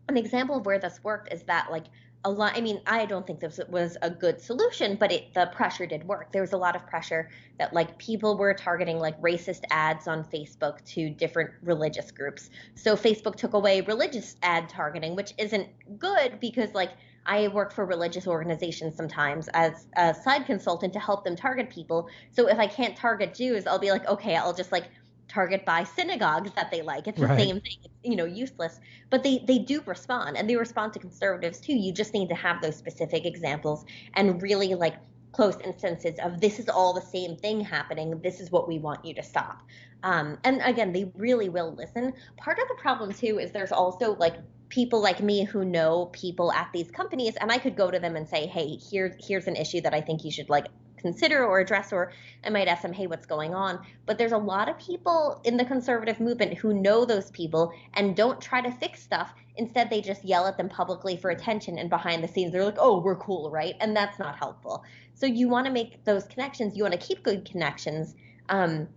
an 0.09 0.17
example 0.17 0.57
of 0.57 0.67
where 0.67 0.79
this 0.79 1.01
worked 1.03 1.33
is 1.33 1.43
that 1.43 1.69
like 1.71 1.85
a 2.27 2.31
lot 2.31 2.57
i 2.57 2.61
mean 2.61 2.81
i 2.87 3.07
don't 3.07 3.25
think 3.27 3.39
this 3.39 3.61
was 3.69 3.97
a 4.03 4.11
good 4.11 4.41
solution 4.41 4.97
but 4.97 5.13
it 5.13 5.33
the 5.33 5.47
pressure 5.55 5.87
did 5.87 6.07
work 6.09 6.31
there 6.33 6.43
was 6.43 6.53
a 6.53 6.57
lot 6.57 6.75
of 6.75 6.85
pressure 6.89 7.31
that 7.59 7.73
like 7.73 7.97
people 7.99 8.37
were 8.37 8.53
targeting 8.53 8.99
like 8.99 9.19
racist 9.23 9.63
ads 9.71 10.09
on 10.09 10.25
facebook 10.25 10.85
to 10.85 11.09
different 11.09 11.51
religious 11.63 12.11
groups 12.11 12.51
so 12.75 12.97
facebook 12.97 13.37
took 13.37 13.55
away 13.55 13.81
religious 13.83 14.37
ad 14.43 14.69
targeting 14.69 15.15
which 15.15 15.33
isn't 15.39 15.69
good 15.99 16.39
because 16.41 16.75
like 16.75 16.91
I 17.29 17.49
work 17.49 17.73
for 17.73 17.85
religious 17.85 18.29
organizations 18.29 18.95
sometimes 18.95 19.49
as 19.53 19.89
a 19.97 20.15
side 20.15 20.47
consultant 20.47 20.93
to 20.93 21.01
help 21.01 21.25
them 21.25 21.35
target 21.35 21.71
people. 21.71 22.09
So 22.31 22.49
if 22.49 22.57
I 22.57 22.69
can't 22.69 22.97
target 22.97 23.35
Jews, 23.35 23.67
I'll 23.67 23.81
be 23.81 23.91
like, 23.91 24.07
okay, 24.07 24.37
I'll 24.37 24.55
just 24.55 24.71
like 24.71 24.85
target 25.29 25.65
by 25.65 25.85
synagogues 25.85 26.53
that 26.55 26.71
they 26.71 26.83
like. 26.83 27.07
It's 27.09 27.21
the 27.21 27.27
Right. 27.27 27.39
same 27.39 27.57
thing. 27.61 27.73
It's, 27.85 27.95
you 28.05 28.17
know, 28.17 28.25
useless. 28.25 28.79
But 29.11 29.23
they 29.23 29.39
they 29.47 29.59
do 29.59 29.83
respond 29.87 30.37
and 30.37 30.49
they 30.49 30.57
respond 30.57 30.93
to 30.95 30.99
conservatives 30.99 31.61
too. 31.61 31.75
You 31.75 31.93
just 31.93 32.15
need 32.15 32.29
to 32.29 32.35
have 32.35 32.61
those 32.63 32.77
specific 32.77 33.25
examples 33.27 33.85
and 34.15 34.41
really 34.43 34.75
like 34.75 34.97
close 35.33 35.57
instances 35.65 36.19
of 36.25 36.41
this 36.41 36.59
is 36.59 36.69
all 36.69 36.95
the 36.95 37.01
same 37.03 37.37
thing 37.37 37.61
happening. 37.61 38.21
This 38.23 38.41
is 38.41 38.51
what 38.51 38.69
we 38.69 38.79
want 38.79 39.05
you 39.05 39.15
to 39.15 39.23
stop. 39.23 39.59
Um, 40.03 40.39
and 40.45 40.61
again, 40.63 40.93
they 40.93 41.11
really 41.17 41.49
will 41.49 41.75
listen. 41.75 42.13
Part 42.37 42.59
of 42.59 42.69
the 42.69 42.77
problem 42.81 43.13
too 43.13 43.39
is 43.39 43.53
there's 43.53 43.73
also 43.73 44.15
like 44.15 44.37
people 44.69 45.01
like 45.01 45.21
me 45.23 45.45
who 45.45 45.65
know 45.65 46.07
people 46.13 46.53
at 46.53 46.69
these 46.73 46.91
companies 46.91 47.37
and 47.37 47.53
I 47.53 47.59
could 47.59 47.77
go 47.77 47.91
to 47.91 47.99
them 47.99 48.17
and 48.17 48.29
say, 48.29 48.47
"Hey, 48.47 48.77
here 48.77 49.17
here's 49.21 49.47
an 49.47 49.57
issue 49.57 49.81
that 49.83 49.95
I 49.95 50.01
think 50.01 50.25
you 50.25 50.31
should 50.31 50.49
like 50.51 50.67
consider 51.07 51.45
or 51.45 51.61
address 51.61 51.93
or 51.93 52.13
I 52.45 52.51
might 52.51 52.69
ask 52.69 52.83
them, 52.83 52.93
"Hey, 52.93 53.07
what's 53.07 53.27
going 53.27 53.55
on?" 53.55 53.79
But 54.07 54.19
there's 54.19 54.33
a 54.33 54.39
lot 54.39 54.69
of 54.69 54.77
people 54.79 55.41
in 55.45 55.57
the 55.57 55.65
conservative 55.65 56.19
movement 56.19 56.55
who 56.55 56.75
know 56.75 57.05
those 57.05 57.31
people 57.31 57.73
and 57.95 58.17
don't 58.17 58.41
try 58.41 58.61
to 58.61 58.71
fix 58.73 59.03
stuff. 59.03 59.33
Instead, 59.57 59.89
they 59.89 60.01
just 60.01 60.25
yell 60.25 60.47
at 60.47 60.57
them 60.57 60.69
publicly 60.69 61.17
for 61.17 61.31
attention 61.31 61.79
and 61.79 61.89
behind 61.89 62.23
the 62.23 62.29
scenes 62.29 62.53
they're 62.53 62.65
like, 62.65 62.79
"Oh, 62.79 63.01
we're 63.01 63.17
cool, 63.17 63.51
right?" 63.51 63.77
And 63.81 63.97
that's 63.97 64.19
not 64.19 64.37
helpful. 64.37 64.83
So 65.15 65.27
you 65.27 65.49
want 65.49 65.67
to 65.67 65.73
make 65.73 66.05
those 66.05 66.25
connections, 66.25 66.77
you 66.77 66.83
want 66.83 67.01
to 67.01 67.07
keep 67.07 67.23
good 67.23 67.49
connections. 67.49 68.15
Um, 68.49 68.89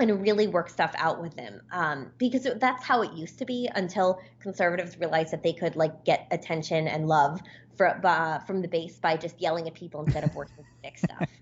and 0.00 0.22
really 0.22 0.46
work 0.46 0.70
stuff 0.70 0.92
out 0.96 1.20
with 1.20 1.36
them 1.36 1.60
um, 1.72 2.10
because 2.16 2.48
that's 2.56 2.82
how 2.82 3.02
it 3.02 3.12
used 3.12 3.38
to 3.38 3.44
be 3.44 3.68
until 3.74 4.18
conservatives 4.40 4.98
realized 4.98 5.30
that 5.30 5.42
they 5.42 5.52
could 5.52 5.76
like 5.76 6.04
get 6.04 6.26
attention 6.30 6.88
and 6.88 7.06
love 7.06 7.40
for, 7.80 8.06
uh, 8.06 8.38
from 8.40 8.60
the 8.60 8.68
base 8.68 8.98
by 8.98 9.16
just 9.16 9.40
yelling 9.40 9.66
at 9.66 9.72
people 9.72 10.02
instead 10.04 10.22
of 10.22 10.34
working 10.34 10.56
to 10.56 10.64
fix 10.82 11.00
stuff. 11.00 11.28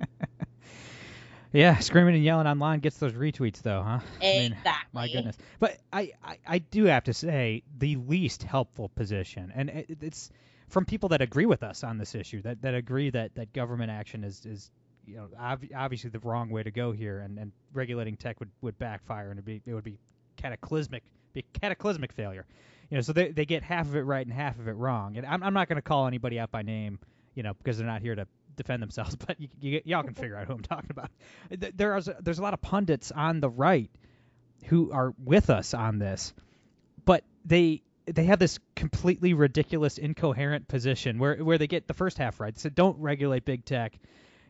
Yeah, 1.51 1.79
screaming 1.79 2.14
and 2.14 2.22
yelling 2.22 2.46
online 2.46 2.81
gets 2.81 2.98
those 2.98 3.14
retweets 3.14 3.62
though, 3.62 3.83
huh? 3.83 4.01
I 4.20 4.22
mean, 4.22 4.53
exactly. 4.53 4.90
My 4.92 5.09
goodness. 5.09 5.38
But 5.59 5.79
I, 5.90 6.12
I, 6.22 6.37
I 6.46 6.59
do 6.59 6.85
have 6.85 7.05
to 7.05 7.14
say 7.14 7.62
the 7.79 7.96
least 7.96 8.42
helpful 8.42 8.90
position, 8.90 9.51
and 9.57 9.70
it, 9.70 9.96
it's 10.03 10.31
from 10.68 10.85
people 10.85 11.09
that 11.09 11.22
agree 11.22 11.46
with 11.46 11.62
us 11.62 11.85
on 11.85 11.96
this 11.96 12.14
issue, 12.14 12.42
that, 12.42 12.61
that 12.61 12.74
agree 12.74 13.09
that, 13.09 13.35
that 13.37 13.55
government 13.55 13.90
action 13.90 14.24
is, 14.24 14.44
is 14.44 14.70
you 15.07 15.16
know 15.16 15.29
ob- 15.40 15.64
obviously 15.74 16.11
the 16.11 16.18
wrong 16.18 16.51
way 16.51 16.62
to 16.62 16.70
go 16.70 16.92
here, 16.92 17.20
and, 17.20 17.38
and 17.38 17.51
regulating 17.72 18.18
tech 18.18 18.38
would, 18.40 18.51
would 18.61 18.79
backfire 18.79 19.31
and 19.31 19.38
it'd 19.38 19.46
be, 19.46 19.62
it 19.64 19.72
would 19.72 19.85
be 19.85 19.98
cataclysmic, 20.37 21.03
a 21.38 21.59
cataclysmic 21.61 22.12
failure. 22.12 22.46
You 22.90 22.96
know, 22.96 23.01
so 23.03 23.12
they, 23.12 23.33
they 23.33 23.44
get 23.44 23.62
half 23.62 23.87
of 23.87 23.96
it 23.96 24.03
right 24.03 24.27
and 24.27 24.35
half 24.35 24.59
of 24.59 24.66
it 24.68 24.72
wrong. 24.72 25.16
And 25.16 25.27
I'm, 25.27 25.42
I'm 25.42 25.55
not 25.55 25.68
going 25.68 25.77
to 25.77 25.83
call 25.83 26.07
anybody 26.07 26.38
out 26.38 26.51
by 26.51 26.62
name, 26.62 26.98
you 27.35 27.42
know, 27.42 27.53
because 27.55 27.77
they're 27.79 27.87
not 27.87 28.01
here 28.03 28.14
to 28.14 28.27
defend 28.57 28.83
themselves. 28.83 29.16
But 29.27 29.40
you, 29.40 29.48
you, 29.61 29.81
y'all 29.85 30.03
can 30.03 30.14
figure 30.14 30.37
out 30.37 30.46
who 30.46 30.55
I'm 30.55 30.62
talking 30.62 30.90
about. 30.90 31.11
Th- 31.61 31.72
There 31.77 31.96
is 31.96 32.11
there's 32.20 32.38
a 32.38 32.42
lot 32.42 32.55
of 32.55 32.61
pundits 32.62 33.12
on 33.12 33.40
the 33.40 33.51
right 33.51 33.90
who 34.64 34.90
are 34.92 35.14
with 35.22 35.51
us 35.51 35.74
on 35.74 35.98
this, 35.98 36.33
but 37.05 37.24
they 37.44 37.83
they 38.07 38.24
have 38.24 38.38
this 38.38 38.59
completely 38.74 39.35
ridiculous, 39.35 39.98
incoherent 39.98 40.66
position 40.66 41.18
where 41.18 41.37
where 41.37 41.59
they 41.59 41.66
get 41.66 41.87
the 41.87 41.94
first 41.94 42.18
half 42.18 42.40
right. 42.40 42.55
They 42.55 42.59
said 42.61 42.74
don't 42.74 42.98
regulate 42.98 43.44
big 43.44 43.64
tech, 43.64 43.98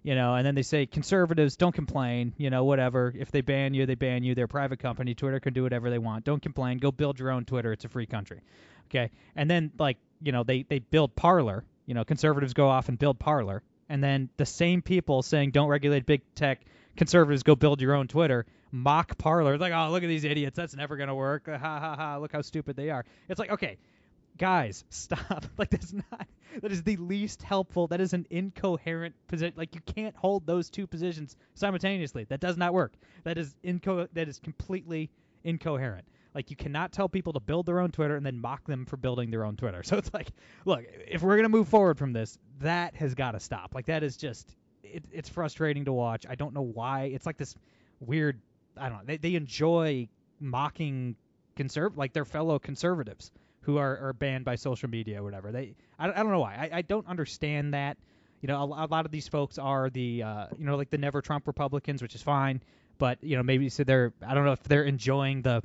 you 0.02 0.14
know, 0.14 0.34
and 0.34 0.46
then 0.46 0.54
they 0.54 0.62
say 0.62 0.86
conservatives 0.86 1.56
don't 1.56 1.74
complain, 1.74 2.34
you 2.36 2.50
know, 2.50 2.64
whatever. 2.64 3.12
If 3.16 3.30
they 3.30 3.40
ban 3.40 3.74
you, 3.74 3.86
they 3.86 3.94
ban 3.94 4.22
you. 4.22 4.34
They're 4.34 4.44
a 4.44 4.48
private 4.48 4.78
company. 4.78 5.14
Twitter 5.14 5.40
can 5.40 5.52
do 5.54 5.62
whatever 5.62 5.90
they 5.90 5.98
want. 5.98 6.24
Don't 6.24 6.42
complain. 6.42 6.78
Go 6.78 6.92
build 6.92 7.18
your 7.18 7.30
own 7.30 7.44
Twitter. 7.44 7.72
It's 7.72 7.84
a 7.84 7.88
free 7.88 8.06
country. 8.06 8.40
Okay, 8.86 9.10
and 9.36 9.50
then 9.50 9.72
like 9.78 9.98
you 10.22 10.32
know 10.32 10.44
they 10.44 10.62
they 10.62 10.78
build 10.78 11.14
Parler. 11.14 11.64
You 11.86 11.94
know, 11.94 12.04
conservatives 12.04 12.54
go 12.54 12.68
off 12.68 12.88
and 12.88 12.98
build 12.98 13.18
Parler, 13.18 13.62
and 13.88 14.02
then 14.02 14.28
the 14.36 14.46
same 14.46 14.82
people 14.82 15.22
saying 15.22 15.50
don't 15.52 15.68
regulate 15.68 16.06
big 16.06 16.22
tech, 16.34 16.60
conservatives 16.96 17.42
go 17.42 17.54
build 17.54 17.80
your 17.80 17.94
own 17.94 18.08
Twitter, 18.08 18.46
mock 18.70 19.16
Parler. 19.18 19.54
It's 19.54 19.60
like, 19.60 19.72
oh, 19.72 19.90
look 19.90 20.02
at 20.02 20.08
these 20.08 20.24
idiots. 20.24 20.56
That's 20.56 20.76
never 20.76 20.96
gonna 20.96 21.14
work. 21.14 21.46
Ha 21.46 21.58
ha 21.58 21.96
ha. 21.96 22.18
Look 22.18 22.32
how 22.32 22.42
stupid 22.42 22.76
they 22.76 22.90
are. 22.90 23.04
It's 23.28 23.38
like, 23.38 23.50
okay, 23.52 23.78
guys, 24.38 24.84
stop. 24.90 25.44
Like 25.58 25.70
that's 25.70 25.92
not. 25.92 26.26
That 26.62 26.72
is 26.72 26.82
the 26.82 26.96
least 26.96 27.42
helpful. 27.42 27.88
That 27.88 28.00
is 28.00 28.12
an 28.12 28.26
incoherent 28.30 29.14
position. 29.26 29.54
Like 29.56 29.74
you 29.74 29.80
can't 29.80 30.14
hold 30.16 30.46
those 30.46 30.70
two 30.70 30.86
positions 30.86 31.36
simultaneously. 31.54 32.24
That 32.24 32.40
does 32.40 32.56
not 32.56 32.72
work. 32.72 32.94
That 33.24 33.38
is 33.38 33.54
inco. 33.64 34.08
That 34.12 34.28
is 34.28 34.38
completely 34.38 35.10
incoherent. 35.44 36.06
Like 36.34 36.50
you 36.50 36.56
cannot 36.56 36.92
tell 36.92 37.08
people 37.08 37.32
to 37.32 37.40
build 37.40 37.66
their 37.66 37.80
own 37.80 37.90
Twitter 37.90 38.16
and 38.16 38.24
then 38.24 38.38
mock 38.38 38.66
them 38.66 38.86
for 38.86 38.96
building 38.96 39.30
their 39.30 39.44
own 39.44 39.56
Twitter. 39.56 39.82
So 39.88 39.96
it's 39.96 40.12
like, 40.14 40.28
look, 40.64 40.84
if 41.08 41.22
we're 41.22 41.36
gonna 41.36 41.48
move 41.48 41.68
forward 41.68 41.98
from 41.98 42.12
this, 42.12 42.38
that 42.60 42.94
has 42.96 43.14
got 43.14 43.32
to 43.32 43.40
stop. 43.40 43.74
Like 43.74 43.86
that 43.86 44.02
is 44.02 44.16
just, 44.16 44.54
it, 44.84 45.04
it's 45.10 45.28
frustrating 45.28 45.86
to 45.86 45.92
watch. 45.92 46.26
I 46.28 46.36
don't 46.36 46.54
know 46.54 46.62
why. 46.62 47.04
It's 47.06 47.26
like 47.26 47.36
this 47.36 47.54
weird. 48.00 48.40
I 48.76 48.88
don't 48.88 48.98
know. 48.98 49.04
They 49.06 49.16
they 49.16 49.34
enjoy 49.34 50.08
mocking 50.40 51.16
conserv 51.56 51.96
like 51.96 52.12
their 52.12 52.24
fellow 52.24 52.60
conservatives 52.60 53.32
who 53.68 53.76
are, 53.76 53.98
are 53.98 54.12
banned 54.14 54.46
by 54.46 54.54
social 54.54 54.88
media 54.88 55.20
or 55.20 55.22
whatever. 55.22 55.52
They 55.52 55.74
I, 55.98 56.08
I 56.08 56.22
don't 56.22 56.30
know 56.30 56.40
why. 56.40 56.54
I, 56.54 56.78
I 56.78 56.82
don't 56.82 57.06
understand 57.06 57.74
that. 57.74 57.98
You 58.40 58.46
know, 58.46 58.56
a, 58.56 58.86
a 58.86 58.88
lot 58.88 59.04
of 59.04 59.10
these 59.10 59.28
folks 59.28 59.58
are 59.58 59.90
the 59.90 60.22
uh, 60.22 60.46
you 60.58 60.64
know 60.64 60.74
like 60.76 60.88
the 60.88 60.96
never 60.96 61.20
Trump 61.20 61.46
Republicans, 61.46 62.00
which 62.00 62.14
is 62.14 62.22
fine. 62.22 62.62
But 62.96 63.18
you 63.20 63.36
know 63.36 63.42
maybe 63.42 63.68
so 63.68 63.84
they're 63.84 64.14
I 64.26 64.32
don't 64.32 64.46
know 64.46 64.52
if 64.52 64.62
they're 64.62 64.84
enjoying 64.84 65.42
the 65.42 65.62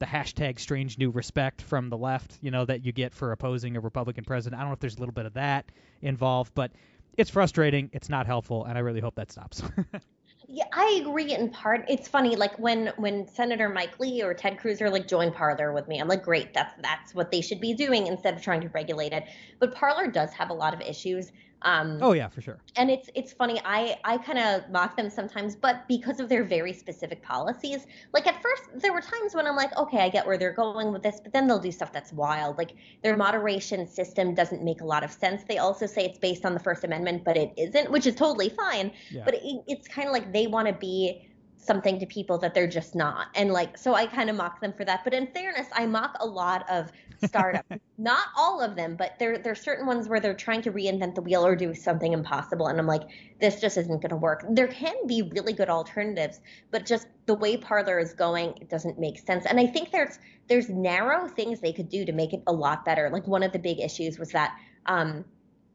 the 0.00 0.06
hashtag 0.06 0.58
strange 0.58 0.98
new 0.98 1.10
respect 1.10 1.62
from 1.62 1.88
the 1.88 1.96
left, 1.96 2.36
you 2.42 2.50
know, 2.50 2.64
that 2.64 2.84
you 2.84 2.90
get 2.90 3.14
for 3.14 3.30
opposing 3.30 3.76
a 3.76 3.80
Republican 3.80 4.24
president. 4.24 4.58
I 4.58 4.64
don't 4.64 4.70
know 4.70 4.74
if 4.74 4.80
there's 4.80 4.96
a 4.96 5.00
little 5.00 5.14
bit 5.14 5.26
of 5.26 5.34
that 5.34 5.70
involved, 6.02 6.52
but 6.52 6.72
it's 7.16 7.30
frustrating. 7.30 7.90
It's 7.92 8.08
not 8.08 8.26
helpful, 8.26 8.64
and 8.64 8.76
I 8.76 8.80
really 8.80 9.00
hope 9.00 9.14
that 9.14 9.30
stops. 9.30 9.62
Yeah, 10.48 10.64
I 10.72 11.00
agree 11.04 11.34
in 11.34 11.50
part. 11.50 11.84
It's 11.88 12.06
funny, 12.06 12.36
like 12.36 12.56
when 12.58 12.92
when 12.98 13.26
Senator 13.26 13.68
Mike 13.68 13.98
Lee 13.98 14.22
or 14.22 14.32
Ted 14.32 14.58
Cruz 14.58 14.80
are 14.80 14.90
like 14.90 15.08
join 15.08 15.32
Parler 15.32 15.72
with 15.72 15.88
me. 15.88 15.98
I'm 15.98 16.06
like, 16.06 16.22
great, 16.22 16.54
that's 16.54 16.72
that's 16.82 17.14
what 17.14 17.32
they 17.32 17.40
should 17.40 17.60
be 17.60 17.74
doing 17.74 18.06
instead 18.06 18.34
of 18.34 18.42
trying 18.42 18.60
to 18.60 18.68
regulate 18.68 19.12
it. 19.12 19.24
But 19.58 19.74
Parler 19.74 20.08
does 20.08 20.32
have 20.34 20.50
a 20.50 20.54
lot 20.54 20.72
of 20.72 20.80
issues. 20.80 21.32
Um, 21.62 21.98
oh 22.02 22.12
yeah, 22.12 22.28
for 22.28 22.40
sure. 22.40 22.58
And 22.76 22.90
it's 22.90 23.08
it's 23.14 23.32
funny. 23.32 23.60
I 23.64 23.98
I 24.04 24.18
kind 24.18 24.38
of 24.38 24.70
mock 24.70 24.96
them 24.96 25.08
sometimes, 25.08 25.56
but 25.56 25.88
because 25.88 26.20
of 26.20 26.28
their 26.28 26.44
very 26.44 26.72
specific 26.72 27.22
policies. 27.22 27.86
Like 28.12 28.26
at 28.26 28.40
first, 28.42 28.64
there 28.74 28.92
were 28.92 29.00
times 29.00 29.34
when 29.34 29.46
I'm 29.46 29.56
like, 29.56 29.76
okay, 29.76 29.98
I 29.98 30.08
get 30.08 30.26
where 30.26 30.36
they're 30.36 30.52
going 30.52 30.92
with 30.92 31.02
this, 31.02 31.20
but 31.20 31.32
then 31.32 31.46
they'll 31.46 31.58
do 31.58 31.72
stuff 31.72 31.92
that's 31.92 32.12
wild. 32.12 32.58
Like 32.58 32.72
their 33.02 33.16
moderation 33.16 33.86
system 33.86 34.34
doesn't 34.34 34.62
make 34.62 34.80
a 34.80 34.84
lot 34.84 35.02
of 35.02 35.10
sense. 35.10 35.44
They 35.44 35.58
also 35.58 35.86
say 35.86 36.04
it's 36.04 36.18
based 36.18 36.44
on 36.44 36.54
the 36.54 36.60
First 36.60 36.84
Amendment, 36.84 37.24
but 37.24 37.36
it 37.36 37.52
isn't, 37.56 37.90
which 37.90 38.06
is 38.06 38.14
totally 38.14 38.50
fine. 38.50 38.92
Yeah. 39.10 39.22
But 39.24 39.34
it, 39.34 39.62
it's 39.66 39.88
kind 39.88 40.06
of 40.06 40.12
like 40.12 40.32
they 40.32 40.46
want 40.46 40.68
to 40.68 40.74
be 40.74 41.26
something 41.56 41.98
to 41.98 42.06
people 42.06 42.38
that 42.38 42.54
they're 42.54 42.68
just 42.68 42.94
not. 42.94 43.28
And 43.34 43.50
like, 43.52 43.76
so 43.76 43.94
I 43.94 44.06
kind 44.06 44.30
of 44.30 44.36
mock 44.36 44.60
them 44.60 44.72
for 44.72 44.84
that. 44.84 45.02
But 45.04 45.14
in 45.14 45.26
fairness, 45.28 45.66
I 45.72 45.86
mock 45.86 46.16
a 46.20 46.26
lot 46.26 46.68
of 46.70 46.92
startups. 47.24 47.68
not 47.98 48.28
all 48.36 48.60
of 48.60 48.76
them, 48.76 48.96
but 48.96 49.18
there 49.18 49.38
there's 49.38 49.60
certain 49.60 49.86
ones 49.86 50.08
where 50.08 50.20
they're 50.20 50.34
trying 50.34 50.62
to 50.62 50.72
reinvent 50.72 51.14
the 51.14 51.22
wheel 51.22 51.44
or 51.44 51.56
do 51.56 51.74
something 51.74 52.12
impossible. 52.12 52.66
And 52.66 52.78
I'm 52.78 52.86
like, 52.86 53.08
this 53.40 53.60
just 53.60 53.76
isn't 53.76 54.02
going 54.02 54.10
to 54.10 54.16
work. 54.16 54.44
There 54.50 54.68
can 54.68 54.94
be 55.06 55.22
really 55.22 55.52
good 55.52 55.68
alternatives, 55.68 56.40
but 56.70 56.86
just 56.86 57.06
the 57.26 57.34
way 57.34 57.56
Parler 57.56 57.98
is 57.98 58.12
going, 58.12 58.54
it 58.60 58.68
doesn't 58.68 58.98
make 58.98 59.18
sense. 59.18 59.46
And 59.46 59.58
I 59.58 59.66
think 59.66 59.90
there's 59.90 60.18
there's 60.48 60.68
narrow 60.68 61.28
things 61.28 61.60
they 61.60 61.72
could 61.72 61.88
do 61.88 62.04
to 62.04 62.12
make 62.12 62.32
it 62.32 62.42
a 62.46 62.52
lot 62.52 62.84
better. 62.84 63.10
Like 63.10 63.26
one 63.26 63.42
of 63.42 63.52
the 63.52 63.58
big 63.58 63.80
issues 63.80 64.18
was 64.18 64.30
that 64.30 64.56
um, 64.86 65.24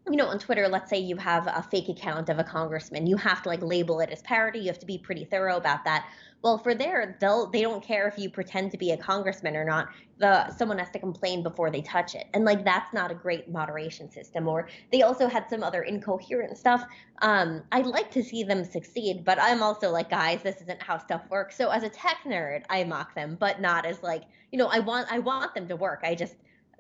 you 0.10 0.16
know, 0.16 0.28
on 0.28 0.40
Twitter, 0.40 0.68
let's 0.68 0.90
say 0.90 0.98
you 0.98 1.16
have 1.18 1.46
a 1.46 1.62
fake 1.70 1.88
account 1.88 2.28
of 2.30 2.40
a 2.40 2.44
congressman, 2.44 3.06
you 3.06 3.18
have 3.18 3.44
to 3.44 3.50
like 3.50 3.62
label 3.62 4.00
it 4.00 4.10
as 4.10 4.22
parody. 4.24 4.60
You 4.60 4.68
have 4.68 4.80
to 4.80 4.86
be 4.86 4.98
pretty 4.98 5.26
thorough 5.26 5.58
about 5.58 5.84
that. 5.86 6.10
Well, 6.42 6.58
for 6.58 6.74
there, 6.74 7.18
they'll 7.22 7.46
they 7.46 7.62
don't 7.62 7.84
care 7.84 8.08
if 8.08 8.18
you 8.18 8.28
pretend 8.32 8.72
to 8.72 8.78
be 8.78 8.92
a 8.92 8.98
congressman 8.98 9.56
or 9.56 9.64
not. 9.64 9.90
The 10.18 10.50
someone 10.56 10.80
has 10.80 10.90
to 10.92 11.00
complain 11.00 11.44
before 11.44 11.70
they 11.70 11.82
touch 11.82 12.16
it, 12.16 12.26
and 12.34 12.46
like 12.46 12.66
that's 12.66 12.92
not 12.94 13.12
a 13.12 13.14
great 13.14 13.48
moderation 13.48 14.10
system. 14.10 14.48
Or 14.48 14.68
they 14.92 15.04
also 15.04 15.28
had 15.28 15.48
some 15.48 15.62
other 15.62 15.84
incoherent 15.84 16.58
stuff. 16.58 16.84
Um, 17.22 17.62
I'd 17.72 17.86
like 17.86 18.10
to 18.12 18.24
see 18.24 18.44
them 18.44 18.66
succeed, 18.66 19.24
but 19.24 19.38
I'm 19.40 19.62
also 19.62 19.92
like, 19.92 20.10
guys, 20.10 20.42
this 20.42 20.62
isn't 20.62 20.82
how 20.82 20.98
stuff 20.98 21.22
works. 21.30 21.56
So 21.56 21.70
as 21.70 21.84
a 21.84 21.90
tech 21.90 22.18
nerd, 22.26 22.64
I 22.72 22.84
mock 22.86 23.14
them, 23.14 23.38
but 23.40 23.62
not 23.62 23.86
as 23.86 24.02
like, 24.02 24.24
you 24.52 24.58
know, 24.58 24.68
I 24.68 24.80
want 24.80 25.12
I 25.12 25.20
want 25.20 25.54
them 25.54 25.68
to 25.68 25.76
work. 25.76 26.00
I 26.04 26.16
just 26.16 26.36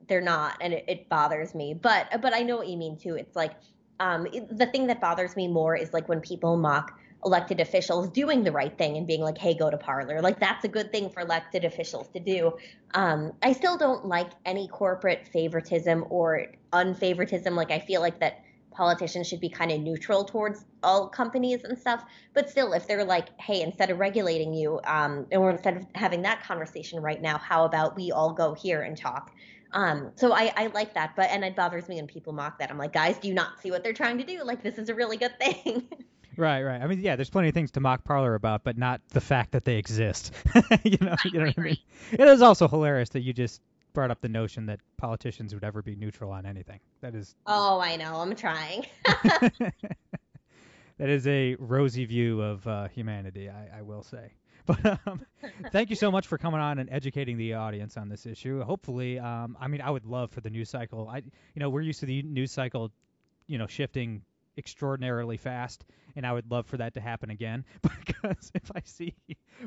they're 0.07 0.21
not, 0.21 0.57
and 0.61 0.73
it, 0.73 0.85
it 0.87 1.09
bothers 1.09 1.53
me. 1.55 1.73
But 1.73 2.21
but 2.21 2.33
I 2.33 2.41
know 2.41 2.57
what 2.57 2.67
you 2.67 2.77
mean 2.77 2.97
too. 2.97 3.15
It's 3.15 3.35
like 3.35 3.53
um, 3.99 4.25
it, 4.27 4.57
the 4.57 4.65
thing 4.65 4.87
that 4.87 4.99
bothers 4.99 5.35
me 5.35 5.47
more 5.47 5.75
is 5.75 5.93
like 5.93 6.09
when 6.09 6.21
people 6.21 6.57
mock 6.57 6.97
elected 7.23 7.59
officials 7.59 8.09
doing 8.09 8.43
the 8.43 8.51
right 8.51 8.75
thing 8.77 8.97
and 8.97 9.05
being 9.05 9.21
like, 9.21 9.37
hey, 9.37 9.53
go 9.53 9.69
to 9.69 9.77
Parler. 9.77 10.21
Like 10.21 10.39
that's 10.39 10.65
a 10.65 10.67
good 10.67 10.91
thing 10.91 11.09
for 11.09 11.21
elected 11.21 11.65
officials 11.65 12.07
to 12.09 12.19
do. 12.19 12.53
Um, 12.95 13.33
I 13.43 13.53
still 13.53 13.77
don't 13.77 14.05
like 14.05 14.31
any 14.45 14.67
corporate 14.67 15.27
favoritism 15.27 16.05
or 16.09 16.47
unfavoritism. 16.73 17.51
Like 17.51 17.71
I 17.71 17.79
feel 17.79 18.01
like 18.01 18.19
that 18.19 18.43
politicians 18.71 19.27
should 19.27 19.39
be 19.41 19.49
kind 19.49 19.71
of 19.71 19.81
neutral 19.81 20.23
towards 20.23 20.65
all 20.81 21.07
companies 21.07 21.63
and 21.63 21.77
stuff. 21.77 22.03
But 22.33 22.49
still, 22.49 22.73
if 22.73 22.87
they're 22.87 23.03
like, 23.03 23.39
hey, 23.39 23.61
instead 23.61 23.91
of 23.91 23.99
regulating 23.99 24.53
you, 24.53 24.79
um, 24.85 25.27
or 25.31 25.51
instead 25.51 25.77
of 25.77 25.85
having 25.93 26.23
that 26.23 26.43
conversation 26.43 27.01
right 27.01 27.21
now, 27.21 27.37
how 27.37 27.65
about 27.65 27.95
we 27.95 28.11
all 28.11 28.33
go 28.33 28.53
here 28.53 28.81
and 28.81 28.97
talk? 28.97 29.31
Um, 29.73 30.12
so 30.15 30.34
I, 30.34 30.51
I 30.55 30.67
like 30.67 30.93
that, 30.95 31.15
but 31.15 31.29
and 31.29 31.43
it 31.43 31.55
bothers 31.55 31.88
me 31.88 31.95
when 31.95 32.07
people 32.07 32.34
mock 32.34 32.60
that. 32.60 32.69
I'm 32.69 32.77
like, 32.77 32.93
guys, 32.93 33.17
do 33.17 33.27
you 33.27 33.34
not 33.34 33.62
see 33.62 33.71
what 33.71 33.84
they're 33.84 33.93
trying 33.93 34.17
to 34.17 34.23
do? 34.23 34.43
Like, 34.43 34.63
this 34.63 34.77
is 34.77 34.89
a 34.89 34.95
really 34.95 35.17
good 35.17 35.38
thing. 35.39 35.88
Right, 36.38 36.63
right. 36.63 36.81
I 36.81 36.88
mean, 36.88 37.01
yeah, 37.01 37.17
there's 37.17 37.29
plenty 37.29 37.49
of 37.49 37.53
things 37.53 37.71
to 37.71 37.81
mock 37.81 38.05
Parler 38.05 38.36
about, 38.36 38.63
but 38.63 38.77
not 38.77 39.01
the 39.10 39.19
fact 39.19 39.51
that 39.51 39.65
they 39.65 39.75
exist. 39.75 40.34
you 40.84 40.97
know, 41.01 41.13
you 41.25 41.39
know 41.39 41.45
what 41.47 41.60
I 41.60 41.62
mean. 41.62 41.77
It 42.13 42.21
is 42.21 42.41
also 42.41 42.69
hilarious 42.69 43.10
that 43.10 43.19
you 43.19 43.34
just 43.34 43.62
brought 43.93 44.12
up 44.12 44.21
the 44.21 44.29
notion 44.29 44.65
that 44.67 44.79
politicians 44.97 45.53
would 45.53 45.63
ever 45.63 45.81
be 45.81 45.95
neutral 45.95 46.31
on 46.31 46.45
anything. 46.45 46.79
That 47.01 47.15
is. 47.15 47.36
Oh, 47.45 47.79
I 47.81 47.97
know. 47.97 48.15
I'm 48.15 48.34
trying. 48.36 48.86
that 49.05 49.73
is 50.99 51.27
a 51.27 51.55
rosy 51.60 52.05
view 52.05 52.41
of 52.41 52.65
uh, 52.65 52.88
humanity, 52.88 53.49
I, 53.49 53.79
I 53.79 53.81
will 53.81 54.03
say. 54.03 54.31
But 54.65 55.00
um, 55.08 55.26
thank 55.71 55.89
you 55.89 55.95
so 55.95 56.12
much 56.12 56.28
for 56.28 56.38
coming 56.38 56.60
on 56.60 56.80
and 56.80 56.89
educating 56.91 57.38
the 57.38 57.56
audience 57.56 57.97
on 57.97 58.10
this 58.10 58.26
issue. 58.26 58.62
Hopefully, 58.62 59.19
um, 59.19 59.58
I 59.60 59.67
mean, 59.67 59.82
I 59.82 59.89
would 59.89 60.06
love 60.06 60.32
for 60.32 60.41
the 60.41 60.50
news 60.50 60.69
cycle. 60.69 61.10
I, 61.10 61.17
you 61.17 61.60
know, 61.60 61.69
we're 61.69 61.82
used 61.82 62.02
to 62.02 62.06
the 62.06 62.21
news 62.21 62.52
cycle, 62.52 62.91
you 63.47 63.58
know, 63.58 63.67
shifting 63.67 64.21
extraordinarily 64.58 65.38
fast, 65.38 65.86
and 66.15 66.26
I 66.26 66.34
would 66.34 66.52
love 66.52 66.65
for 66.67 66.78
that 66.78 66.93
to 66.95 67.02
happen 67.02 67.30
again. 67.30 67.65
Because 68.21 68.52
if 68.54 68.69
I 68.76 68.82
see 68.84 69.15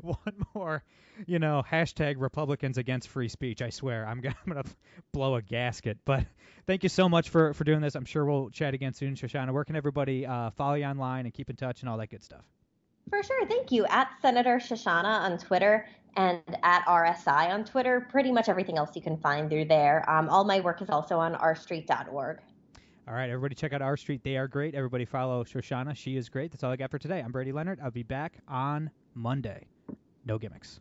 one 0.00 0.16
more, 0.54 0.85
you 1.26 1.38
know, 1.38 1.64
hashtag 1.68 2.16
Republicans 2.18 2.78
against 2.78 3.09
free 3.09 3.28
speech, 3.28 3.62
I 3.62 3.70
swear 3.70 4.07
I'm 4.07 4.20
gonna, 4.20 4.37
I'm 4.46 4.52
gonna 4.52 4.68
blow 5.12 5.35
a 5.35 5.42
gasket. 5.42 5.98
But 6.04 6.24
thank 6.66 6.83
you 6.83 6.88
so 6.88 7.09
much 7.09 7.30
for 7.30 7.52
for 7.54 7.64
doing 7.64 7.80
this. 7.80 7.94
I'm 7.94 8.04
sure 8.04 8.24
we'll 8.24 8.50
chat 8.50 8.74
again 8.74 8.92
soon, 8.92 9.14
Shoshana. 9.14 9.52
Where 9.52 9.64
can 9.64 9.76
everybody 9.76 10.26
uh, 10.26 10.50
follow 10.50 10.74
you 10.74 10.85
online 10.85 11.24
and 11.24 11.35
keep 11.35 11.50
in 11.50 11.57
touch 11.57 11.80
and 11.80 11.88
all 11.88 11.98
that 11.98 12.11
good 12.11 12.22
stuff? 12.22 12.44
For 13.08 13.22
sure. 13.22 13.46
Thank 13.46 13.70
you. 13.70 13.86
At 13.86 14.10
Senator 14.20 14.56
Shoshana 14.56 15.20
on 15.20 15.38
Twitter 15.38 15.86
and 16.16 16.42
at 16.62 16.84
RSI 16.86 17.50
on 17.50 17.64
Twitter. 17.64 18.06
Pretty 18.10 18.32
much 18.32 18.48
everything 18.48 18.78
else 18.78 18.90
you 18.94 19.02
can 19.02 19.16
find 19.16 19.50
through 19.50 19.66
there. 19.66 20.08
Um, 20.08 20.28
all 20.28 20.44
my 20.44 20.60
work 20.60 20.80
is 20.82 20.90
also 20.90 21.18
on 21.18 21.34
rstreet.org. 21.34 22.40
All 23.06 23.12
right, 23.12 23.28
everybody, 23.28 23.54
check 23.54 23.74
out 23.74 23.82
R 23.82 23.98
Street. 23.98 24.24
They 24.24 24.38
are 24.38 24.48
great. 24.48 24.74
Everybody, 24.74 25.04
follow 25.04 25.44
Shoshana. 25.44 25.94
She 25.94 26.16
is 26.16 26.30
great. 26.30 26.50
That's 26.50 26.64
all 26.64 26.70
I 26.70 26.76
got 26.76 26.90
for 26.90 26.98
today. 26.98 27.20
I'm 27.20 27.32
Brady 27.32 27.52
Leonard. 27.52 27.78
I'll 27.82 27.90
be 27.90 28.02
back 28.02 28.38
on 28.48 28.90
Monday. 29.14 29.66
No 30.24 30.38
gimmicks. 30.38 30.80